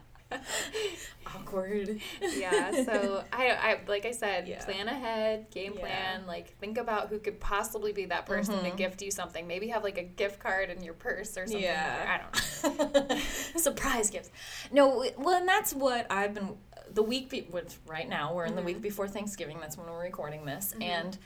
Awkward. 1.35 1.99
yeah. 2.21 2.71
So 2.85 3.23
I, 3.33 3.49
I, 3.51 3.79
like 3.87 4.05
I 4.05 4.11
said, 4.11 4.47
Yeah. 4.47 4.63
plan 4.63 4.87
ahead, 4.87 5.49
game 5.51 5.73
Yeah. 5.75 5.81
plan. 5.81 6.27
Like 6.27 6.55
think 6.59 6.77
about 6.77 7.09
who 7.09 7.19
could 7.19 7.39
possibly 7.39 7.91
be 7.93 8.05
that 8.05 8.25
person 8.25 8.55
to 8.63 8.69
Mhm. 8.71 8.77
gift 8.77 9.01
you 9.01 9.11
something. 9.11 9.47
Maybe 9.47 9.67
have 9.69 9.83
like 9.83 9.97
a 9.97 10.03
gift 10.03 10.39
card 10.39 10.69
in 10.69 10.83
your 10.83 10.93
purse 10.93 11.37
or 11.37 11.45
something. 11.47 11.61
Yeah. 11.61 12.19
I 12.63 12.65
don't 12.77 13.09
know. 13.09 13.17
Surprise 13.55 14.09
gifts. 14.09 14.29
No, 14.71 15.05
well, 15.17 15.35
and 15.39 15.47
that's 15.47 15.73
what 15.73 16.05
I've 16.11 16.33
been. 16.33 16.57
The 16.93 17.03
week, 17.03 17.29
be, 17.29 17.41
which 17.49 17.73
right 17.87 18.07
now 18.07 18.33
we're 18.33 18.45
in 18.45 18.55
the 18.55 18.61
Mhm. 18.61 18.65
week 18.65 18.81
before 18.81 19.07
Thanksgiving. 19.07 19.59
That's 19.59 19.77
when 19.77 19.87
we're 19.89 20.01
recording 20.03 20.45
this, 20.45 20.73
Mhm. 20.77 20.83
and 20.83 21.17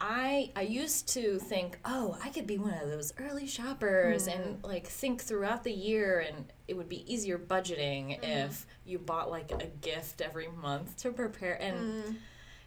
I 0.00 0.50
I 0.56 0.62
used 0.62 1.08
to 1.10 1.38
think, 1.38 1.78
oh, 1.84 2.16
I 2.24 2.30
could 2.30 2.46
be 2.46 2.56
one 2.58 2.74
of 2.74 2.88
those 2.88 3.12
early 3.18 3.46
shoppers 3.46 4.26
Mm-hmm. 4.26 4.42
and 4.42 4.64
like 4.64 4.86
think 4.86 5.20
throughout 5.22 5.62
the 5.64 5.72
year, 5.72 6.20
and 6.20 6.50
it 6.68 6.74
would 6.76 6.88
be 6.88 7.10
easier 7.12 7.38
budgeting 7.38 8.18
Mm-hmm. 8.20 8.24
if 8.24 8.66
you 8.86 8.98
bought 8.98 9.30
like 9.30 9.50
a 9.52 9.66
gift 9.66 10.20
every 10.20 10.48
month 10.48 10.96
to 10.98 11.10
prepare 11.12 11.60
and. 11.60 11.76
Mm. 12.04 12.16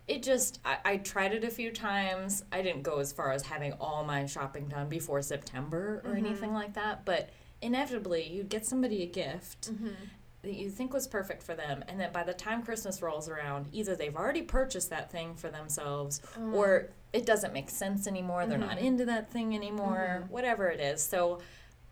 It 0.06 0.22
just, 0.22 0.60
I, 0.66 0.78
I 0.84 0.98
tried 0.98 1.32
it 1.34 1.46
a 1.46 1.50
few 1.50 1.72
times. 1.72 2.44
I 2.52 2.62
didn't 2.62 2.84
go 2.84 3.00
as 3.00 3.14
far 3.14 3.32
as 3.32 3.42
having 3.42 3.72
all 3.80 4.04
my 4.04 4.26
shopping 4.26 4.68
done 4.68 4.90
before 4.90 5.22
September 5.22 6.02
or 6.04 6.12
Mhm. 6.12 6.18
anything 6.18 6.54
like 6.54 6.74
that, 6.74 7.06
but 7.06 7.30
inevitably 7.62 8.28
you'd 8.28 8.50
get 8.50 8.66
somebody 8.66 9.02
a 9.04 9.06
gift 9.06 9.72
Mhm. 9.74 9.96
that 10.42 10.56
you 10.56 10.70
think 10.70 10.92
was 10.92 11.08
perfect 11.08 11.42
for 11.42 11.56
them 11.56 11.86
and 11.88 12.02
that 12.02 12.12
by 12.12 12.22
the 12.24 12.34
time 12.34 12.62
christmas 12.64 13.02
rolls 13.02 13.30
around 13.30 13.68
either 13.72 13.96
they've 13.96 14.18
already 14.18 14.42
purchased 14.42 14.90
that 14.90 15.10
thing 15.10 15.34
for 15.36 15.48
themselves 15.50 16.20
Mm. 16.38 16.54
or 16.54 16.90
it 17.14 17.26
doesn't 17.26 17.54
make 17.54 17.70
sense 17.70 18.08
anymore 18.08 18.46
they're 18.46 18.58
not 18.58 18.78
Mhm. 18.78 18.82
into 18.84 19.06
that 19.06 19.30
thing 19.32 19.56
anymore 19.56 20.24
Mhm. 20.26 20.30
whatever 20.30 20.68
it 20.68 20.80
is 20.80 21.02
so 21.02 21.40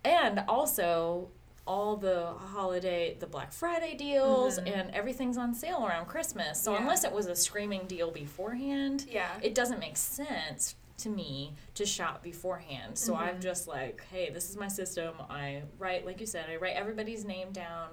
and 0.03 0.43
also 0.47 1.29
all 1.67 1.95
the 1.95 2.33
holiday 2.53 3.15
the 3.19 3.27
black 3.27 3.53
friday 3.53 3.95
deals 3.95 4.59
Mhm. 4.59 4.75
and 4.75 4.95
everything's 4.95 5.37
on 5.37 5.53
sale 5.53 5.85
around 5.85 6.07
christmas 6.07 6.59
so 6.61 6.73
Yeah. 6.73 6.79
unless 6.81 7.03
it 7.03 7.11
was 7.11 7.27
a 7.27 7.35
screaming 7.35 7.85
deal 7.87 8.09
beforehand 8.11 9.05
Yeah. 9.07 9.29
it 9.41 9.53
doesn't 9.55 9.79
make 9.79 9.95
sense 9.97 10.75
to 10.97 11.09
me 11.09 11.55
to 11.73 11.83
shop 11.83 12.21
beforehand. 12.21 12.95
So 12.95 13.15
I'm 13.15 13.37
Mhm. 13.37 13.41
just 13.41 13.67
like, 13.67 14.03
hey, 14.11 14.29
this 14.29 14.51
is 14.51 14.55
my 14.55 14.67
system. 14.67 15.15
I 15.31 15.63
write, 15.79 16.05
like 16.05 16.19
you 16.19 16.27
said, 16.27 16.47
I 16.47 16.57
write 16.57 16.75
everybody's 16.75 17.25
name 17.25 17.51
down 17.51 17.89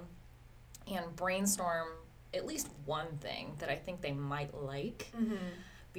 and 0.87 1.17
brainstorm 1.17 1.89
at 2.35 2.45
least 2.45 2.69
one 2.85 3.17
thing 3.17 3.55
that 3.61 3.71
I 3.71 3.77
think 3.77 4.03
they 4.03 4.13
might 4.13 4.53
like 4.55 5.11
mm-hmm. 5.17 5.37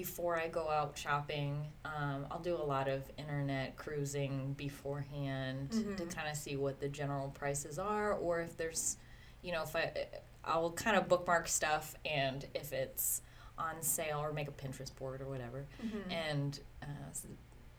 Before 0.03 0.39
I 0.39 0.47
go 0.47 0.69
out 0.69 0.97
shopping. 0.97 1.65
Um, 1.83 2.25
I'll 2.31 2.39
do 2.39 2.55
a 2.55 2.63
lot 2.63 2.87
of 2.87 3.03
internet 3.17 3.75
cruising 3.75 4.53
beforehand 4.53 5.71
to 5.71 5.77
Mhm. 5.83 6.15
kind 6.15 6.29
of 6.29 6.37
see 6.37 6.55
what 6.55 6.79
the 6.79 6.87
general 6.87 7.31
prices 7.31 7.77
are, 7.77 8.13
or 8.13 8.39
if 8.39 8.55
there's, 8.55 8.95
you 9.41 9.51
know, 9.51 9.63
if 9.63 9.75
I, 9.75 10.07
I'll 10.45 10.71
kind 10.71 10.95
of 10.95 11.09
bookmark 11.09 11.49
stuff, 11.49 11.95
and 12.05 12.47
if 12.53 12.71
it's 12.71 13.21
on 13.57 13.81
sale 13.81 14.19
or 14.19 14.31
make 14.31 14.47
a 14.47 14.51
Pinterest 14.53 14.95
board 14.95 15.19
or 15.19 15.25
whatever, 15.25 15.65
Mm-hmm. 15.85 16.11
and 16.11 16.59
uh, 16.81 16.85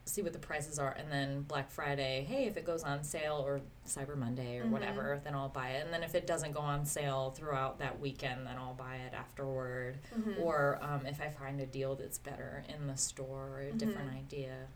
see 0.05 0.21
what 0.21 0.33
the 0.33 0.39
prices 0.39 0.79
are, 0.79 0.91
and 0.91 1.11
then 1.11 1.43
Black 1.43 1.69
Friday, 1.69 2.25
hey, 2.27 2.45
if 2.45 2.57
it 2.57 2.65
goes 2.65 2.83
on 2.83 3.03
sale 3.03 3.43
or 3.45 3.61
Cyber 3.87 4.15
Monday 4.17 4.57
or 4.57 4.65
Mhm. 4.65 4.69
whatever, 4.71 5.21
then 5.23 5.35
I'll 5.35 5.49
buy 5.49 5.69
it, 5.71 5.85
and 5.85 5.93
then 5.93 6.01
if 6.03 6.15
it 6.15 6.25
doesn't 6.25 6.53
go 6.53 6.59
on 6.59 6.85
sale 6.85 7.31
throughout 7.31 7.79
that 7.79 7.99
weekend, 7.99 8.47
then 8.47 8.57
I'll 8.57 8.73
buy 8.73 8.95
it 8.97 9.13
afterward 9.13 9.99
Mm-hmm. 10.15 10.41
or 10.41 10.79
um, 10.81 11.05
if 11.05 11.21
I 11.21 11.29
find 11.29 11.59
a 11.61 11.65
deal 11.67 11.95
that's 11.95 12.17
better 12.17 12.63
in 12.67 12.87
the 12.87 12.97
store 12.97 13.49
or 13.49 13.61
a 13.61 13.71
different 13.73 14.11
Mhm. 14.11 14.17
idea, 14.17 14.67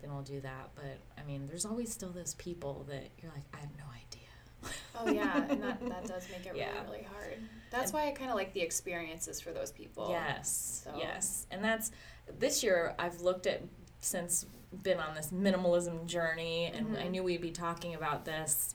then 0.00 0.10
I'll 0.10 0.22
do 0.22 0.40
that. 0.42 0.70
But 0.74 0.98
I 1.16 1.22
mean, 1.24 1.46
there's 1.46 1.64
always 1.64 1.90
still 1.90 2.10
those 2.10 2.34
people 2.34 2.84
that 2.88 3.08
you're 3.18 3.32
like, 3.32 3.44
I 3.54 3.58
have 3.58 3.76
no 3.78 3.84
idea. 3.86 4.72
Oh 4.98 5.08
yeah, 5.10 5.46
and 5.48 5.62
that, 5.62 5.80
that 5.88 6.06
does 6.06 6.28
make 6.30 6.44
it 6.46 6.54
Yeah. 6.56 6.72
really 6.72 6.84
really 6.84 7.02
hard. 7.04 7.38
That's 7.70 7.84
And- 7.90 7.94
why 7.94 8.08
I 8.08 8.10
kind 8.12 8.30
of 8.30 8.36
like 8.36 8.52
the 8.52 8.60
experiences 8.60 9.40
for 9.40 9.52
those 9.52 9.72
people. 9.72 10.08
yes, 10.10 10.82
so- 10.84 10.96
yes, 10.98 11.46
and 11.50 11.64
that's 11.64 11.92
this 12.38 12.62
year. 12.62 12.94
I've 12.98 13.20
looked 13.22 13.46
at 13.46 13.62
since 14.10 14.46
been 14.82 14.98
on 14.98 15.14
this 15.14 15.30
minimalism 15.30 16.06
journey, 16.06 16.66
and 16.66 16.96
I 16.96 17.02
Mhm. 17.04 17.10
knew 17.10 17.22
we'd 17.24 17.40
be 17.40 17.50
talking 17.50 17.94
about 17.94 18.24
this. 18.24 18.74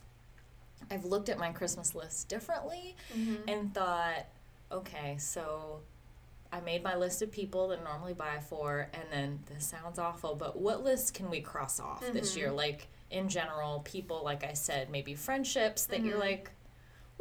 I've 0.89 1.05
looked 1.05 1.29
at 1.29 1.37
my 1.37 1.51
Christmas 1.51 1.95
list 1.95 2.27
differently 2.27 2.95
Mm-hmm. 3.13 3.47
and 3.49 3.73
thought, 3.73 4.25
okay, 4.71 5.17
so 5.17 5.81
I 6.51 6.59
made 6.59 6.83
my 6.83 6.95
list 6.95 7.21
of 7.21 7.31
people 7.31 7.69
that 7.69 7.79
I 7.79 7.83
normally 7.83 8.13
buy 8.13 8.39
for, 8.39 8.89
and 8.93 9.03
then 9.11 9.43
this 9.45 9.65
sounds 9.65 9.97
awful, 9.99 10.35
but 10.35 10.59
what 10.59 10.83
list 10.83 11.13
can 11.13 11.29
we 11.29 11.39
cross 11.39 11.79
off 11.79 12.01
this 12.11 12.33
Mhm. 12.33 12.37
year? 12.37 12.51
Like 12.51 12.89
in 13.09 13.29
general, 13.29 13.81
people, 13.85 14.21
like 14.23 14.43
I 14.43 14.53
said, 14.53 14.89
maybe 14.89 15.15
friendships 15.15 15.85
that 15.85 16.01
you're 16.01 16.17
Mhm. 16.17 16.21
like, 16.21 16.51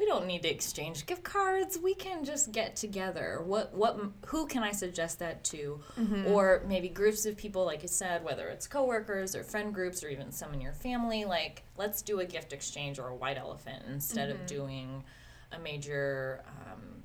we 0.01 0.07
don't 0.07 0.27
need 0.27 0.43
to 0.45 0.49
exchange 0.51 1.05
gift 1.05 1.23
cards. 1.23 1.79
We 1.79 1.93
can 1.95 2.25
just 2.25 2.53
get 2.53 2.75
together. 2.75 3.43
What 3.45 3.75
what 3.75 4.01
who 4.27 4.47
can 4.47 4.63
I 4.63 4.73
suggest 4.73 5.19
that 5.19 5.45
to? 5.45 5.79
Mm-hmm. 6.01 6.27
Or 6.29 6.65
maybe 6.67 6.89
groups 6.89 7.27
of 7.27 7.37
people, 7.37 7.67
like 7.67 7.83
you 7.83 7.89
said, 7.89 8.25
whether 8.25 8.49
it's 8.49 8.67
coworkers 8.67 9.37
or 9.37 9.45
friend 9.45 9.75
groups 9.75 10.03
or 10.03 10.09
even 10.09 10.33
some 10.33 10.55
in 10.55 10.61
your 10.63 10.73
family. 10.73 11.27
Like, 11.27 11.65
let's 11.77 12.01
do 12.01 12.21
a 12.21 12.25
gift 12.25 12.55
exchange 12.55 12.99
or 12.99 13.09
a 13.09 13.15
white 13.15 13.37
elephant 13.37 13.85
instead 13.89 14.31
Mhm. 14.31 14.41
of 14.41 14.47
doing 14.47 15.05
a 15.53 15.59
major, 15.59 16.43
um, 16.47 17.03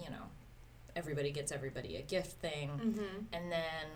you 0.00 0.08
know, 0.08 0.22
everybody 0.94 1.32
gets 1.32 1.50
everybody 1.50 1.96
a 1.96 2.02
gift 2.02 2.40
thing. 2.40 2.68
Mm-hmm. 2.68 3.24
And 3.32 3.50
then, 3.50 3.86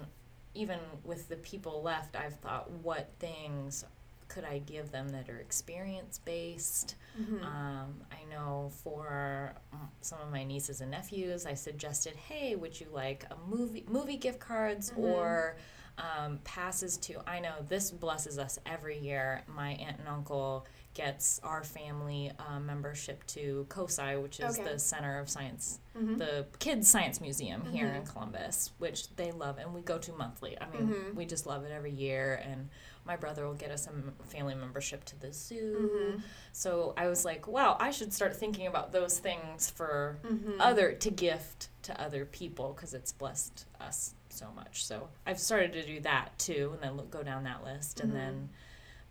even 0.54 0.80
with 1.04 1.28
the 1.28 1.36
people 1.36 1.80
left, 1.80 2.16
I've 2.16 2.34
thought, 2.40 2.68
what 2.70 3.08
things 3.20 3.84
could 4.32 4.44
I 4.44 4.58
give 4.58 4.90
them 4.90 5.10
that 5.10 5.28
are 5.28 5.36
experience 5.38 6.18
based? 6.24 6.94
Mm-hmm. 7.20 7.44
Um, 7.44 8.00
I 8.10 8.24
know 8.30 8.70
for 8.82 9.54
mm, 9.74 9.78
some 10.00 10.20
of 10.20 10.30
my 10.30 10.44
nieces 10.44 10.80
and 10.80 10.90
nephews, 10.90 11.44
I 11.44 11.54
suggested, 11.54 12.16
hey, 12.16 12.54
would 12.56 12.80
you 12.80 12.86
like 12.92 13.24
a 13.30 13.36
movie 13.48 13.84
movie 13.88 14.16
gift 14.16 14.40
cards 14.40 14.90
Mhm. 14.90 14.98
or 14.98 15.56
um, 15.98 16.38
passes 16.44 16.96
to? 16.98 17.20
I 17.26 17.40
know 17.40 17.52
this 17.68 17.90
blesses 17.90 18.38
us 18.38 18.58
every 18.64 18.98
year. 18.98 19.42
My 19.46 19.72
aunt 19.72 19.98
and 19.98 20.08
uncle 20.08 20.66
gets 20.94 21.38
our 21.42 21.62
family 21.64 22.30
uh, 22.38 22.58
membership 22.60 23.26
to 23.26 23.66
COSI, 23.68 24.16
which 24.22 24.40
is 24.40 24.58
Okay. 24.58 24.72
the 24.72 24.78
Center 24.78 25.18
of 25.18 25.28
Science, 25.28 25.78
mm-hmm. 25.96 26.16
the 26.16 26.46
Kids 26.58 26.88
Science 26.88 27.20
Museum 27.20 27.64
here 27.66 27.88
in 27.88 28.02
Mhm. 28.02 28.12
Columbus, 28.12 28.72
which 28.78 29.14
they 29.16 29.32
love, 29.32 29.58
and 29.58 29.72
we 29.74 29.80
go 29.82 29.98
to 29.98 30.12
monthly. 30.12 30.58
I 30.60 30.68
mean, 30.70 30.88
Mhm. 30.88 31.14
we 31.14 31.24
just 31.26 31.46
love 31.46 31.64
it 31.64 31.72
every 31.72 31.92
year, 31.92 32.34
and 32.44 32.68
my 33.04 33.16
brother 33.16 33.46
will 33.46 33.54
get 33.54 33.70
us 33.70 33.88
a 33.88 34.24
family 34.26 34.54
membership 34.54 35.04
to 35.06 35.18
the 35.20 35.32
zoo. 35.32 35.90
Mm-hmm. 35.92 36.20
So 36.52 36.94
I 36.96 37.08
was 37.08 37.24
like, 37.24 37.48
wow, 37.48 37.76
I 37.80 37.90
should 37.90 38.12
start 38.12 38.36
thinking 38.36 38.66
about 38.66 38.92
those 38.92 39.18
things 39.18 39.70
for 39.70 40.18
Mm-hmm. 40.24 40.60
other 40.60 40.92
to 40.92 41.10
gift 41.10 41.68
to 41.82 42.00
other 42.00 42.24
people 42.24 42.72
because 42.74 42.94
it's 42.94 43.10
blessed 43.12 43.66
us 43.80 44.14
so 44.28 44.46
much. 44.54 44.84
So 44.84 45.08
I've 45.26 45.40
started 45.40 45.72
to 45.74 45.84
do 45.84 46.00
that 46.00 46.38
too, 46.38 46.70
and 46.74 46.82
then 46.82 46.96
look, 46.96 47.10
go 47.10 47.22
down 47.22 47.44
that 47.44 47.64
list, 47.64 48.00
and 48.00 48.10
Mhm. 48.12 48.14
then 48.14 48.48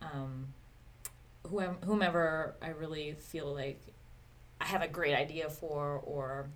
um, 0.01 0.53
whoever, 1.47 1.77
whomever 1.85 2.55
I 2.61 2.69
really 2.69 3.13
feel 3.13 3.53
like 3.53 3.79
I 4.59 4.65
have 4.65 4.81
a 4.81 4.87
great 4.87 5.15
idea 5.15 5.49
for, 5.49 5.99
or 6.03 6.47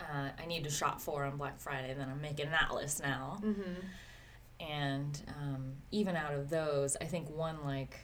uh, 0.00 0.28
I 0.40 0.46
need 0.46 0.64
to 0.64 0.70
shop 0.70 1.00
for 1.00 1.24
on 1.24 1.36
Black 1.36 1.58
Friday, 1.60 1.94
then 1.94 2.08
I'm 2.10 2.20
making 2.20 2.50
that 2.50 2.74
list 2.74 3.02
now 3.02 3.40
Mm-hmm. 3.44 3.80
And 4.62 5.20
um, 5.40 5.72
even 5.90 6.16
out 6.16 6.34
of 6.34 6.50
those 6.50 6.96
i 7.00 7.04
think 7.04 7.28
one 7.30 7.56
like 7.64 8.00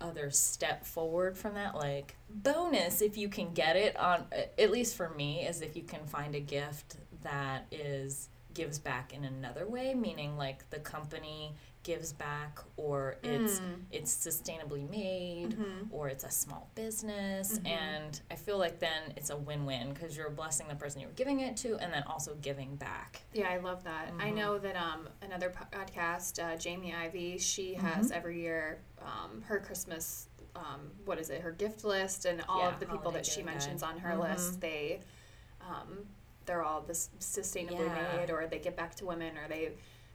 other 0.00 0.30
step 0.30 0.84
forward 0.84 1.36
from 1.36 1.54
that 1.54 1.74
like 1.76 2.16
bonus 2.28 3.00
if 3.00 3.16
you 3.16 3.28
can 3.28 3.52
get 3.52 3.76
it 3.76 3.96
on 3.96 4.24
at 4.58 4.70
least 4.70 4.96
for 4.96 5.10
me 5.10 5.46
is 5.46 5.60
if 5.60 5.76
you 5.76 5.82
can 5.82 6.04
find 6.06 6.34
a 6.34 6.40
gift 6.40 6.96
that 7.22 7.66
is 7.70 8.28
gives 8.52 8.78
back 8.78 9.14
in 9.14 9.24
another 9.24 9.66
way 9.66 9.94
meaning 9.94 10.36
like 10.36 10.68
the 10.70 10.78
company 10.78 11.54
gives 11.82 12.12
back 12.12 12.58
or 12.76 13.16
it's 13.22 13.60
Mm. 13.60 13.84
it's 13.90 14.14
sustainably 14.14 14.88
made 14.88 15.58
Mhm. 15.58 15.88
or 15.90 16.08
it's 16.08 16.22
a 16.24 16.30
small 16.30 16.70
business 16.74 17.58
Mhm. 17.58 17.66
and 17.70 18.20
i 18.30 18.36
feel 18.36 18.56
like 18.56 18.78
then 18.78 19.12
it's 19.16 19.30
a 19.30 19.36
win-win 19.36 19.92
because 19.92 20.16
you're 20.16 20.30
blessing 20.30 20.68
the 20.68 20.74
person 20.76 21.00
you're 21.00 21.10
giving 21.10 21.40
it 21.40 21.56
to 21.58 21.76
and 21.78 21.92
then 21.92 22.02
also 22.04 22.34
giving 22.36 22.76
back 22.76 23.22
Yeah, 23.32 23.48
I 23.48 23.56
love 23.58 23.82
that. 23.84 24.08
I 24.18 24.30
Mhm. 24.30 24.34
know 24.34 24.58
that 24.58 24.76
um, 24.76 25.08
another 25.22 25.50
podcast, 25.50 26.38
uh, 26.42 26.56
Jamie 26.56 26.94
Ivey, 26.94 27.38
she 27.38 27.74
has 27.74 28.10
Mhm. 28.10 28.14
every 28.16 28.40
year 28.40 28.80
um, 29.00 29.42
her 29.42 29.58
Christmas, 29.58 30.28
um, 30.54 30.92
what 31.04 31.18
is 31.18 31.30
it, 31.30 31.40
her 31.40 31.50
gift 31.50 31.82
list, 31.82 32.24
and 32.26 32.42
all 32.48 32.58
Yeah, 32.60 32.68
of 32.74 32.78
the 32.80 32.86
people 32.86 33.10
that 33.12 33.26
she 33.26 33.42
mentions 33.42 33.82
on 33.82 33.98
her 33.98 34.10
Mhm. 34.14 34.20
list, 34.30 34.60
they, 34.60 35.00
um, 35.60 36.06
they're 36.46 36.62
all 36.62 36.82
this 36.82 37.08
sustainably 37.18 37.86
Yeah. 37.86 37.94
made, 38.18 38.30
or 38.30 38.46
they 38.46 38.58
get 38.60 38.76
back 38.76 38.94
to 38.96 39.06
women, 39.06 39.36
or 39.38 39.48
they, 39.48 39.72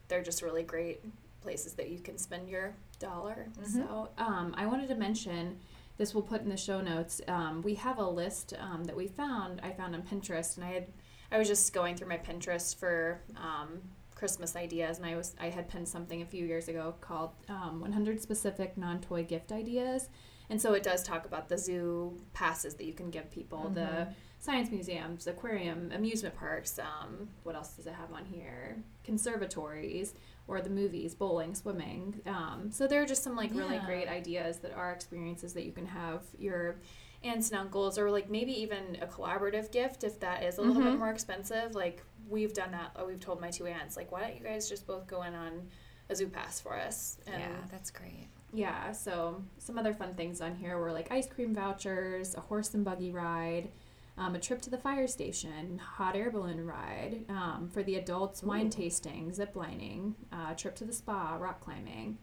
they're 0.08 0.22
just 0.22 0.40
really 0.42 0.62
great 0.62 1.02
places 1.40 1.74
that 1.74 1.88
you 1.90 1.98
can 2.00 2.18
spend 2.18 2.48
your 2.48 2.74
dollar. 2.98 3.48
Mhm. 3.60 3.66
So 3.66 4.08
um, 4.18 4.54
I 4.56 4.66
wanted 4.66 4.88
to 4.88 4.94
mention 4.94 5.58
this. 5.96 6.14
We'll 6.14 6.22
put 6.24 6.42
in 6.42 6.48
the 6.48 6.56
show 6.56 6.80
notes. 6.80 7.20
Um, 7.28 7.62
we 7.62 7.74
have 7.76 7.98
a 7.98 8.08
list 8.08 8.54
um, 8.58 8.84
that 8.84 8.96
we 8.96 9.06
found. 9.08 9.60
I 9.62 9.70
found 9.72 9.94
on 9.94 10.02
Pinterest, 10.02 10.56
and 10.56 10.64
I 10.64 10.70
had 10.72 10.86
I 11.30 11.38
was 11.38 11.46
just 11.48 11.72
going 11.72 11.94
through 11.96 12.08
my 12.08 12.16
Pinterest 12.18 12.74
for 12.76 13.20
um, 13.36 13.80
Christmas 14.14 14.56
ideas, 14.56 14.96
and 14.98 15.06
I 15.06 15.14
was 15.16 15.34
I 15.40 15.50
had 15.50 15.68
pinned 15.68 15.88
something 15.88 16.22
a 16.22 16.26
few 16.26 16.44
years 16.44 16.68
ago 16.68 16.94
called 17.00 17.30
um, 17.48 17.80
100 17.80 18.20
specific 18.20 18.76
non-toy 18.76 19.24
gift 19.24 19.52
ideas. 19.52 20.08
And 20.50 20.60
so 20.60 20.72
it 20.72 20.82
does 20.82 21.02
talk 21.02 21.26
about 21.26 21.50
the 21.50 21.58
zoo 21.58 22.16
passes 22.32 22.74
that 22.76 22.84
you 22.86 22.94
can 22.94 23.10
give 23.10 23.30
people, 23.30 23.68
the 23.68 23.80
Mhm. 23.80 24.14
science 24.38 24.70
museums, 24.70 25.26
aquarium, 25.26 25.92
amusement 25.92 26.34
parks. 26.36 26.78
Um, 26.78 27.28
what 27.42 27.54
else 27.54 27.74
does 27.76 27.86
it 27.86 27.92
have 27.92 28.10
on 28.14 28.24
here? 28.24 28.82
Conservatories 29.04 30.14
or 30.48 30.60
the 30.60 30.70
movies, 30.70 31.14
bowling, 31.14 31.54
swimming. 31.54 32.20
Um, 32.26 32.70
so 32.72 32.86
there 32.88 33.02
are 33.02 33.06
just 33.06 33.22
some 33.22 33.36
like 33.36 33.54
really 33.54 33.78
great 33.86 34.08
ideas 34.08 34.58
that 34.60 34.72
are 34.72 34.92
experiences 34.92 35.52
that 35.52 35.64
you 35.64 35.72
can 35.72 35.86
have 35.86 36.24
your 36.38 36.76
aunts 37.22 37.50
and 37.50 37.60
uncles, 37.60 37.98
or 37.98 38.10
like 38.10 38.30
maybe 38.30 38.52
even 38.60 38.96
a 39.02 39.06
collaborative 39.06 39.70
gift 39.70 40.04
if 40.04 40.18
that 40.20 40.42
is 40.42 40.58
a 40.58 40.62
little 40.62 40.82
bit 40.82 40.94
Mhm. 40.94 40.98
more 40.98 41.10
expensive. 41.10 41.74
Like 41.74 42.02
we've 42.28 42.54
done 42.54 42.72
that. 42.72 42.92
uh, 42.96 43.04
We've 43.06 43.20
told 43.20 43.40
my 43.40 43.50
two 43.50 43.66
aunts 43.66 43.96
like, 43.96 44.10
why 44.10 44.20
don't 44.22 44.36
you 44.36 44.42
guys 44.44 44.68
just 44.68 44.86
both 44.86 45.06
go 45.06 45.22
in 45.22 45.34
on 45.34 45.68
a 46.08 46.14
zoo 46.16 46.28
pass 46.28 46.60
for 46.60 46.74
us? 46.74 47.18
And 47.26 47.40
yeah 47.40 47.56
that's 47.70 47.90
great 47.90 48.28
Yeah, 48.52 48.92
so 48.92 49.42
some 49.58 49.76
other 49.78 49.92
fun 49.92 50.14
things 50.14 50.40
on 50.40 50.54
here 50.56 50.78
were 50.78 50.90
like 50.92 51.10
ice 51.12 51.26
cream 51.26 51.54
vouchers, 51.54 52.34
a 52.34 52.40
horse 52.40 52.72
and 52.72 52.82
buggy 52.84 53.10
ride, 53.12 53.68
um, 54.18 54.34
a 54.34 54.38
trip 54.40 54.60
to 54.62 54.70
the 54.70 54.78
fire 54.78 55.06
station, 55.06 55.78
hot 55.78 56.16
air 56.16 56.30
balloon 56.30 56.66
ride, 56.66 57.24
um, 57.28 57.70
for 57.72 57.82
the 57.82 57.94
adults, 57.94 58.42
wine 58.42 58.66
Ooh. 58.66 58.70
tasting, 58.70 59.32
zip 59.32 59.54
lining, 59.54 60.14
uh, 60.32 60.54
trip 60.54 60.74
to 60.76 60.84
the 60.84 60.92
spa, 60.92 61.36
rock 61.36 61.60
climbing. 61.60 62.18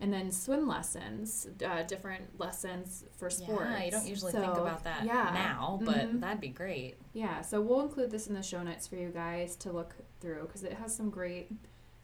and 0.00 0.12
then 0.12 0.30
swim 0.30 0.68
lessons, 0.68 1.48
uh, 1.66 1.82
different 1.82 2.38
lessons 2.38 3.02
for 3.16 3.28
sports. 3.28 3.68
Yeah, 3.68 3.84
you 3.84 3.90
don't 3.90 4.06
usually 4.06 4.30
think 4.30 4.56
about 4.56 4.84
that 4.84 5.04
yeah. 5.04 5.30
now, 5.34 5.80
but 5.82 6.06
Mhm. 6.06 6.20
that'd 6.20 6.40
be 6.40 6.50
great. 6.50 6.98
Yeah, 7.14 7.40
so 7.40 7.60
we'll 7.60 7.80
include 7.80 8.12
this 8.12 8.28
in 8.28 8.34
the 8.34 8.42
show 8.44 8.62
notes 8.62 8.86
for 8.86 8.94
you 8.94 9.08
guys 9.08 9.56
to 9.56 9.72
look 9.72 9.96
through 10.20 10.42
because 10.42 10.62
it 10.62 10.74
has 10.74 10.94
some 10.94 11.10
great 11.10 11.50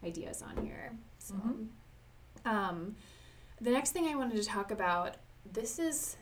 ideas 0.03 0.43
on 0.43 0.65
here. 0.67 0.99
So, 1.21 1.35
Mhm. 1.35 1.69
Um, 2.45 2.97
the 3.61 3.71
next 3.71 3.93
thing 3.93 4.07
I 4.09 4.17
wanted 4.17 4.39
to 4.43 4.45
talk 4.45 4.73
about 4.73 5.17
this 5.53 5.79
is 5.79 6.17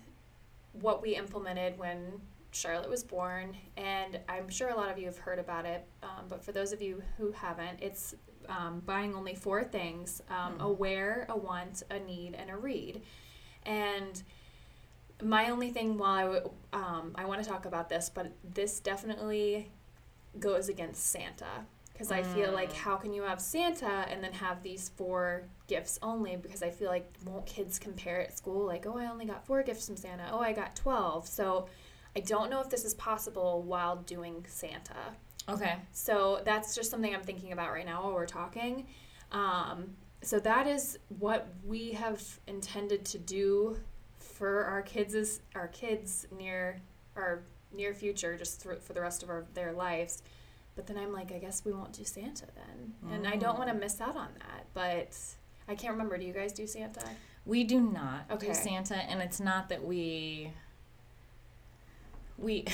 what 0.74 1.00
we 1.00 1.16
implemented 1.16 1.78
when 1.78 2.20
Charlotte 2.52 2.90
was 2.90 3.02
born, 3.02 3.56
and 3.76 4.20
I'm 4.28 4.48
sure 4.48 4.68
a 4.68 4.76
lot 4.76 4.90
of 4.90 4.98
you 4.98 5.06
have 5.06 5.18
heard 5.18 5.38
about 5.38 5.64
it, 5.64 5.86
um, 6.02 6.26
but 6.28 6.44
for 6.44 6.52
those 6.52 6.72
of 6.72 6.82
you 6.82 7.02
who 7.16 7.32
haven't, 7.32 7.78
it's 7.80 8.14
um, 8.48 8.82
buying 8.84 9.14
only 9.14 9.34
four 9.34 9.64
things 9.64 10.22
um, 10.28 10.60
a 10.60 10.70
wear, 10.70 11.26
a 11.28 11.36
want, 11.36 11.82
a 11.90 11.98
need, 11.98 12.34
and 12.34 12.50
a 12.50 12.56
read. 12.56 13.02
And 13.64 14.22
my 15.22 15.50
only 15.50 15.70
thing 15.70 15.96
while 15.96 16.14
I, 16.14 16.22
w- 16.22 16.50
um, 16.72 17.12
I 17.14 17.24
want 17.24 17.42
to 17.42 17.48
talk 17.48 17.64
about 17.64 17.88
this, 17.88 18.10
but 18.12 18.32
this 18.52 18.80
definitely 18.80 19.70
goes 20.38 20.68
against 20.68 21.06
Santa. 21.06 21.66
Because 21.92 22.10
I 22.10 22.22
feel 22.22 22.52
like, 22.52 22.72
how 22.72 22.96
can 22.96 23.12
you 23.12 23.22
have 23.22 23.40
Santa 23.40 24.06
and 24.10 24.24
then 24.24 24.32
have 24.32 24.62
these 24.62 24.88
four 24.96 25.44
gifts 25.68 26.00
only? 26.02 26.34
Because 26.36 26.62
I 26.62 26.70
feel 26.70 26.88
like, 26.88 27.08
won't 27.24 27.46
kids 27.46 27.78
compare 27.78 28.20
at 28.20 28.36
school? 28.36 28.66
Like, 28.66 28.86
oh, 28.86 28.96
I 28.98 29.06
only 29.06 29.24
got 29.26 29.46
four 29.46 29.62
gifts 29.62 29.86
from 29.86 29.96
Santa. 29.96 30.28
Oh, 30.32 30.40
I 30.40 30.52
got 30.52 30.74
12. 30.74 31.28
So 31.28 31.68
I 32.16 32.20
don't 32.20 32.50
know 32.50 32.60
if 32.60 32.68
this 32.68 32.84
is 32.84 32.94
possible 32.94 33.62
while 33.62 33.96
doing 33.96 34.44
Santa. 34.48 34.94
Okay. 35.48 35.76
So 35.92 36.40
that's 36.44 36.74
just 36.74 36.90
something 36.90 37.14
I'm 37.14 37.22
thinking 37.22 37.52
about 37.52 37.72
right 37.72 37.86
now 37.86 38.02
while 38.04 38.12
we're 38.12 38.26
talking. 38.26 38.86
Um, 39.32 39.94
so 40.22 40.38
that 40.40 40.66
is 40.66 40.98
what 41.18 41.48
we 41.64 41.92
have 41.92 42.22
intended 42.46 43.04
to 43.06 43.18
do 43.18 43.78
for 44.18 44.64
our 44.64 44.82
kids 44.82 45.14
is 45.14 45.40
our 45.54 45.68
kids 45.68 46.26
near 46.36 46.80
our 47.16 47.42
near 47.74 47.94
future, 47.94 48.36
just 48.36 48.60
through, 48.60 48.78
for 48.80 48.92
the 48.92 49.00
rest 49.00 49.22
of 49.22 49.30
our, 49.30 49.46
their 49.54 49.72
lives. 49.72 50.22
But 50.76 50.86
then 50.86 50.96
I'm 50.98 51.12
like, 51.12 51.32
I 51.32 51.38
guess 51.38 51.64
we 51.64 51.72
won't 51.72 51.92
do 51.92 52.04
Santa 52.04 52.46
then, 52.54 52.94
and 53.12 53.26
I 53.26 53.36
don't 53.36 53.58
want 53.58 53.68
to 53.70 53.74
miss 53.74 54.00
out 54.00 54.16
on 54.16 54.28
that. 54.38 54.66
But 54.74 55.16
I 55.68 55.74
can't 55.74 55.92
remember. 55.92 56.16
Do 56.16 56.24
you 56.24 56.32
guys 56.32 56.52
do 56.52 56.66
Santa? 56.66 57.04
We 57.44 57.64
do 57.64 57.80
not 57.80 58.24
Okay. 58.30 58.48
do 58.48 58.54
Santa, 58.54 58.96
and 58.96 59.20
it's 59.20 59.40
not 59.40 59.68
that 59.70 59.84
we 59.84 60.52
we 62.42 62.66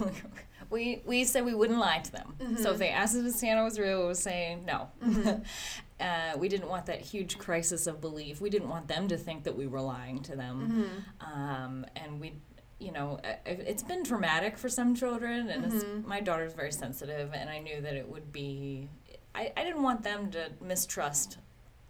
we 0.70 1.02
we 1.04 1.24
said 1.24 1.44
we 1.44 1.54
wouldn't 1.54 1.78
lie 1.78 1.98
to 1.98 2.12
them. 2.12 2.34
So 2.58 2.70
if 2.72 2.78
they 2.78 2.90
asked 2.90 3.16
us 3.16 3.24
if 3.24 3.34
Santa 3.34 3.64
was 3.64 3.78
real, 3.78 4.00
we 4.02 4.06
would 4.08 4.16
say 4.16 4.58
no. 4.66 4.88
uh, 6.00 6.36
we 6.38 6.48
didn't 6.48 6.68
want 6.68 6.86
that 6.86 7.00
huge 7.00 7.38
crisis 7.38 7.86
of 7.86 8.00
belief. 8.00 8.40
We 8.40 8.50
didn't 8.50 8.68
want 8.68 8.88
them 8.88 9.08
to 9.08 9.16
think 9.16 9.44
that 9.44 9.56
we 9.56 9.66
were 9.66 9.80
lying 9.80 10.22
to 10.24 10.36
them. 10.36 11.04
Um, 11.20 11.86
and 11.96 12.20
we, 12.20 12.34
you 12.78 12.92
know, 12.92 13.18
uh, 13.24 13.32
it's 13.46 13.82
been 13.82 14.04
traumatic 14.04 14.56
for 14.56 14.68
some 14.68 14.94
children, 14.94 15.48
and 15.50 15.64
it's, 15.72 15.84
my 16.06 16.20
daughter's 16.20 16.52
very 16.54 16.72
sensitive, 16.72 17.30
and 17.34 17.50
I 17.50 17.58
knew 17.58 17.80
that 17.80 17.94
it 17.94 18.08
would 18.08 18.32
be. 18.32 18.88
I, 19.34 19.52
I 19.56 19.64
didn't 19.64 19.82
want 19.82 20.02
them 20.02 20.30
to 20.32 20.50
mistrust 20.60 21.38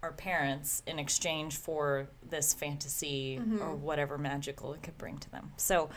our 0.02 0.12
parents 0.12 0.82
in 0.86 0.98
exchange 0.98 1.56
for 1.56 2.08
this 2.28 2.54
fantasy 2.54 3.38
or 3.60 3.74
whatever 3.74 4.16
magical 4.16 4.72
it 4.72 4.82
could 4.82 4.96
bring 4.96 5.18
to 5.18 5.30
them. 5.30 5.52
So, 5.58 5.90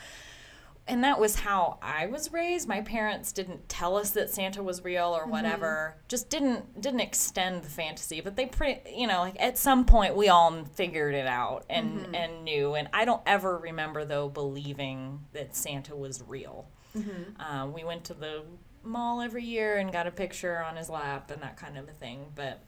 and 0.86 1.02
that 1.02 1.18
was 1.18 1.36
how 1.36 1.78
I 1.80 2.06
was 2.06 2.32
raised. 2.32 2.68
My 2.68 2.82
parents 2.82 3.32
didn't 3.32 3.68
tell 3.68 3.96
us 3.96 4.10
that 4.10 4.28
Santa 4.28 4.62
was 4.62 4.84
real 4.84 5.16
or 5.16 5.22
mm-hmm. 5.22 5.30
whatever. 5.30 5.96
Just 6.08 6.28
didn't 6.28 6.80
didn't 6.80 7.00
extend 7.00 7.62
the 7.62 7.70
fantasy, 7.70 8.20
but 8.20 8.36
they 8.36 8.46
pretty, 8.46 8.80
you 8.94 9.06
know, 9.06 9.20
like 9.20 9.36
at 9.40 9.56
some 9.56 9.86
point 9.86 10.14
we 10.14 10.28
all 10.28 10.64
figured 10.74 11.14
it 11.14 11.26
out 11.26 11.64
and 11.70 12.00
mm-hmm. 12.00 12.14
and 12.14 12.44
knew. 12.44 12.74
And 12.74 12.88
I 12.92 13.04
don't 13.04 13.22
ever 13.26 13.56
remember 13.56 14.04
though 14.04 14.28
believing 14.28 15.20
that 15.32 15.56
Santa 15.56 15.96
was 15.96 16.22
real. 16.26 16.68
Mm-hmm. 16.96 17.40
Uh, 17.40 17.66
we 17.68 17.82
went 17.82 18.04
to 18.04 18.14
the 18.14 18.42
mall 18.82 19.22
every 19.22 19.44
year 19.44 19.78
and 19.78 19.90
got 19.90 20.06
a 20.06 20.10
picture 20.10 20.62
on 20.62 20.76
his 20.76 20.90
lap 20.90 21.30
and 21.30 21.42
that 21.42 21.56
kind 21.56 21.78
of 21.78 21.88
a 21.88 21.92
thing, 21.92 22.26
but 22.34 22.60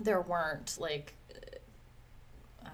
there 0.00 0.20
weren't 0.20 0.76
like 0.80 1.14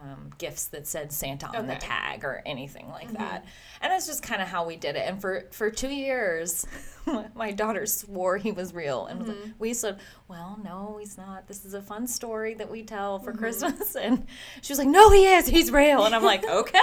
um, 0.03 0.31
gifts 0.39 0.67
that 0.67 0.87
said 0.87 1.13
Santa 1.13 1.47
on 1.57 1.67
the 1.67 1.75
tag 1.77 2.25
or 2.25 2.43
anything 2.47 2.89
like 2.89 3.13
that. 3.13 3.45
And 3.81 3.91
that's 3.93 4.07
just 4.07 4.23
kind 4.23 4.41
of 4.41 4.49
how 4.49 4.65
we 4.67 4.77
did 4.77 4.97
it. 4.97 5.09
And 5.09 5.21
for 5.21 5.45
for 5.51 5.71
two 5.71 5.91
years, 5.91 6.67
my 7.35 7.53
daughter 7.53 7.85
swore 7.87 8.37
he 8.39 8.53
was 8.53 8.73
real, 8.73 9.07
and 9.07 9.29
like- 9.29 9.37
we 9.59 9.75
said, 9.75 9.99
"Well, 10.29 10.59
no, 10.65 10.97
he's 11.01 11.17
not. 11.19 11.49
This 11.49 11.65
is 11.65 11.75
a 11.75 11.83
fun 11.83 12.07
story 12.07 12.55
that 12.55 12.71
we 12.71 12.83
tell 12.83 13.19
for 13.19 13.33
Christmas." 13.33 13.97
And 14.03 14.27
she 14.63 14.73
was 14.73 14.79
like, 14.79 14.89
"No, 14.89 15.11
he 15.11 15.27
is. 15.27 15.47
He's 15.47 15.71
real." 15.71 16.05
And 16.05 16.15
I'm 16.15 16.25
like, 16.25 16.45
"Okay." 16.49 16.79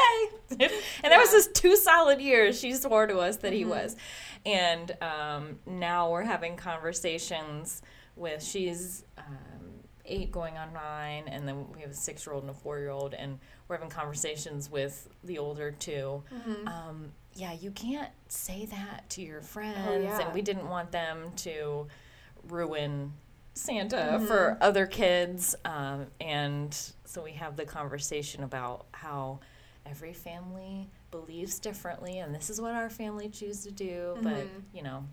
and 0.51 0.60
that 1.03 1.18
was 1.20 1.32
just 1.32 1.53
two 1.55 1.76
solid 1.76 2.20
years. 2.22 2.60
She 2.60 2.74
swore 2.74 3.07
to 3.07 3.18
us 3.20 3.38
that 3.38 3.53
he 3.53 3.66
was. 3.66 3.95
And 4.45 4.91
um, 5.01 5.60
now 5.66 6.10
we're 6.12 6.24
having 6.24 6.55
conversations 6.55 7.82
with 8.16 8.43
she's. 8.43 9.03
Um, 9.18 9.38
eight 10.10 10.32
going 10.32 10.57
on 10.57 10.74
nine 10.74 11.28
and 11.28 11.47
then 11.47 11.66
we 11.74 11.82
have 11.82 11.91
a 11.91 11.95
six 11.95 12.26
year 12.26 12.34
old 12.34 12.43
and 12.43 12.49
a 12.49 12.53
four 12.53 12.80
year 12.80 12.89
old 12.89 13.14
and 13.14 13.39
we're 13.68 13.76
having 13.76 13.89
conversations 13.89 14.70
with 14.70 15.07
the 15.24 15.38
older 15.38 15.72
2 15.72 16.24
um, 16.68 17.12
yeah 17.36 17.53
you 17.53 17.72
can't 17.72 18.12
say 18.28 18.66
that 18.66 19.10
to 19.10 19.22
your 19.22 19.41
friends 19.41 20.03
yeah. 20.03 20.20
and 20.20 20.34
we 20.34 20.41
didn't 20.41 20.68
want 20.68 20.91
them 20.91 21.32
to 21.36 21.88
ruin 22.49 23.14
santa 23.53 24.24
for 24.28 24.57
other 24.62 24.86
kids 24.86 25.55
um, 25.66 26.07
and 26.20 26.91
so 27.05 27.24
we 27.24 27.32
have 27.32 27.55
the 27.55 27.66
conversation 27.66 28.43
about 28.43 28.86
how 28.91 29.39
every 29.86 30.14
family 30.14 30.88
believes 31.12 31.60
differently 31.60 32.20
and 32.20 32.34
this 32.34 32.49
is 32.49 32.62
what 32.62 32.74
our 32.74 32.89
family 32.89 33.30
choose 33.30 33.64
to 33.64 33.72
do 33.72 34.18
but 34.22 34.45
you 34.74 34.84
know 34.84 35.03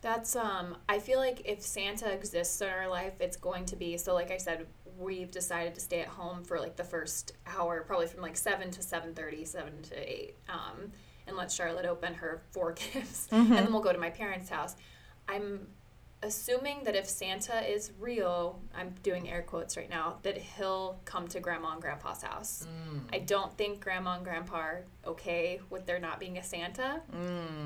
That's 0.00 0.34
um 0.36 0.76
I 0.88 0.98
feel 0.98 1.18
like 1.18 1.42
if 1.44 1.60
Santa 1.62 2.10
exists 2.10 2.60
in 2.60 2.68
our 2.68 2.88
life, 2.88 3.14
it's 3.20 3.36
going 3.36 3.64
to 3.66 3.76
be 3.76 3.96
so 3.96 4.14
like 4.14 4.30
I 4.30 4.38
said, 4.38 4.66
we've 4.98 5.30
decided 5.30 5.74
to 5.74 5.80
stay 5.80 6.00
at 6.00 6.08
home 6.08 6.44
for 6.44 6.58
like 6.58 6.76
the 6.76 6.84
first 6.84 7.32
hour, 7.46 7.82
probably 7.86 8.06
from 8.06 8.22
like 8.22 8.36
7 8.36 8.70
to 8.70 8.80
7:30, 8.80 9.46
7 9.46 9.82
to 9.82 10.10
8. 10.12 10.36
Um 10.48 10.92
and 11.26 11.36
let 11.36 11.52
Charlotte 11.52 11.86
open 11.86 12.14
her 12.14 12.42
four 12.50 12.72
gifts 12.72 13.28
and 13.30 13.52
then 13.52 13.72
we'll 13.72 13.82
go 13.82 13.92
to 13.92 13.98
my 13.98 14.10
parents' 14.10 14.48
house. 14.50 14.74
I'm 15.28 15.68
assuming 16.22 16.84
that 16.84 16.94
if 16.96 17.08
Santa 17.08 17.60
is 17.70 17.92
real, 17.98 18.60
I'm 18.74 18.94
doing 19.02 19.30
air 19.30 19.42
quotes 19.42 19.76
right 19.76 19.88
now, 19.88 20.18
that 20.22 20.36
he'll 20.36 21.00
come 21.06 21.28
to 21.28 21.40
grandma 21.40 21.72
and 21.72 21.80
grandpa's 21.80 22.22
house. 22.22 22.66
I 23.12 23.20
don't 23.20 23.56
think 23.56 23.80
grandma 23.80 24.16
and 24.16 24.24
grandpa 24.24 24.56
are 24.56 24.84
okay 25.06 25.60
with 25.70 25.86
there 25.86 25.98
not 25.98 26.20
being 26.20 26.36
a 26.36 26.42
Santa. 26.42 27.00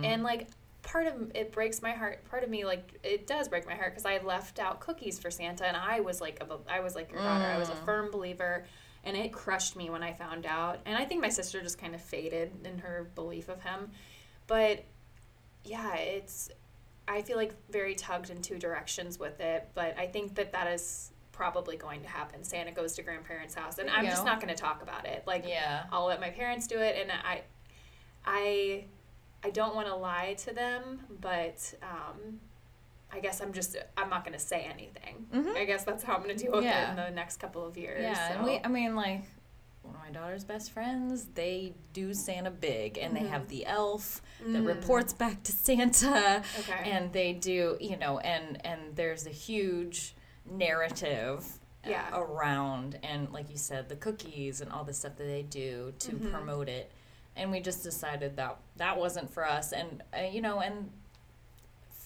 And 0.04 0.22
like 0.22 0.48
part 0.84 1.06
of 1.08 1.32
it 1.34 1.50
breaks 1.50 1.82
my 1.82 1.90
heart. 1.90 2.24
Part 2.30 2.44
of 2.44 2.50
me 2.50 2.64
like 2.64 3.00
it 3.02 3.26
does 3.26 3.48
break 3.48 3.66
my 3.66 3.74
heart 3.74 3.92
because 3.92 4.06
I 4.06 4.18
left 4.18 4.60
out 4.60 4.78
cookies 4.78 5.18
for 5.18 5.30
Santa 5.30 5.66
and 5.66 5.76
I 5.76 6.00
was 6.00 6.20
like 6.20 6.40
a, 6.42 6.72
I 6.72 6.80
was 6.80 6.94
like 6.94 7.10
your 7.10 7.20
daughter. 7.20 7.44
I 7.44 7.58
was 7.58 7.70
a 7.70 7.76
firm 7.76 8.10
believer 8.12 8.64
and 9.02 9.16
it 9.16 9.32
crushed 9.32 9.74
me 9.76 9.90
when 9.90 10.02
I 10.02 10.12
found 10.12 10.46
out. 10.46 10.78
And 10.86 10.96
I 10.96 11.04
think 11.04 11.20
my 11.20 11.28
sister 11.28 11.60
just 11.60 11.78
kind 11.78 11.94
of 11.94 12.00
faded 12.00 12.52
in 12.64 12.78
her 12.78 13.10
belief 13.14 13.48
of 13.48 13.62
him. 13.62 13.90
But 14.46 14.84
yeah, 15.64 15.96
it's 15.96 16.50
I 17.08 17.22
feel 17.22 17.36
like 17.36 17.54
very 17.70 17.94
tugged 17.94 18.30
in 18.30 18.40
two 18.40 18.58
directions 18.58 19.18
with 19.18 19.40
it, 19.40 19.68
but 19.74 19.98
I 19.98 20.06
think 20.06 20.36
that 20.36 20.52
that 20.52 20.68
is 20.68 21.12
probably 21.32 21.76
going 21.76 22.00
to 22.02 22.08
happen. 22.08 22.44
Santa 22.44 22.70
goes 22.70 22.94
to 22.94 23.02
grandparents' 23.02 23.54
house, 23.54 23.78
and 23.78 23.90
I'm 23.90 24.06
just 24.06 24.24
not 24.24 24.40
going 24.40 24.54
to 24.54 24.60
talk 24.60 24.82
about 24.82 25.04
it. 25.06 25.24
Like, 25.26 25.44
Yeah. 25.46 25.84
I'll 25.92 26.06
let 26.06 26.20
my 26.20 26.30
parents 26.30 26.66
do 26.66 26.78
it, 26.78 26.96
and 26.98 27.10
I, 27.12 27.42
I, 28.24 28.84
I 29.44 29.50
don't 29.50 29.74
want 29.76 29.86
to 29.88 29.94
lie 29.94 30.34
to 30.38 30.54
them, 30.54 31.00
but 31.20 31.74
um, 31.82 32.40
I 33.12 33.20
guess 33.20 33.40
I'm 33.42 33.52
just 33.52 33.76
I'm 33.96 34.08
not 34.08 34.24
going 34.24 34.32
to 34.38 34.44
say 34.44 34.62
anything. 34.72 35.26
I 35.56 35.64
guess 35.64 35.84
that's 35.84 36.02
how 36.02 36.14
I'm 36.14 36.22
going 36.22 36.36
to 36.36 36.42
deal 36.42 36.52
with 36.52 36.64
Mm-hmm. 36.64 36.68
Yeah. 36.70 36.86
it 36.88 36.90
in 36.90 36.96
the 36.96 37.10
next 37.10 37.36
couple 37.36 37.64
of 37.66 37.76
years. 37.76 38.00
Yeah, 38.02 38.32
and 38.36 38.44
we, 38.44 38.58
I 38.64 38.68
mean, 38.68 38.96
like, 38.96 39.22
one 39.82 39.94
of 39.94 40.00
my 40.00 40.10
daughter's 40.10 40.44
best 40.44 40.72
friends, 40.72 41.26
they 41.34 41.74
do 41.92 42.14
Santa 42.14 42.50
big, 42.50 42.96
and 42.96 43.14
they 43.14 43.26
have 43.26 43.48
the 43.48 43.66
elf 43.66 44.22
that 44.46 44.62
reports 44.62 45.12
back 45.12 45.42
to 45.42 45.52
Santa, 45.52 46.42
Okay. 46.60 46.90
and 46.90 47.12
they 47.12 47.34
do, 47.34 47.76
you 47.80 47.96
know, 47.98 48.18
and 48.20 48.64
and 48.64 48.80
there's 48.96 49.26
a 49.26 49.30
huge 49.30 50.14
narrative. 50.50 51.44
Yeah. 51.86 52.08
around 52.14 52.98
and 53.02 53.30
like 53.30 53.50
you 53.50 53.58
said 53.58 53.90
the 53.90 53.96
cookies 53.96 54.62
and 54.62 54.72
all 54.72 54.84
the 54.84 54.94
stuff 54.94 55.16
that 55.16 55.24
they 55.26 55.42
do 55.42 55.92
to 55.98 56.12
Mm-hmm. 56.12 56.30
promote 56.30 56.66
it 56.66 56.90
and 57.36 57.50
we 57.50 57.60
just 57.60 57.82
decided 57.82 58.36
that 58.36 58.56
that 58.76 58.96
wasn't 58.98 59.30
for 59.30 59.46
us 59.46 59.72
and 59.72 60.02
uh, 60.16 60.22
you 60.22 60.40
know 60.40 60.60
and 60.60 60.90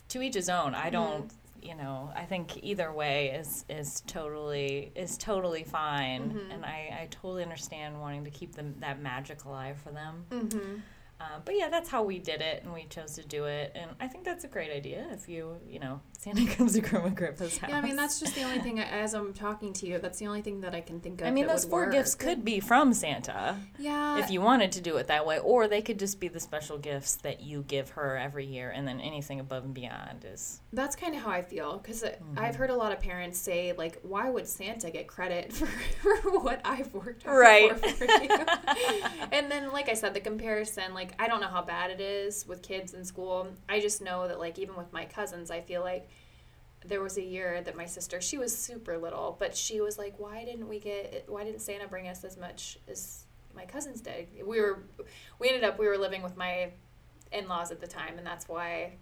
to 0.09 0.23
each 0.23 0.35
his 0.35 0.49
own. 0.49 0.75
I 0.75 0.91
don't 0.91 1.31
you 1.61 1.75
know 1.75 2.09
i 2.15 2.23
think 2.25 2.63
either 2.63 2.93
way 2.93 3.31
is 3.31 3.65
is 3.69 4.01
totally 4.07 4.93
is 4.95 5.19
totally 5.19 5.65
fine 5.65 6.41
and 6.53 6.65
i 6.65 7.01
i 7.03 7.09
totally 7.11 7.43
understand 7.43 8.01
wanting 8.01 8.25
to 8.25 8.31
keep 8.31 8.55
them 8.55 8.75
that 8.79 9.03
magic 9.03 9.45
alive 9.45 9.77
for 9.83 9.91
them. 9.91 10.25
Mm-hmm. 10.31 10.77
Um, 11.21 11.43
but 11.45 11.57
yeah, 11.59 11.69
that's 11.69 11.89
how 11.89 12.05
we 12.05 12.19
did 12.21 12.41
it, 12.41 12.63
and 12.63 12.73
we 12.73 12.85
chose 12.85 13.15
to 13.17 13.25
do 13.27 13.45
it. 13.47 13.73
And 13.75 13.91
I 14.01 14.07
think 14.07 14.25
that's 14.25 14.45
a 14.45 14.49
great 14.49 14.71
idea. 14.71 15.05
If 15.11 15.29
you, 15.29 15.57
you 15.69 15.81
know, 15.81 16.01
Santa 16.17 16.47
comes 16.55 16.75
to 16.75 16.81
Grandma 16.81 17.09
Grandpa's 17.09 17.59
house. 17.59 17.71
Yeah, 17.71 17.79
I 17.79 17.81
mean 17.81 17.97
that's 17.97 18.21
just 18.21 18.35
the 18.37 18.43
only 18.45 18.61
thing 18.61 18.79
as 18.79 19.15
I'm 19.15 19.33
talking 19.35 19.73
to 19.75 19.87
you. 19.87 19.99
That's 19.99 20.19
the 20.19 20.27
only 20.29 20.43
thing 20.43 20.61
that 20.61 20.75
I 20.77 20.81
can 20.81 21.01
think 21.01 21.21
of. 21.21 21.27
I 21.27 21.31
mean, 21.33 21.47
those 21.49 21.65
four 21.65 21.83
work. 21.87 21.93
gifts 21.93 22.15
could 22.15 22.45
be 22.45 22.61
from 22.61 22.93
Santa 22.95 23.57
Yeah. 23.79 24.19
if 24.19 24.31
you 24.31 24.41
wanted 24.41 24.71
to 24.73 24.81
do 24.81 24.97
it 24.99 25.09
that 25.09 25.27
way, 25.27 25.39
or 25.41 25.67
they 25.67 25.83
could 25.83 25.99
just 25.99 26.21
be 26.21 26.29
the 26.29 26.41
special 26.41 26.79
gifts 26.79 27.17
that 27.17 27.41
you 27.41 27.65
give 27.67 27.91
her 27.91 28.17
every 28.17 28.47
year, 28.47 28.71
and 28.71 28.87
then 28.87 29.01
anything 29.01 29.41
above 29.41 29.65
and 29.65 29.75
beyond 29.75 30.25
is. 30.25 30.61
That's 30.73 30.95
kind 30.95 31.15
of 31.17 31.23
how 31.23 31.31
I 31.31 31.43
feel 31.43 31.79
because 31.79 31.99
Mm-hmm. 31.99 32.39
I've 32.39 32.55
heard 32.57 32.71
a 32.71 32.77
lot 32.77 32.93
of 32.93 33.01
parents 33.01 33.39
say 33.39 33.73
like, 33.77 33.99
"Why 34.03 34.31
would 34.31 34.47
Santa 34.47 34.91
get 34.91 35.09
credit 35.09 35.53
for, 35.53 35.67
for 35.67 36.39
what 36.39 36.61
I've 36.65 36.93
worked 36.95 37.25
hard 37.25 37.39
Right. 37.39 37.79
for, 37.79 37.89
for 37.89 38.05
you?" 38.05 38.29
and 39.33 39.51
then, 39.51 39.73
like 39.73 39.89
I 39.89 39.95
said, 39.95 40.15
the 40.15 40.21
comparison. 40.21 40.95
Like, 40.95 41.08
I 41.19 41.29
don't 41.29 41.41
know 41.41 41.49
how 41.49 41.63
bad 41.63 41.91
it 41.91 42.01
is 42.01 42.47
with 42.47 42.63
kids 42.63 42.95
in 42.95 43.05
school. 43.05 43.49
I 43.69 43.81
just 43.81 44.01
know 44.03 44.29
that, 44.29 44.39
like, 44.39 44.59
even 44.59 44.77
with 44.77 44.93
my 44.93 45.05
cousins, 45.05 45.51
I 45.51 45.61
feel 45.61 45.83
like 45.83 46.09
there 46.85 47.03
was 47.03 47.19
a 47.19 47.23
year 47.23 47.61
that 47.63 47.77
my 47.77 47.87
sister, 47.87 48.21
she 48.21 48.39
was 48.39 48.57
super 48.57 48.97
little, 48.99 49.37
but 49.39 49.57
she 49.57 49.81
was 49.81 49.99
like, 49.99 50.15
"Why 50.19 50.45
didn't 50.45 50.69
we 50.69 50.79
get? 50.79 51.25
Why 51.29 51.45
didn't 51.45 51.61
Santa 51.61 51.89
bring 51.89 52.09
us 52.09 52.25
as 52.25 52.37
much 52.37 52.79
as 52.89 53.25
my 53.55 53.65
cousins 53.65 54.01
did?" 54.01 54.29
We 54.47 54.61
were, 54.61 54.85
we 55.39 55.49
ended 55.49 55.65
up, 55.65 55.79
we 55.79 55.87
were 55.89 55.99
living 55.99 56.23
with 56.23 56.37
my 56.37 56.71
in-laws 57.33 57.71
at 57.71 57.81
the 57.81 57.87
time, 57.87 58.17
and 58.19 58.27
that's 58.27 58.49
why 58.49 58.93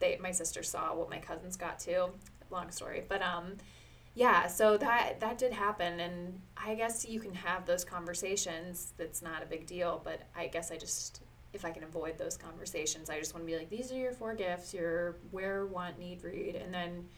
they 0.00 0.18
my 0.20 0.32
sister 0.32 0.62
saw 0.62 0.94
what 0.94 1.08
my 1.10 1.18
cousins 1.18 1.56
got 1.56 1.78
too. 1.78 2.08
Long 2.50 2.70
story, 2.70 3.04
but 3.08 3.22
um, 3.22 3.56
yeah. 4.14 4.46
So 4.46 4.76
that 4.76 5.20
that 5.20 5.38
did 5.38 5.52
happen, 5.52 6.00
and 6.00 6.40
I 6.56 6.74
guess 6.74 7.06
you 7.08 7.20
can 7.20 7.34
have 7.34 7.66
those 7.66 7.84
conversations. 7.84 8.92
That's 8.98 9.22
not 9.22 9.42
a 9.42 9.46
big 9.46 9.66
deal, 9.66 10.00
but 10.04 10.22
I 10.36 10.48
guess 10.48 10.70
I 10.70 10.76
just 10.76 11.22
if 11.52 11.64
I 11.64 11.70
can 11.70 11.84
avoid 11.84 12.16
those 12.18 12.36
conversations, 12.36 13.10
I 13.10 13.18
just 13.18 13.34
want 13.34 13.46
to 13.46 13.50
be 13.52 13.58
like, 13.58 13.68
these 13.70 13.92
are 13.92 13.96
your 13.96 14.12
four 14.12 14.34
gifts. 14.34 14.72
Your 14.72 15.16
where, 15.30 15.66
want, 15.66 15.98
need, 15.98 16.22
read, 16.24 16.56
and 16.56 16.72
then 16.72 17.08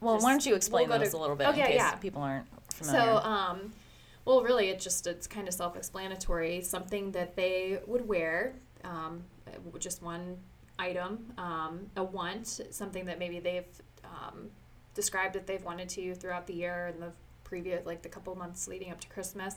Well, 0.00 0.16
Just- 0.16 0.24
why 0.24 0.30
don't 0.32 0.46
you 0.46 0.54
explain 0.54 0.88
we'll 0.88 0.98
those 0.98 1.10
to- 1.10 1.16
a 1.16 1.20
little 1.20 1.36
bit 1.36 1.46
Okay, 1.48 1.60
in 1.60 1.66
case 1.66 1.76
yeah. 1.76 1.94
people 1.96 2.22
aren't 2.22 2.46
familiar? 2.72 3.00
So, 3.04 3.16
um, 3.18 3.72
well, 4.24 4.42
really, 4.42 4.68
it's 4.68 4.82
just 4.84 5.06
it's 5.06 5.26
kind 5.26 5.46
of 5.48 5.54
self-explanatory. 5.54 6.62
Something 6.62 7.12
that 7.12 7.36
they 7.36 7.80
would 7.86 8.06
wear, 8.08 8.54
um, 8.84 9.24
just 9.78 10.02
one 10.02 10.38
item, 10.78 11.32
um, 11.38 11.86
a 11.96 12.02
want, 12.02 12.60
something 12.70 13.04
that 13.06 13.18
maybe 13.18 13.38
they've 13.38 13.66
um, 14.04 14.50
described 14.94 15.34
that 15.34 15.46
they've 15.46 15.64
wanted 15.64 15.88
to 15.90 16.14
throughout 16.14 16.46
the 16.46 16.54
year 16.54 16.86
and 16.88 17.00
the 17.02 17.12
previous, 17.44 17.84
like 17.86 18.02
the 18.02 18.08
couple 18.08 18.34
months 18.34 18.66
leading 18.68 18.90
up 18.90 19.00
to 19.00 19.08
Christmas. 19.08 19.56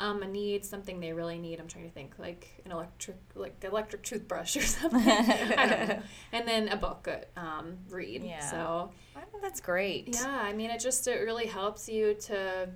Um, 0.00 0.22
a 0.22 0.26
need, 0.26 0.64
something 0.64 0.98
they 0.98 1.12
really 1.12 1.38
need. 1.38 1.60
I'm 1.60 1.68
trying 1.68 1.84
to 1.84 1.90
think, 1.90 2.14
like 2.18 2.48
an 2.64 2.72
electric, 2.72 3.16
like 3.34 3.62
electric 3.62 4.02
toothbrush 4.02 4.56
or 4.56 4.62
something. 4.78 5.06
I 5.08 5.66
don't 5.68 5.88
know. 5.88 6.02
And 6.32 6.48
then 6.48 6.68
a 6.68 6.76
book, 6.76 7.06
uh, 7.06 7.38
um, 7.38 7.76
read. 7.90 8.24
Yeah. 8.24 8.40
So 8.50 8.90
that's 9.42 9.60
great. 9.60 10.08
yeah, 10.14 10.26
I 10.42 10.52
mean, 10.54 10.70
it 10.70 10.80
just 10.80 11.06
it 11.06 11.20
really 11.20 11.46
helps 11.46 11.88
you 11.88 12.14
to 12.14 12.68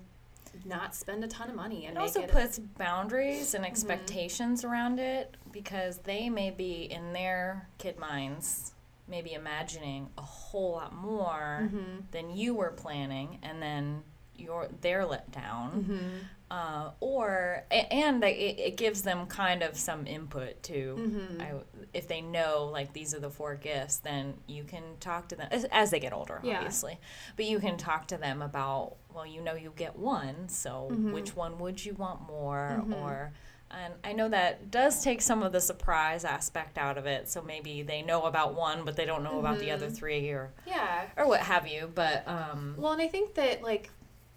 not 0.65 0.95
spend 0.95 1.25
a 1.25 1.27
ton 1.29 1.49
of 1.51 1.57
money 1.57 1.87
and 1.87 1.97
It 1.97 2.01
also 2.01 2.21
it. 2.21 2.31
puts 2.31 2.59
boundaries 2.61 3.55
and 3.55 3.65
expectations 3.67 4.63
around 4.65 5.01
it 5.01 5.37
because 5.51 5.99
they 5.99 6.29
may 6.31 6.51
be 6.51 6.83
in 6.85 7.13
their 7.13 7.69
kid 7.79 7.99
minds 7.99 8.73
maybe 9.09 9.33
imagining 9.35 10.09
a 10.17 10.23
whole 10.23 10.73
lot 10.73 10.95
more 10.95 11.63
Mm-hmm. 11.65 12.01
than 12.13 12.31
you 12.37 12.55
were 12.55 12.71
planning 12.71 13.39
and 13.43 13.61
then 13.61 14.03
you're 14.37 14.69
they're 14.81 15.05
let 15.05 15.31
down 15.33 15.71
Mm-hmm. 15.73 16.09
Uh, 16.51 16.91
or 17.01 17.65
and 17.71 18.23
it, 18.23 18.59
it 18.61 18.77
gives 18.77 19.03
them 19.03 19.27
kind 19.27 19.63
of 19.63 19.77
some 19.77 20.07
input 20.07 20.63
to 20.65 20.97
Mm-hmm. 20.99 21.41
I, 21.41 21.53
if 21.93 22.07
they 22.09 22.21
know 22.21 22.69
like 22.73 22.93
these 22.93 23.15
are 23.15 23.21
the 23.21 23.31
four 23.31 23.55
gifts 23.55 23.97
then 23.99 24.35
you 24.47 24.63
can 24.65 24.83
talk 25.01 25.29
to 25.29 25.37
them 25.37 25.49
as, 25.51 25.65
as 25.73 25.91
they 25.91 25.99
get 26.01 26.13
older 26.13 26.41
Yeah. 26.43 26.57
obviously 26.57 26.99
but 27.37 27.47
you 27.47 27.59
can 27.61 27.77
talk 27.77 28.09
to 28.09 28.17
them 28.19 28.43
about 28.43 28.97
well 29.15 29.27
you 29.27 29.41
know 29.41 29.55
you 29.55 29.73
get 29.75 29.97
one 29.99 30.49
so 30.49 30.89
Mm-hmm. 30.93 31.13
which 31.13 31.35
one 31.35 31.59
would 31.59 31.85
you 31.85 31.95
want 31.95 32.21
more 32.27 32.85
or 32.93 33.33
and 33.71 33.95
I 34.05 34.13
know 34.13 34.29
that 34.29 34.71
does 34.71 35.03
take 35.03 35.21
some 35.23 35.43
of 35.43 35.51
the 35.51 35.61
surprise 35.61 36.25
aspect 36.25 36.79
out 36.79 36.97
of 36.97 37.07
it. 37.07 37.29
So 37.29 37.43
maybe 37.43 37.83
they 37.83 38.03
know 38.03 38.23
about 38.25 38.55
one, 38.55 38.85
but 38.85 38.95
they 38.95 39.05
don't 39.05 39.25
know 39.25 39.41
about 39.41 39.59
the 39.59 39.73
other 39.73 39.87
Mm-hmm. 39.87 39.95
three, 39.97 40.29
or 40.31 40.53
Yeah. 40.65 41.07
or 41.17 41.27
what 41.27 41.41
have 41.41 41.67
you. 41.67 41.91
But 41.93 42.23
um, 42.29 42.75
Well, 42.79 42.93
and 42.93 43.03
I 43.03 43.09
think 43.09 43.35
that 43.35 43.63
like 43.63 43.91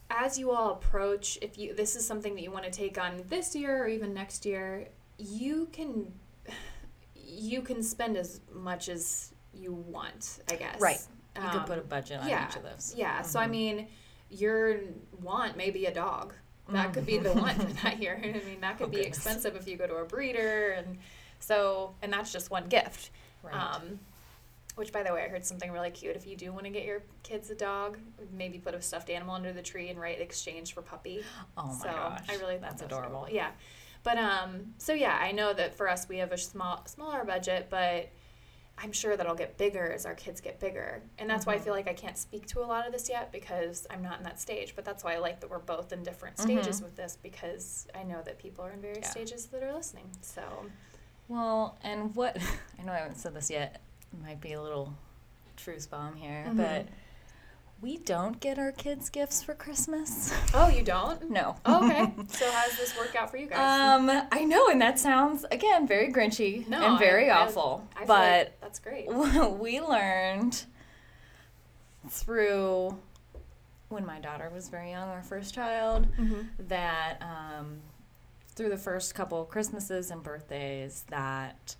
as 0.10 0.38
you 0.40 0.52
all 0.52 0.72
approach, 0.72 1.38
if 1.42 1.58
you 1.58 1.74
this 1.76 1.96
is 1.96 2.06
something 2.06 2.36
that 2.36 2.42
you 2.42 2.52
want 2.52 2.66
to 2.66 2.72
take 2.72 2.98
on 2.98 3.24
this 3.28 3.56
year 3.56 3.84
or 3.84 3.88
even 3.88 4.14
next 4.14 4.46
year, 4.46 4.88
you 5.18 5.68
can 5.72 6.12
you 7.16 7.62
can 7.62 7.84
spend 7.84 8.18
as 8.18 8.42
much 8.54 8.90
as 8.90 9.34
you 9.54 9.74
want. 9.74 10.40
I 10.50 10.56
guess. 10.56 10.80
Right. 10.80 11.00
you 11.36 11.42
Um, 11.42 11.52
could 11.52 11.66
put 11.66 11.78
a 11.78 11.82
budget 11.82 12.20
on 12.22 12.28
yeah, 12.30 12.48
each 12.48 12.56
of 12.56 12.64
those. 12.64 12.94
Yeah. 12.96 13.22
So 13.22 13.40
I 13.40 13.48
mean, 13.48 13.88
your 14.30 14.80
want 15.22 15.58
may 15.58 15.70
be 15.72 15.86
a 15.86 15.94
dog. 15.94 16.34
That 16.70 16.92
could 16.94 17.06
be 17.06 17.18
the 17.18 17.32
one 17.32 17.56
for 17.56 17.72
that 17.84 18.02
year. 18.02 18.20
I 18.22 18.46
mean, 18.46 18.60
that 18.60 18.78
could 18.78 18.88
Oh, 18.88 18.90
be 18.90 18.98
goodness. 18.98 19.18
expensive 19.18 19.56
if 19.56 19.68
you 19.70 19.78
go 19.78 19.88
to 19.88 19.96
a 19.96 20.06
breeder, 20.06 20.72
and 20.72 20.98
so 21.40 21.96
and 22.02 22.12
that's 22.12 22.32
just 22.34 22.52
one 22.52 22.68
gift. 22.68 23.12
Right. 23.42 23.54
Um, 23.56 24.00
which, 24.78 24.94
by 24.94 25.04
the 25.04 25.12
way, 25.14 25.24
I 25.24 25.28
heard 25.28 25.46
something 25.46 25.72
really 25.72 25.90
cute. 25.92 26.16
If 26.16 26.26
you 26.26 26.36
do 26.38 26.52
want 26.54 26.64
to 26.66 26.70
get 26.70 26.86
your 26.86 27.04
kids 27.24 27.50
a 27.50 27.56
dog, 27.56 27.98
maybe 28.32 28.58
put 28.60 28.74
a 28.74 28.82
stuffed 28.82 29.10
animal 29.10 29.36
under 29.36 29.52
the 29.52 29.62
tree 29.62 29.90
and 29.90 30.00
write 30.00 30.22
exchange 30.22 30.74
for 30.74 30.82
puppy. 30.82 31.24
oh 31.58 31.66
my 31.68 31.74
so 31.74 31.84
gosh, 31.92 32.24
I 32.30 32.36
really 32.36 32.58
that's 32.58 32.82
thought 32.82 32.90
that 32.90 32.96
was 32.96 32.98
adorable. 33.00 33.26
cool. 33.28 33.36
Yeah, 33.36 33.50
but 34.04 34.18
um, 34.18 34.74
so 34.78 34.94
yeah, 34.94 35.18
I 35.22 35.32
know 35.34 35.54
that 35.54 35.76
for 35.76 35.90
us 35.90 36.08
we 36.08 36.18
have 36.20 36.32
a 36.32 36.38
small, 36.38 36.84
smaller 36.86 37.26
budget, 37.26 37.68
but 37.70 38.10
I'm 38.80 38.92
sure 38.92 39.18
that'll 39.18 39.34
get 39.34 39.58
bigger 39.58 39.92
as 39.92 40.06
our 40.06 40.14
kids 40.14 40.40
get 40.40 40.60
bigger, 40.60 41.02
and 41.18 41.28
that's 41.28 41.48
why 41.48 41.54
Mm-hmm. 41.56 41.62
I 41.62 41.66
feel 41.66 41.74
like 41.74 41.88
I 41.90 41.94
can't 41.94 42.16
speak 42.18 42.46
to 42.50 42.60
a 42.60 42.68
lot 42.68 42.86
of 42.86 42.94
this 42.94 43.10
yet 43.10 43.32
because 43.32 43.88
I'm 43.90 44.04
not 44.04 44.20
in 44.20 44.24
that 44.26 44.40
stage. 44.40 44.74
But 44.76 44.86
that's 44.86 45.04
why 45.04 45.16
I 45.16 45.18
like 45.18 45.40
that 45.40 45.50
we're 45.50 45.58
both 45.58 45.92
in 45.92 46.04
different 46.04 46.38
stages 46.38 46.82
with 46.84 46.96
this 46.96 47.18
because 47.24 47.88
I 47.96 48.04
know 48.04 48.22
that 48.24 48.38
people 48.38 48.64
are 48.64 48.72
in 48.72 48.80
various 48.82 49.08
Mm-hmm. 49.08 49.20
Yeah. 49.20 49.26
stages 49.26 49.46
that 49.48 49.64
are 49.64 49.74
listening. 49.74 50.10
So 50.22 50.44
Well, 51.28 51.80
and 51.82 52.16
what 52.16 52.38
I 52.80 52.84
know 52.84 52.92
I 52.92 52.98
haven't 52.98 53.18
said 53.18 53.34
this 53.34 53.50
yet. 53.50 53.82
Might 54.24 54.42
be 54.42 54.54
a 54.54 54.62
little 54.62 54.94
truth 55.56 55.90
bomb 55.90 56.16
here, 56.16 56.46
Mm-hmm. 56.48 56.58
but 56.58 56.86
we 57.80 57.98
don't 57.98 58.40
get 58.40 58.58
our 58.58 58.72
kids 58.72 59.10
gifts 59.10 59.44
for 59.44 59.54
Christmas. 59.54 60.34
oh, 60.56 60.68
you 60.68 60.82
don't? 60.84 61.30
no. 61.30 61.56
Oh, 61.66 61.86
okay. 61.86 62.12
so 62.28 62.50
how 62.52 62.68
does 62.68 62.78
this 62.78 62.98
work 62.98 63.16
out 63.16 63.30
for 63.30 63.38
you 63.38 63.46
guys? 63.48 64.00
Um, 64.00 64.10
I 64.32 64.44
know, 64.46 64.70
and 64.70 64.82
that 64.82 64.98
sounds 64.98 65.46
again 65.52 65.88
very 65.88 66.12
grinchy 66.12 66.68
No, 66.68 66.82
and 66.84 67.00
very 67.00 67.30
I- 67.30 67.38
I- 67.42 67.46
awful. 67.46 67.88
I 67.96 68.00
feel 68.00 68.08
but 68.08 68.38
like 68.48 68.62
that's 68.62 68.80
great. 68.80 69.08
we 69.60 69.80
learned 69.80 70.66
through 72.10 72.98
when 73.90 74.06
my 74.06 74.20
daughter 74.20 74.50
was 74.54 74.70
very 74.70 74.92
young, 74.92 75.08
our 75.10 75.24
first 75.24 75.54
child, 75.54 76.08
Mm-hmm. 76.20 76.42
that 76.68 77.22
um, 77.22 77.78
through 78.56 78.70
the 78.70 78.78
first 78.78 79.14
couple 79.16 79.42
of 79.42 79.50
Christmases 79.50 80.10
and 80.12 80.24
birthdays, 80.24 81.06
that 81.10 81.76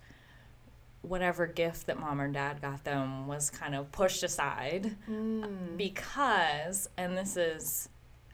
whatever 1.02 1.46
gift 1.46 1.86
that 1.86 1.98
mom 1.98 2.20
or 2.20 2.28
dad 2.28 2.60
got 2.60 2.84
them 2.84 3.26
was 3.26 3.50
kind 3.50 3.74
of 3.74 3.90
pushed 3.92 4.22
aside 4.22 4.96
Mm. 5.08 5.76
because, 5.76 6.88
and 6.96 7.16
this 7.16 7.36
is. 7.36 7.88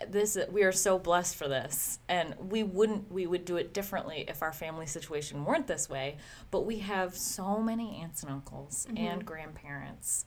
This 0.08 0.36
we 0.50 0.64
are 0.64 0.72
so 0.72 0.98
blessed 0.98 1.36
for 1.36 1.46
this, 1.46 2.00
and 2.08 2.34
we 2.50 2.64
wouldn't 2.64 3.12
we 3.12 3.28
would 3.28 3.44
do 3.44 3.56
it 3.58 3.72
differently 3.72 4.24
if 4.26 4.42
our 4.42 4.52
family 4.52 4.86
situation 4.86 5.44
weren't 5.44 5.68
this 5.68 5.88
way. 5.88 6.16
But 6.50 6.62
we 6.66 6.80
have 6.80 7.16
so 7.16 7.60
many 7.60 8.00
aunts 8.02 8.24
and 8.24 8.32
uncles 8.32 8.88
and 8.96 9.24
grandparents 9.24 10.24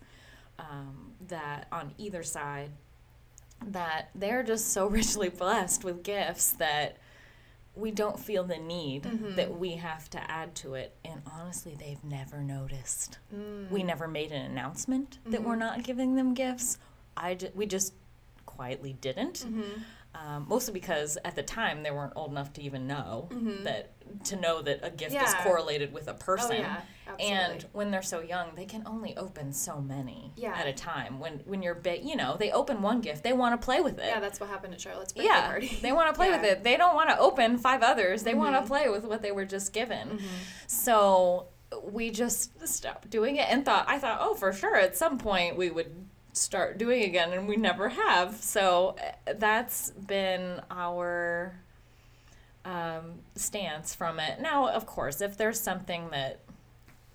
um, 0.58 1.12
that 1.28 1.68
on 1.70 1.94
either 1.98 2.24
side 2.24 2.72
that 3.66 4.10
they're 4.16 4.42
just 4.42 4.70
so 4.72 4.88
richly 5.00 5.28
blessed 5.30 5.84
with 5.84 6.02
gifts 6.02 6.52
that 6.54 6.98
we 7.78 7.92
don't 7.92 8.20
feel 8.20 8.44
the 8.44 8.58
need 8.58 9.04
mm-hmm. 9.04 9.36
that 9.36 9.58
we 9.58 9.72
have 9.72 10.10
to 10.12 10.32
add 10.32 10.56
to 10.56 10.74
it. 10.74 10.96
And 11.06 11.22
honestly, 11.32 11.76
they've 11.78 12.04
never 12.04 12.42
noticed. 12.42 13.20
Mm. 13.34 13.70
We 13.70 13.84
never 13.84 14.08
made 14.08 14.32
an 14.32 14.42
announcement 14.42 15.20
that 15.26 15.44
we're 15.44 15.52
mm-hmm. 15.52 15.60
not 15.60 15.84
giving 15.84 16.16
them 16.16 16.34
gifts. 16.34 16.80
I 17.16 17.36
ju- 17.36 17.52
we 17.54 17.66
just 17.66 17.94
quietly 18.46 18.94
didn't. 19.00 19.46
Mm-hmm. 19.46 19.82
Um, 20.26 20.46
mostly 20.48 20.74
because 20.74 21.18
at 21.24 21.36
the 21.36 21.44
time 21.44 21.84
they 21.84 21.92
weren't 21.92 22.14
old 22.16 22.32
enough 22.32 22.52
to 22.54 22.62
even 22.64 22.88
know 22.88 23.30
that 23.64 23.92
to 24.26 24.36
know 24.36 24.62
that 24.62 24.80
a 24.84 24.90
gift 24.90 25.16
is 25.16 25.34
correlated 25.44 25.94
with 25.94 26.08
a 26.08 26.14
person. 26.14 26.58
Oh 26.60 26.60
yeah. 26.60 26.82
And 27.20 27.66
when 27.74 27.92
they're 27.92 28.02
so 28.02 28.22
young, 28.22 28.56
they 28.56 28.66
can 28.66 28.84
only 28.86 29.16
open 29.18 29.54
so 29.54 29.80
many 29.82 30.32
Yeah. 30.36 30.56
at 30.56 30.66
a 30.68 30.74
time. 30.74 31.20
When 31.20 31.40
when 31.46 31.62
you're 31.62 31.76
big, 31.76 32.04
you 32.04 32.16
know, 32.16 32.36
they 32.38 32.52
open 32.52 32.82
one 32.82 33.02
gift, 33.02 33.24
they 33.24 33.34
want 33.34 33.60
to 33.60 33.64
play 33.64 33.80
with 33.82 34.00
it. 34.00 34.06
yeah, 34.06 34.20
that's 34.20 34.40
what 34.40 34.50
happened 34.50 34.74
at 34.74 34.82
Charlotte's 34.82 35.14
birthday 35.14 35.28
Yeah, 35.30 35.48
party. 35.48 35.78
they 35.82 35.92
want 35.92 36.08
to 36.10 36.14
play 36.14 36.32
with 36.32 36.42
Yeah. 36.42 36.50
Mm-hmm. 36.52 36.58
it. 36.62 36.64
They 36.64 36.78
don't 36.78 36.96
want 36.96 37.10
to 37.10 37.20
open 37.20 37.58
five 37.58 37.84
others. 37.84 38.24
They 38.24 38.34
want 38.34 38.56
to 38.56 38.68
play 38.68 38.90
with 38.90 39.04
what 39.04 39.22
they 39.22 39.32
were 39.32 39.46
just 39.46 39.72
given. 39.74 40.20
So 40.68 41.48
we 41.84 42.10
just 42.12 42.66
stopped 42.68 43.10
doing 43.10 43.36
it 43.36 43.48
and 43.50 43.66
thought 43.66 43.86
I 43.90 44.00
thought, 44.00 44.20
oh, 44.22 44.34
for 44.36 44.54
sure, 44.54 44.76
at 44.78 44.96
some 44.98 45.18
point 45.18 45.58
we 45.58 45.70
would 45.70 45.92
start 46.38 46.78
doing 46.78 47.04
again, 47.04 47.34
and 47.34 47.48
we 47.48 47.56
never 47.58 47.90
have. 47.90 48.38
So 48.44 48.96
uh, 49.28 49.34
that's 49.38 49.92
been 49.92 50.62
our 50.72 51.56
um, 52.66 53.20
stance 53.36 53.96
from 53.96 54.20
it. 54.20 54.40
Now, 54.42 54.68
of 54.70 54.86
course, 54.86 55.22
if 55.22 55.38
there's 55.38 55.60
something 55.60 56.10
that 56.12 56.40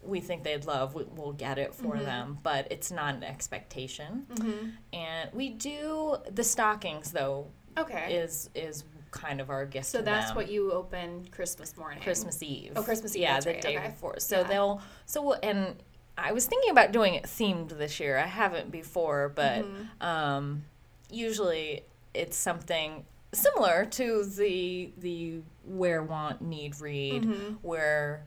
we 0.05 0.21
think 0.21 0.43
they'd 0.45 0.65
love, 0.65 0.95
we, 0.95 1.05
we'll 1.15 1.33
get 1.33 1.59
it 1.59 1.75
for 1.75 1.97
Mhm. 1.97 2.05
them, 2.05 2.39
but 2.43 2.67
it's 2.71 2.91
not 2.91 3.15
an 3.15 3.23
expectation. 3.23 4.27
Mm-hmm. 4.35 4.69
And 4.93 5.33
we 5.33 5.51
do 5.51 6.17
the 6.31 6.43
stockings 6.43 7.13
though 7.13 7.47
Okay. 7.79 8.15
is 8.15 8.51
is 8.55 8.85
kind 9.13 9.41
of 9.43 9.51
our 9.51 9.67
gift. 9.67 9.87
so 9.87 10.01
that's 10.01 10.29
them. 10.29 10.37
what 10.37 10.51
you 10.51 10.73
open 10.73 11.29
Christmas 11.31 11.77
morning. 11.77 12.03
Christmas 12.03 12.43
Eve. 12.43 12.73
Oh, 12.77 12.83
Christmas 12.83 13.15
Eve, 13.15 13.23
Yeah, 13.23 13.41
the 13.41 13.51
right, 13.51 13.61
day 13.61 13.77
okay. 13.77 13.89
before. 13.89 14.19
So 14.21 14.39
Yeah. 14.41 14.43
they'll 14.45 14.83
so 15.07 15.35
and 15.35 15.77
I 16.19 16.33
was 16.33 16.47
thinking 16.47 16.71
about 16.71 16.93
doing 16.93 17.15
it 17.15 17.25
themed 17.25 17.71
this 17.79 17.99
year. 18.01 18.19
I 18.19 18.27
haven't 18.27 18.71
before, 18.71 19.31
but 19.35 19.65
Mhm. 19.65 20.03
um, 20.07 20.65
usually 21.11 21.85
it's 22.15 22.37
something 22.37 23.05
similar 23.33 23.87
to 23.87 24.25
the 24.25 24.93
the 24.99 25.41
where 25.65 26.03
want 26.03 26.43
need 26.43 26.79
read 26.81 27.23
Mhm. 27.25 27.59
where 27.63 28.27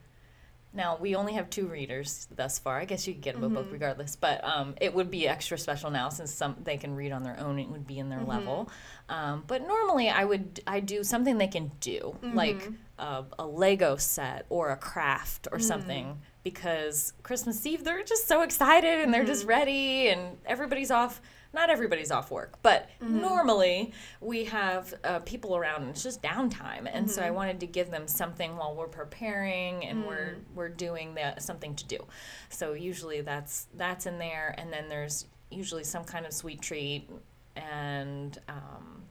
now 0.73 0.97
we 0.97 1.15
only 1.15 1.33
have 1.33 1.49
two 1.49 1.67
readers 1.67 2.27
thus 2.35 2.59
far. 2.59 2.79
I 2.79 2.85
guess 2.85 3.07
you 3.07 3.13
could 3.13 3.21
get 3.23 3.35
them 3.35 3.43
a 3.45 3.49
book 3.49 3.67
regardless, 3.71 4.15
but 4.17 4.43
um, 4.43 4.75
it 4.81 4.93
would 4.93 5.09
be 5.11 5.25
extra 5.27 5.57
special 5.57 5.89
now 5.91 6.09
since 6.09 6.33
some 6.33 6.57
they 6.63 6.75
can 6.77 6.95
read 6.95 7.11
on 7.13 7.23
their 7.23 7.39
own. 7.39 7.59
It 7.59 7.69
would 7.69 7.85
be 7.87 7.97
in 7.99 8.09
their 8.09 8.19
Mhm. 8.19 8.27
level. 8.27 8.69
Um, 9.07 9.43
but 9.47 9.61
normally 9.65 10.09
I 10.09 10.25
would 10.25 10.59
I 10.67 10.79
do 10.81 11.03
something 11.03 11.37
they 11.37 11.47
can 11.47 11.71
do 11.79 12.17
like 12.23 12.63
Mhm. 12.63 12.75
a, 12.97 13.25
a 13.39 13.45
Lego 13.45 13.95
set 13.95 14.45
or 14.49 14.71
a 14.71 14.77
craft 14.77 15.47
or 15.51 15.59
Mm. 15.59 15.63
something 15.63 16.21
because 16.45 17.11
Christmas 17.23 17.65
Eve 17.65 17.83
they're 17.83 18.03
just 18.03 18.27
so 18.27 18.43
excited 18.43 19.01
and 19.01 19.11
they're 19.11 19.25
just 19.25 19.45
Mhm. 19.45 19.49
ready 19.49 20.07
and 20.09 20.37
everybody's 20.45 20.91
off. 20.91 21.19
Not 21.53 21.71
everybody's 21.71 22.11
off 22.11 22.29
work, 22.29 22.59
but 22.61 22.87
Mhm. 23.01 23.09
normally 23.21 23.93
we 24.21 24.45
have 24.45 24.93
uh, 25.03 25.19
people 25.21 25.57
around 25.57 25.81
and 25.81 25.89
it's 25.89 26.03
just 26.03 26.21
downtime. 26.21 26.87
And 26.91 27.09
so 27.09 27.23
I 27.23 27.29
Mhm. 27.29 27.33
wanted 27.33 27.59
to 27.61 27.67
give 27.67 27.89
them 27.89 28.07
something 28.07 28.57
while 28.57 28.75
we're 28.75 28.87
preparing 28.87 29.83
and 29.85 30.05
we're 30.05 30.35
Mm. 30.35 30.43
we're 30.55 30.69
doing 30.69 31.15
the, 31.15 31.39
something 31.39 31.75
to 31.77 31.85
do. 31.85 32.05
So 32.49 32.73
usually 32.73 33.21
that's 33.21 33.67
that's 33.73 34.05
in 34.05 34.19
there, 34.19 34.53
and 34.59 34.71
then 34.71 34.87
there's 34.87 35.25
usually 35.49 35.83
some 35.83 36.03
kind 36.05 36.27
of 36.27 36.33
sweet 36.33 36.61
treat, 36.61 37.09
and 37.55 38.37
um, 38.47 39.05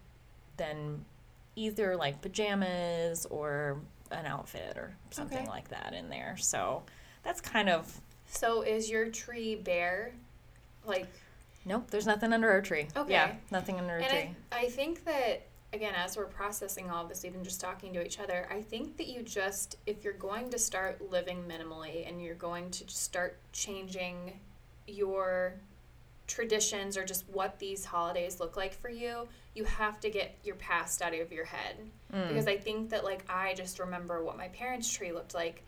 then 0.56 1.04
either 1.56 1.96
like 1.96 2.20
pajamas 2.22 3.26
or 3.26 3.80
an 4.12 4.26
outfit 4.26 4.76
or 4.76 4.96
something 5.10 5.38
Okay. 5.38 5.48
like 5.48 5.68
that 5.70 5.94
in 5.94 6.08
there. 6.10 6.36
So 6.36 6.84
that's 7.24 7.40
kind 7.40 7.68
of 7.68 8.00
So 8.26 8.62
is 8.62 8.90
your 8.90 9.08
tree 9.08 9.56
bare? 9.56 10.12
Like, 10.84 11.08
nope. 11.64 11.90
There's 11.90 12.06
nothing 12.06 12.32
under 12.32 12.50
our 12.50 12.60
tree. 12.60 12.88
Okay. 12.96 13.12
Yeah, 13.12 13.32
nothing 13.50 13.78
under 13.78 13.94
our 13.94 14.00
and 14.00 14.08
tree. 14.08 14.30
I, 14.52 14.66
I 14.66 14.68
think 14.68 15.04
that 15.04 15.46
again, 15.74 15.94
as 15.96 16.16
we're 16.16 16.26
processing 16.26 16.90
all 16.90 17.02
of 17.02 17.08
this, 17.08 17.24
even 17.24 17.42
just 17.42 17.60
talking 17.60 17.92
to 17.92 18.04
each 18.04 18.20
other, 18.20 18.46
I 18.50 18.62
think 18.62 18.96
that 18.96 19.08
you 19.08 19.22
just, 19.22 19.76
if 19.86 20.04
you're 20.04 20.12
going 20.12 20.50
to 20.50 20.58
start 20.58 21.10
living 21.10 21.44
minimally 21.48 22.08
and 22.08 22.22
you're 22.22 22.36
going 22.36 22.70
to 22.70 22.88
start 22.88 23.38
changing 23.52 24.38
your 24.86 25.54
traditions 26.26 26.96
or 26.96 27.04
just 27.04 27.24
what 27.28 27.58
these 27.58 27.84
holidays 27.84 28.40
look 28.40 28.56
like 28.56 28.72
for 28.72 28.88
you, 28.88 29.26
you 29.54 29.64
have 29.64 30.00
to 30.00 30.10
get 30.10 30.38
your 30.44 30.56
past 30.56 31.02
out 31.02 31.12
of 31.12 31.32
your 31.32 31.44
head. 31.44 31.76
Mm. 32.14 32.28
Because 32.28 32.46
I 32.46 32.56
think 32.56 32.90
that, 32.90 33.04
like, 33.04 33.24
I 33.28 33.54
just 33.54 33.80
remember 33.80 34.22
what 34.22 34.36
my 34.36 34.48
parents' 34.48 34.90
tree 34.90 35.12
looked 35.12 35.34
like, 35.34 35.64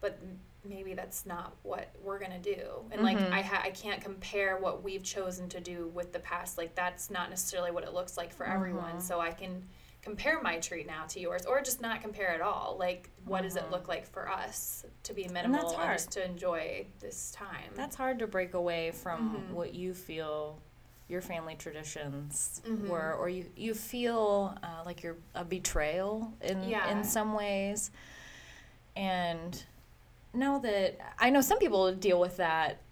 but 0.00 0.18
maybe 0.64 0.94
that's 0.94 1.24
not 1.26 1.54
what 1.62 1.88
we're 2.02 2.18
gonna 2.18 2.38
do. 2.38 2.84
And 2.90 3.02
like, 3.02 3.16
Mhm. 3.18 3.32
I 3.32 3.42
ha- 3.42 3.62
I 3.64 3.70
can't 3.70 4.02
compare 4.02 4.58
what 4.58 4.82
we've 4.82 5.02
chosen 5.02 5.48
to 5.50 5.60
do 5.60 5.88
with 5.88 6.12
the 6.12 6.20
past. 6.20 6.58
Like, 6.58 6.74
that's 6.74 7.10
not 7.10 7.30
necessarily 7.30 7.70
what 7.70 7.84
it 7.84 7.94
looks 7.94 8.16
like 8.16 8.32
for 8.32 8.46
everyone. 8.46 8.96
Mhm. 8.96 9.02
So 9.02 9.20
I 9.20 9.32
can 9.32 9.66
compare 10.02 10.40
my 10.40 10.58
tree 10.58 10.82
now 10.84 11.04
to 11.06 11.20
yours, 11.20 11.44
or 11.46 11.60
just 11.60 11.80
not 11.82 12.00
compare 12.00 12.28
at 12.28 12.40
all. 12.40 12.76
Like, 12.78 13.10
what 13.26 13.42
does 13.42 13.56
it 13.56 13.64
Mhm. 13.64 13.70
look 13.70 13.88
like 13.88 14.06
for 14.06 14.30
us 14.30 14.84
to 15.02 15.12
be 15.12 15.28
minimal 15.28 15.78
and, 15.78 15.92
just 15.92 16.10
to 16.12 16.24
enjoy 16.24 16.86
this 17.00 17.30
time? 17.32 17.72
That's 17.74 17.96
hard 17.96 18.18
to 18.20 18.26
break 18.26 18.54
away 18.54 18.92
from 18.92 19.36
Mhm. 19.50 19.54
what 19.54 19.74
you 19.74 19.92
feel 19.94 20.58
your 21.08 21.20
family 21.20 21.54
traditions 21.56 22.62
Mhm. 22.64 22.86
were, 22.88 23.12
or 23.14 23.28
you 23.28 23.50
you 23.56 23.74
feel 23.74 24.56
uh, 24.62 24.82
like 24.86 25.02
you're 25.02 25.16
a 25.34 25.44
betrayal 25.44 26.32
in 26.40 26.62
Yeah. 26.62 26.88
in 26.90 27.02
some 27.04 27.34
ways. 27.34 27.90
And 28.96 29.64
now 30.32 30.58
that 30.60 30.98
I 31.18 31.30
know 31.30 31.40
some 31.40 31.58
people 31.58 31.92
deal 31.94 32.20
with 32.20 32.36
that 32.38 32.82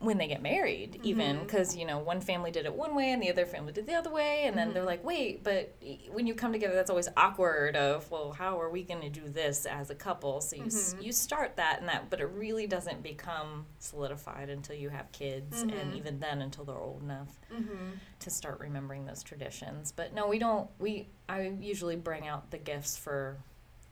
when 0.00 0.16
they 0.16 0.28
get 0.28 0.40
married, 0.40 1.00
even 1.02 1.38
Mhm. 1.38 1.40
because 1.40 1.74
you 1.74 1.84
know 1.84 1.98
one 1.98 2.20
family 2.20 2.52
did 2.52 2.66
it 2.66 2.72
one 2.72 2.94
way 2.94 3.10
and 3.10 3.20
the 3.20 3.28
other 3.28 3.44
family 3.44 3.72
did 3.72 3.84
the 3.84 3.94
other 3.94 4.10
way, 4.12 4.44
and 4.44 4.56
then 4.56 4.72
they're 4.72 4.84
Mhm. 4.84 4.86
like, 4.86 5.02
wait, 5.04 5.42
but 5.42 5.74
when 6.12 6.24
you 6.28 6.34
come 6.34 6.52
together, 6.52 6.72
that's 6.76 6.88
always 6.88 7.08
awkward. 7.16 7.74
Of 7.74 8.08
well, 8.08 8.30
how 8.30 8.60
are 8.60 8.70
we 8.70 8.84
going 8.84 9.00
to 9.00 9.08
do 9.10 9.28
this 9.28 9.66
as 9.66 9.90
a 9.90 9.96
couple? 9.96 10.40
So 10.40 10.54
you 10.54 10.66
s 10.66 10.94
Mhm. 10.94 11.02
you 11.02 11.10
start 11.12 11.56
that 11.56 11.80
and 11.80 11.88
that, 11.88 12.10
but 12.10 12.20
it 12.20 12.26
really 12.26 12.68
doesn't 12.68 13.02
become 13.02 13.66
solidified 13.80 14.48
until 14.50 14.76
you 14.76 14.90
have 14.90 15.10
kids, 15.10 15.62
and 15.62 15.90
Mhm. 15.92 15.96
even 15.96 16.20
then 16.20 16.42
until 16.42 16.64
they're 16.64 16.78
old 16.78 17.02
enough 17.02 17.40
mm-hmm. 17.52 17.94
to 18.20 18.30
start 18.30 18.60
remembering 18.60 19.04
those 19.04 19.24
traditions. 19.24 19.90
But 19.90 20.14
no, 20.14 20.28
we 20.28 20.38
don't. 20.38 20.70
We 20.78 21.08
I 21.28 21.40
usually 21.60 21.96
bring 21.96 22.28
out 22.28 22.52
the 22.52 22.58
gifts 22.58 22.96
for 22.96 23.38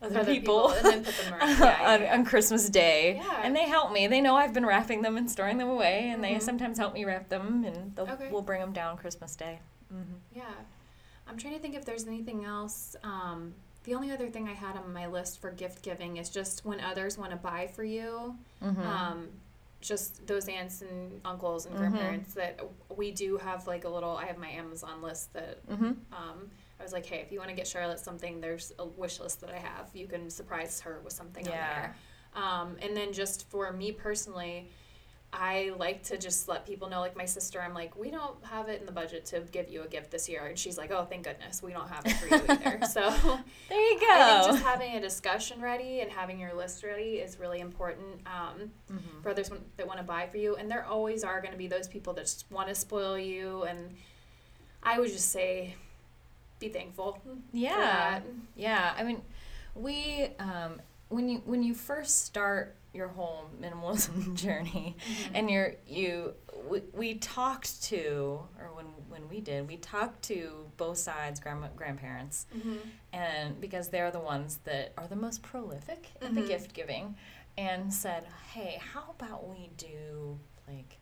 other, 0.03 0.21
Other 0.21 0.33
people, 0.33 0.69
people, 0.69 0.71
and 0.73 0.85
then 0.87 1.05
put 1.05 1.17
them 1.17 1.33
around. 1.33 1.49
Yeah, 1.59 1.95
on, 1.95 2.01
yeah. 2.03 2.15
on 2.15 2.25
Christmas 2.25 2.69
Day, 2.69 3.17
Yeah. 3.17 3.41
and 3.43 3.57
they 3.57 3.65
help 3.67 3.93
me. 3.93 4.07
They 4.07 4.21
know 4.21 4.37
I've 4.37 4.53
been 4.53 4.67
wrapping 4.67 5.03
them 5.03 5.17
and 5.17 5.31
storing 5.31 5.57
them 5.59 5.69
away, 5.69 6.11
and 6.11 6.23
they 6.23 6.35
Mhm. 6.35 6.43
sometimes 6.43 6.79
help 6.79 6.93
me 6.95 7.05
wrap 7.05 7.29
them, 7.29 7.65
and 7.65 7.97
they'll, 7.97 8.11
Okay. 8.11 8.29
we'll 8.31 8.43
bring 8.43 8.61
them 8.61 8.73
down 8.73 8.97
Christmas 8.99 9.35
Day. 9.37 9.59
hmm 9.91 10.03
Yeah. 10.35 10.45
I'm 11.29 11.37
trying 11.39 11.55
to 11.55 11.61
think 11.61 11.75
if 11.75 11.85
there's 11.85 12.07
anything 12.07 12.45
else. 12.45 12.95
Um, 13.03 13.55
the 13.85 13.95
only 13.95 14.11
other 14.13 14.29
thing 14.29 14.49
I 14.49 14.53
had 14.53 14.77
on 14.77 14.93
my 14.93 15.07
list 15.07 15.41
for 15.41 15.51
gift 15.51 15.83
giving 15.83 16.19
is 16.19 16.29
just 16.29 16.65
when 16.65 16.81
others 16.81 17.17
want 17.17 17.31
to 17.31 17.37
buy 17.37 17.67
for 17.69 17.83
you, 17.85 18.37
hmm 18.61 18.81
um, 18.85 19.29
just 19.81 20.27
those 20.27 20.49
aunts 20.49 20.83
and 20.83 21.21
uncles 21.25 21.67
and 21.67 21.75
Mhm. 21.75 21.79
grandparents 21.79 22.35
that 22.35 22.61
we 22.97 23.13
do 23.13 23.37
have 23.39 23.67
like 23.67 23.85
a 23.85 23.89
little, 23.89 24.17
I 24.17 24.27
have 24.27 24.39
my 24.39 24.49
Amazon 24.51 25.01
list 25.03 25.33
that 25.35 25.59
hmm 25.69 25.93
um, 26.13 26.51
I 26.79 26.83
was 26.83 26.93
like, 26.93 27.07
hey, 27.07 27.19
if 27.21 27.33
you 27.33 27.39
want 27.39 27.51
to 27.51 27.57
get 27.57 27.67
Charlotte 27.67 27.99
something, 27.99 28.41
there's 28.41 28.73
a 28.79 28.85
wish 28.85 29.19
list 29.21 29.41
that 29.41 29.51
I 29.51 29.59
have. 29.59 29.89
You 29.95 30.07
can 30.07 30.29
surprise 30.31 30.81
her 30.81 31.01
with 31.03 31.13
something 31.13 31.45
Yeah. 31.47 31.53
on 31.53 31.59
there. 31.83 31.97
Um, 32.35 32.77
and 32.83 32.97
then 32.97 33.13
just 33.13 33.49
for 33.49 33.73
me 33.73 33.93
personally, 33.93 34.71
I 35.33 35.73
like 35.79 36.03
to 36.05 36.17
just 36.19 36.49
let 36.49 36.65
people 36.67 36.89
know, 36.89 37.01
like 37.01 37.17
my 37.17 37.25
sister, 37.25 37.61
I'm 37.61 37.75
like, 37.75 37.97
we 37.97 38.11
don't 38.11 38.43
have 38.45 38.69
it 38.69 38.81
in 38.81 38.87
the 38.87 38.93
budget 38.93 39.25
to 39.27 39.41
give 39.53 39.69
you 39.69 39.83
a 39.83 39.89
gift 39.89 40.11
this 40.11 40.29
year. 40.29 40.47
And 40.47 40.59
she's 40.59 40.79
like, 40.79 40.91
oh, 40.91 41.05
thank 41.05 41.25
goodness, 41.25 41.63
we 41.63 41.73
don't 41.73 41.89
have 41.89 42.07
it 42.07 42.13
for 42.13 42.27
you 42.29 42.43
either. 42.49 42.87
so 42.87 43.01
There 43.69 43.81
you 43.93 43.99
go. 44.01 44.07
I 44.09 44.41
think 44.43 44.53
just 44.53 44.63
having 44.65 44.95
a 44.97 45.01
discussion 45.01 45.61
ready 45.61 46.01
and 46.01 46.11
having 46.11 46.39
your 46.39 46.55
list 46.55 46.85
ready 46.85 47.17
is 47.17 47.39
really 47.41 47.61
important 47.61 48.21
um, 48.27 48.71
Mhm. 48.93 49.23
for 49.23 49.31
others 49.31 49.51
that 49.79 49.87
want 49.87 49.99
to 49.99 50.05
buy 50.05 50.27
for 50.27 50.37
you. 50.37 50.57
And 50.57 50.71
there 50.71 50.85
always 50.87 51.25
are 51.25 51.41
going 51.41 51.53
to 51.53 51.59
be 51.59 51.67
those 51.69 51.89
people 51.89 52.13
that 52.15 52.23
just 52.23 52.51
want 52.51 52.69
to 52.69 52.75
spoil 52.75 53.19
you. 53.19 53.65
And 53.65 53.97
I 54.83 54.99
would 55.01 55.11
just 55.11 55.33
say, 55.33 55.75
be 56.59 56.69
thankful. 56.69 57.19
Yeah. 57.53 58.21
Yeah, 58.57 58.95
I 58.97 59.03
mean, 59.03 59.23
we 59.75 60.29
um, 60.39 60.81
when 61.09 61.29
you 61.29 61.43
when 61.45 61.63
you 61.63 61.75
first 61.75 62.25
start 62.25 62.77
your 62.95 63.09
whole 63.09 63.51
minimalism 63.61 64.35
journey, 64.45 64.97
and 65.35 65.51
you're 65.51 65.75
you 65.87 66.33
we, 66.71 66.81
we 66.95 67.15
talked 67.15 67.83
to 67.85 68.41
or 68.61 68.75
when 68.75 68.87
when 69.09 69.29
we 69.29 69.41
did 69.41 69.69
we 69.69 69.77
talked 69.77 70.23
to 70.23 70.65
both 70.79 70.97
sides 70.99 71.39
grandma 71.39 71.69
grandparents 71.77 72.47
Mhm. 72.57 72.79
and 73.13 73.61
because 73.61 73.89
they're 73.91 74.11
the 74.11 74.19
ones 74.21 74.59
that 74.65 74.93
are 74.97 75.07
the 75.07 75.15
most 75.17 75.43
prolific 75.43 76.09
in 76.23 76.35
the 76.35 76.41
gift 76.41 76.73
giving 76.73 77.15
and 77.59 77.93
said 77.93 78.25
hey 78.53 78.81
how 78.93 79.05
about 79.19 79.47
we 79.49 79.69
do 79.77 80.39
like 80.67 80.99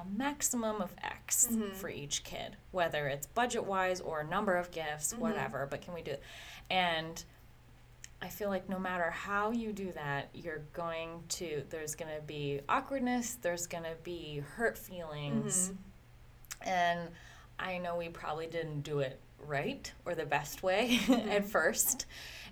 a 0.00 0.04
maximum 0.16 0.80
of 0.82 0.94
X 1.02 1.48
Mhm. 1.50 1.72
for 1.74 1.88
each 1.88 2.22
kid, 2.24 2.56
whether 2.70 3.06
it's 3.08 3.26
budget 3.26 3.64
wise 3.64 4.00
or 4.00 4.22
number 4.24 4.56
of 4.56 4.70
gifts, 4.70 5.14
Mhm. 5.14 5.18
whatever, 5.18 5.66
but 5.66 5.80
can 5.80 5.94
we 5.94 6.02
do 6.02 6.12
it? 6.12 6.22
And 6.70 7.22
I 8.20 8.28
feel 8.28 8.48
like 8.48 8.68
no 8.68 8.78
matter 8.78 9.10
how 9.10 9.50
you 9.50 9.72
do 9.72 9.92
that, 9.92 10.28
you're 10.34 10.62
going 10.72 11.24
to, 11.28 11.64
there's 11.70 11.94
going 11.94 12.14
to 12.14 12.22
be 12.22 12.60
awkwardness, 12.68 13.34
there's 13.36 13.66
going 13.66 13.84
to 13.84 13.96
be 14.02 14.38
hurt 14.38 14.76
feelings. 14.78 15.70
Mhm. 15.70 15.76
And 16.62 17.10
I 17.58 17.78
know 17.78 17.96
we 17.96 18.08
probably 18.08 18.46
didn't 18.46 18.82
do 18.82 19.00
it 19.00 19.20
right 19.38 19.92
or 20.04 20.14
the 20.14 20.24
best 20.26 20.62
way 20.62 20.98
at 21.30 21.44
first. 21.46 22.06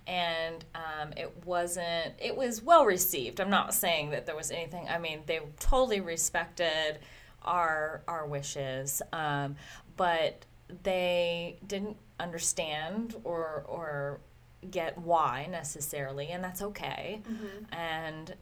And 0.07 0.63
um, 0.75 1.15
it 1.17 1.45
wasn't, 1.47 2.13
it 2.19 2.37
was 2.37 2.61
well 2.61 2.85
received. 2.85 3.41
I'm 3.41 3.49
not 3.51 3.73
saying 3.73 4.11
that 4.11 4.27
there 4.27 4.37
was 4.37 4.51
anything, 4.51 4.87
I 4.89 4.99
mean, 4.99 5.23
they 5.25 5.41
totally 5.59 6.01
respected 6.03 6.99
our, 7.45 8.03
our 8.09 8.27
wishes, 8.27 9.01
um, 9.13 9.57
but 9.97 10.45
they 10.83 11.59
didn't 11.67 11.97
understand 12.21 13.15
or, 13.25 13.65
or 13.69 14.21
get 14.71 14.97
why 14.99 15.47
necessarily, 15.51 16.29
and 16.31 16.43
that's 16.43 16.63
okay 16.63 17.21
Mhm. 17.29 17.67
and 17.73 18.35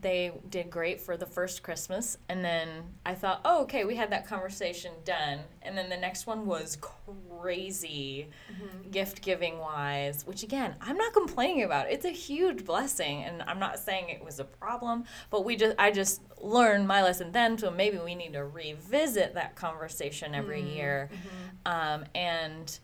they 0.00 0.32
did 0.48 0.70
great 0.70 1.00
for 1.00 1.16
the 1.16 1.26
first 1.26 1.62
Christmas. 1.62 2.16
And 2.28 2.42
then 2.42 2.68
I 3.04 3.14
thought, 3.14 3.42
oh, 3.44 3.62
okay, 3.62 3.84
we 3.84 3.94
had 3.94 4.10
that 4.10 4.26
conversation 4.26 4.92
done. 5.04 5.40
And 5.60 5.76
then 5.76 5.90
the 5.90 5.96
next 5.96 6.26
one 6.26 6.46
was 6.46 6.78
crazy 6.80 8.28
mm-hmm. 8.50 8.90
gift 8.90 9.20
giving 9.20 9.58
wise, 9.58 10.26
which 10.26 10.42
again, 10.42 10.76
I'm 10.80 10.96
not 10.96 11.12
complaining 11.12 11.64
about. 11.64 11.90
It's 11.90 12.06
a 12.06 12.10
huge 12.10 12.64
blessing. 12.64 13.24
And 13.24 13.42
I'm 13.42 13.58
not 13.58 13.78
saying 13.78 14.08
it 14.08 14.24
was 14.24 14.40
a 14.40 14.44
problem, 14.44 15.04
but 15.30 15.44
we 15.44 15.56
just, 15.56 15.76
I 15.78 15.90
just 15.90 16.22
learned 16.40 16.88
my 16.88 17.02
lesson 17.02 17.30
then. 17.30 17.58
So 17.58 17.70
maybe 17.70 17.98
we 17.98 18.14
need 18.14 18.32
to 18.32 18.44
revisit 18.44 19.34
that 19.34 19.56
conversation 19.56 20.34
every 20.34 20.62
mm-hmm. 20.62 20.76
year. 20.76 21.10
Mm-hmm. 21.12 22.00
Um, 22.00 22.04
and 22.14 22.78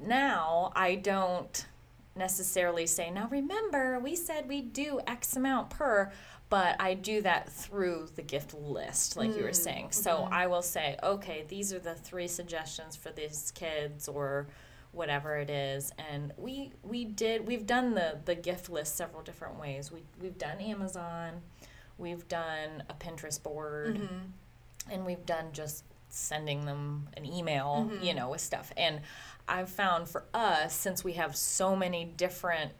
now 0.00 0.72
I 0.76 0.94
don't 0.94 1.66
necessarily 2.16 2.86
say, 2.86 3.10
now 3.10 3.28
remember, 3.30 3.98
we 3.98 4.16
said 4.16 4.48
we 4.48 4.62
do 4.62 5.00
X 5.06 5.36
amount 5.36 5.70
per, 5.70 6.12
but 6.48 6.76
I 6.80 6.94
do 6.94 7.22
that 7.22 7.50
through 7.50 8.08
the 8.14 8.22
gift 8.22 8.54
list, 8.54 9.16
like 9.16 9.36
you 9.36 9.42
were 9.42 9.50
mm, 9.50 9.54
saying. 9.54 9.92
So 9.92 10.10
mm-hmm. 10.10 10.34
I 10.34 10.46
will 10.46 10.62
say, 10.62 10.96
okay, 11.02 11.44
these 11.48 11.72
are 11.72 11.78
the 11.78 11.94
three 11.94 12.28
suggestions 12.28 12.96
for 12.96 13.10
these 13.10 13.52
kids 13.54 14.08
or 14.08 14.46
whatever 14.92 15.36
it 15.36 15.50
is. 15.50 15.92
And 16.10 16.32
we 16.36 16.72
we 16.82 17.04
did 17.04 17.46
we've 17.46 17.66
done 17.66 17.94
the 17.94 18.18
the 18.24 18.34
gift 18.34 18.70
list 18.70 18.96
several 18.96 19.22
different 19.22 19.58
ways. 19.58 19.90
We 19.90 20.04
we've 20.20 20.38
done 20.38 20.60
amazon 20.60 21.42
we've 21.98 22.26
done 22.28 22.82
a 22.88 22.94
pinterest 22.94 23.42
board 23.42 23.96
mm-hmm. 23.96 24.92
and 24.92 25.06
we've 25.06 25.24
done 25.24 25.46
just 25.52 25.84
sending 26.08 26.64
them 26.64 27.08
an 27.16 27.26
email, 27.26 27.90
you 27.90 27.98
mm-hmm. 27.98 28.16
know, 28.16 28.30
with 28.30 28.40
stuff. 28.40 28.72
And 28.76 29.00
I've 29.48 29.68
found 29.68 30.08
for 30.08 30.24
us, 30.34 30.74
since 30.74 31.04
we 31.04 31.14
have 31.14 31.36
so 31.36 31.76
many 31.76 32.04
different 32.04 32.72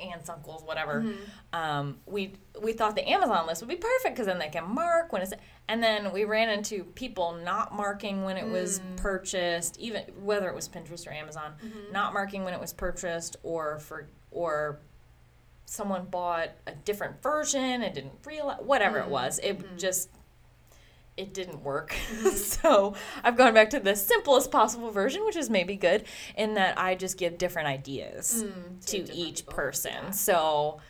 aunts, 0.00 0.30
uncles, 0.30 0.62
whatever, 0.62 1.02
mm-hmm. 1.02 1.20
um, 1.52 1.98
we 2.06 2.32
we 2.62 2.72
thought 2.72 2.96
the 2.96 3.08
Amazon 3.08 3.46
list 3.46 3.60
would 3.62 3.68
be 3.68 3.76
perfect 3.76 4.14
because 4.14 4.26
then 4.26 4.38
they 4.38 4.48
can 4.48 4.64
mark 4.64 5.12
when 5.12 5.22
it's. 5.22 5.32
And 5.68 5.82
then 5.82 6.12
we 6.12 6.24
ran 6.24 6.48
into 6.48 6.84
people 6.84 7.38
not 7.44 7.74
marking 7.74 8.24
when 8.24 8.36
it 8.36 8.46
was 8.46 8.80
mm. 8.80 8.96
purchased, 8.96 9.78
even 9.78 10.02
whether 10.20 10.48
it 10.48 10.54
was 10.54 10.68
Pinterest 10.68 11.06
or 11.06 11.12
Amazon, 11.12 11.52
mm-hmm. 11.64 11.92
not 11.92 12.12
marking 12.12 12.42
when 12.42 12.54
it 12.54 12.60
was 12.60 12.72
purchased, 12.72 13.36
or 13.44 13.78
for 13.78 14.08
or 14.32 14.80
someone 15.66 16.04
bought 16.06 16.50
a 16.66 16.72
different 16.72 17.22
version 17.22 17.82
and 17.82 17.94
didn't 17.94 18.12
realize 18.24 18.58
whatever 18.60 18.98
it 18.98 19.02
mm-hmm. 19.02 19.12
was. 19.12 19.38
It 19.38 19.78
just 19.78 20.08
it 21.20 21.34
didn't 21.34 21.62
work. 21.62 21.94
so 22.34 22.94
I've 23.22 23.36
gone 23.36 23.52
back 23.52 23.70
to 23.70 23.80
the 23.80 23.94
simplest 23.94 24.50
possible 24.50 24.90
version, 24.90 25.24
which 25.26 25.36
is 25.36 25.50
maybe 25.50 25.76
good, 25.76 26.04
in 26.36 26.54
that 26.54 26.78
I 26.78 26.94
just 26.94 27.18
give 27.18 27.36
different 27.36 27.68
ideas 27.68 28.44
mm, 28.44 28.86
to 28.86 28.98
different 28.98 29.20
each 29.20 29.36
people. 29.40 29.52
person. 29.52 29.92
Yeah. 29.92 30.10
So, 30.10 30.80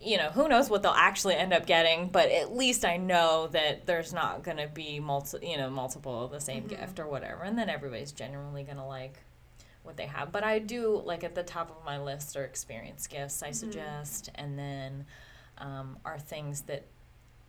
you 0.00 0.18
know, 0.18 0.30
who 0.30 0.48
knows 0.48 0.68
what 0.68 0.82
they'll 0.82 0.90
actually 0.92 1.36
end 1.36 1.52
up 1.52 1.66
getting, 1.66 2.08
but 2.08 2.30
at 2.30 2.54
least 2.54 2.84
I 2.84 2.96
know 2.96 3.46
that 3.52 3.86
there's 3.86 4.12
not 4.12 4.42
going 4.42 4.56
to 4.56 4.66
be 4.66 4.98
multi, 4.98 5.46
you 5.46 5.56
know, 5.56 5.70
multiple 5.70 6.24
of 6.24 6.32
the 6.32 6.40
same 6.40 6.64
mm-hmm. 6.64 6.80
gift 6.80 6.98
or 6.98 7.06
whatever, 7.06 7.44
and 7.44 7.56
then 7.56 7.68
everybody's 7.68 8.12
generally 8.12 8.64
going 8.64 8.78
to 8.78 8.84
like 8.84 9.18
what 9.84 9.96
they 9.96 10.06
have. 10.06 10.32
But 10.32 10.42
I 10.42 10.58
do 10.58 11.00
like 11.04 11.22
at 11.22 11.36
the 11.36 11.44
top 11.44 11.70
of 11.70 11.84
my 11.84 12.00
list 12.00 12.36
are 12.36 12.44
experience 12.44 13.06
gifts 13.06 13.40
I 13.40 13.46
mm-hmm. 13.46 13.54
suggest, 13.54 14.30
and 14.34 14.58
then 14.58 15.06
um, 15.58 15.96
are 16.04 16.18
things 16.18 16.62
that 16.62 16.84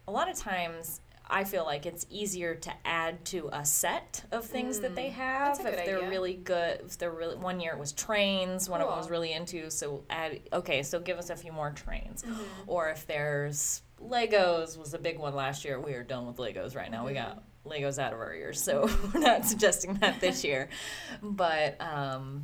a 0.07 0.11
lot 0.11 0.29
of 0.29 0.37
times 0.37 1.01
I 1.29 1.43
feel 1.43 1.65
like 1.65 1.85
it's 1.85 2.05
easier 2.09 2.55
to 2.55 2.71
add 2.85 3.25
to 3.25 3.49
a 3.51 3.65
set 3.65 4.23
of 4.31 4.45
things 4.45 4.79
that 4.79 4.95
they 4.95 5.09
have 5.09 5.57
Mm, 5.59 5.65
a 5.65 5.67
if 5.69 5.85
they're 5.85 5.97
idea. 5.97 6.09
really 6.09 6.33
good. 6.35 6.81
If 6.85 6.97
they're 6.97 7.11
really 7.11 7.35
one 7.35 7.59
year 7.59 7.73
it 7.73 7.79
was 7.79 7.91
trains, 7.91 8.69
one 8.69 8.81
of 8.81 8.87
them 8.87 8.97
was 8.97 9.09
really 9.09 9.33
into. 9.33 9.69
So 9.69 10.03
add 10.09 10.39
okay, 10.53 10.83
so 10.83 10.99
give 10.99 11.17
us 11.17 11.29
a 11.29 11.35
few 11.35 11.51
more 11.51 11.71
trains, 11.71 12.23
Mm-hmm. 12.23 12.43
or 12.67 12.89
if 12.89 13.05
there's 13.07 13.81
Legos 14.01 14.77
was 14.77 14.93
a 14.93 14.99
big 14.99 15.17
one 15.19 15.33
last 15.35 15.65
year. 15.65 15.79
We 15.79 15.93
are 15.93 16.03
done 16.03 16.27
with 16.27 16.37
Legos 16.37 16.75
right 16.75 16.89
now. 16.91 17.05
We 17.05 17.13
got 17.13 17.37
Mm-hmm. 17.37 17.41
Legos 17.83 17.99
out 17.99 18.13
of 18.13 18.19
our 18.19 18.33
ears, 18.33 18.61
so 18.63 18.89
we're 19.13 19.19
not 19.19 19.45
suggesting 19.45 19.95
that 19.95 20.21
this 20.21 20.43
year. 20.45 20.69
But 21.21 21.75
um, 21.81 22.43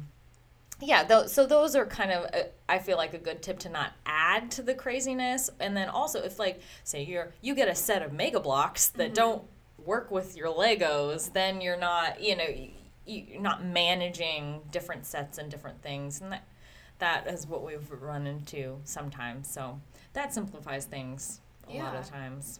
yeah, 0.85 1.25
so 1.25 1.45
those 1.45 1.75
are 1.75 1.85
kind 1.85 2.11
of 2.11 2.25
uh, 2.33 2.43
I 2.67 2.79
feel 2.79 2.97
like 2.97 3.13
a 3.13 3.17
good 3.17 3.41
tip 3.41 3.59
to 3.59 3.69
not 3.69 3.93
add 4.05 4.51
to 4.51 4.63
the 4.63 4.73
craziness, 4.73 5.49
and 5.59 5.75
then 5.75 5.89
also 5.89 6.21
if 6.21 6.39
like 6.39 6.59
say 6.83 7.03
you're 7.03 7.31
you 7.41 7.55
get 7.55 7.67
a 7.67 7.75
set 7.75 8.01
of 8.01 8.13
Mega 8.13 8.39
Bloks 8.39 8.89
that 8.89 9.13
don't 9.13 9.43
work 9.85 10.11
with 10.11 10.35
your 10.37 10.49
Legos, 10.49 11.31
then 11.33 11.61
you're 11.61 11.77
not 11.77 12.21
you 12.21 12.35
know 12.35 12.47
you, 12.47 12.71
you're 13.05 13.41
not 13.41 13.65
managing 13.65 14.61
different 14.71 15.05
sets 15.05 15.37
and 15.37 15.49
different 15.49 15.81
things, 15.81 16.21
and 16.21 16.31
that 16.31 16.47
that 16.99 17.27
is 17.27 17.47
what 17.47 17.65
we've 17.65 17.91
run 17.91 18.27
into 18.27 18.77
sometimes. 18.83 19.49
So 19.49 19.79
that 20.13 20.33
simplifies 20.33 20.85
things 20.85 21.41
a 21.69 21.77
lot 21.77 21.95
of 21.95 22.09
times. 22.09 22.59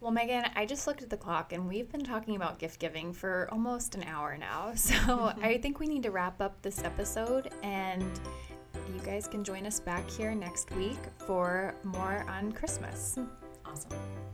Well, 0.00 0.10
Megan, 0.10 0.44
I 0.54 0.66
just 0.66 0.86
looked 0.86 1.02
at 1.02 1.10
the 1.10 1.16
clock 1.16 1.52
and 1.52 1.66
we've 1.66 1.90
been 1.90 2.04
talking 2.04 2.36
about 2.36 2.58
gift 2.58 2.78
giving 2.78 3.12
for 3.12 3.48
almost 3.50 3.94
an 3.94 4.04
hour 4.04 4.36
now. 4.36 4.72
So 4.76 5.32
I 5.40 5.58
think 5.62 5.80
we 5.80 5.86
need 5.86 6.02
to 6.04 6.10
wrap 6.10 6.40
up 6.40 6.60
this 6.62 6.84
episode 6.84 7.50
and 7.62 8.04
you 8.94 9.00
guys 9.04 9.26
can 9.26 9.42
join 9.42 9.66
us 9.66 9.80
back 9.80 10.08
here 10.08 10.34
next 10.34 10.70
week 10.76 10.98
for 11.26 11.74
more 11.82 12.24
on 12.28 12.52
Christmas. 12.52 13.18
Awesome. 13.64 14.25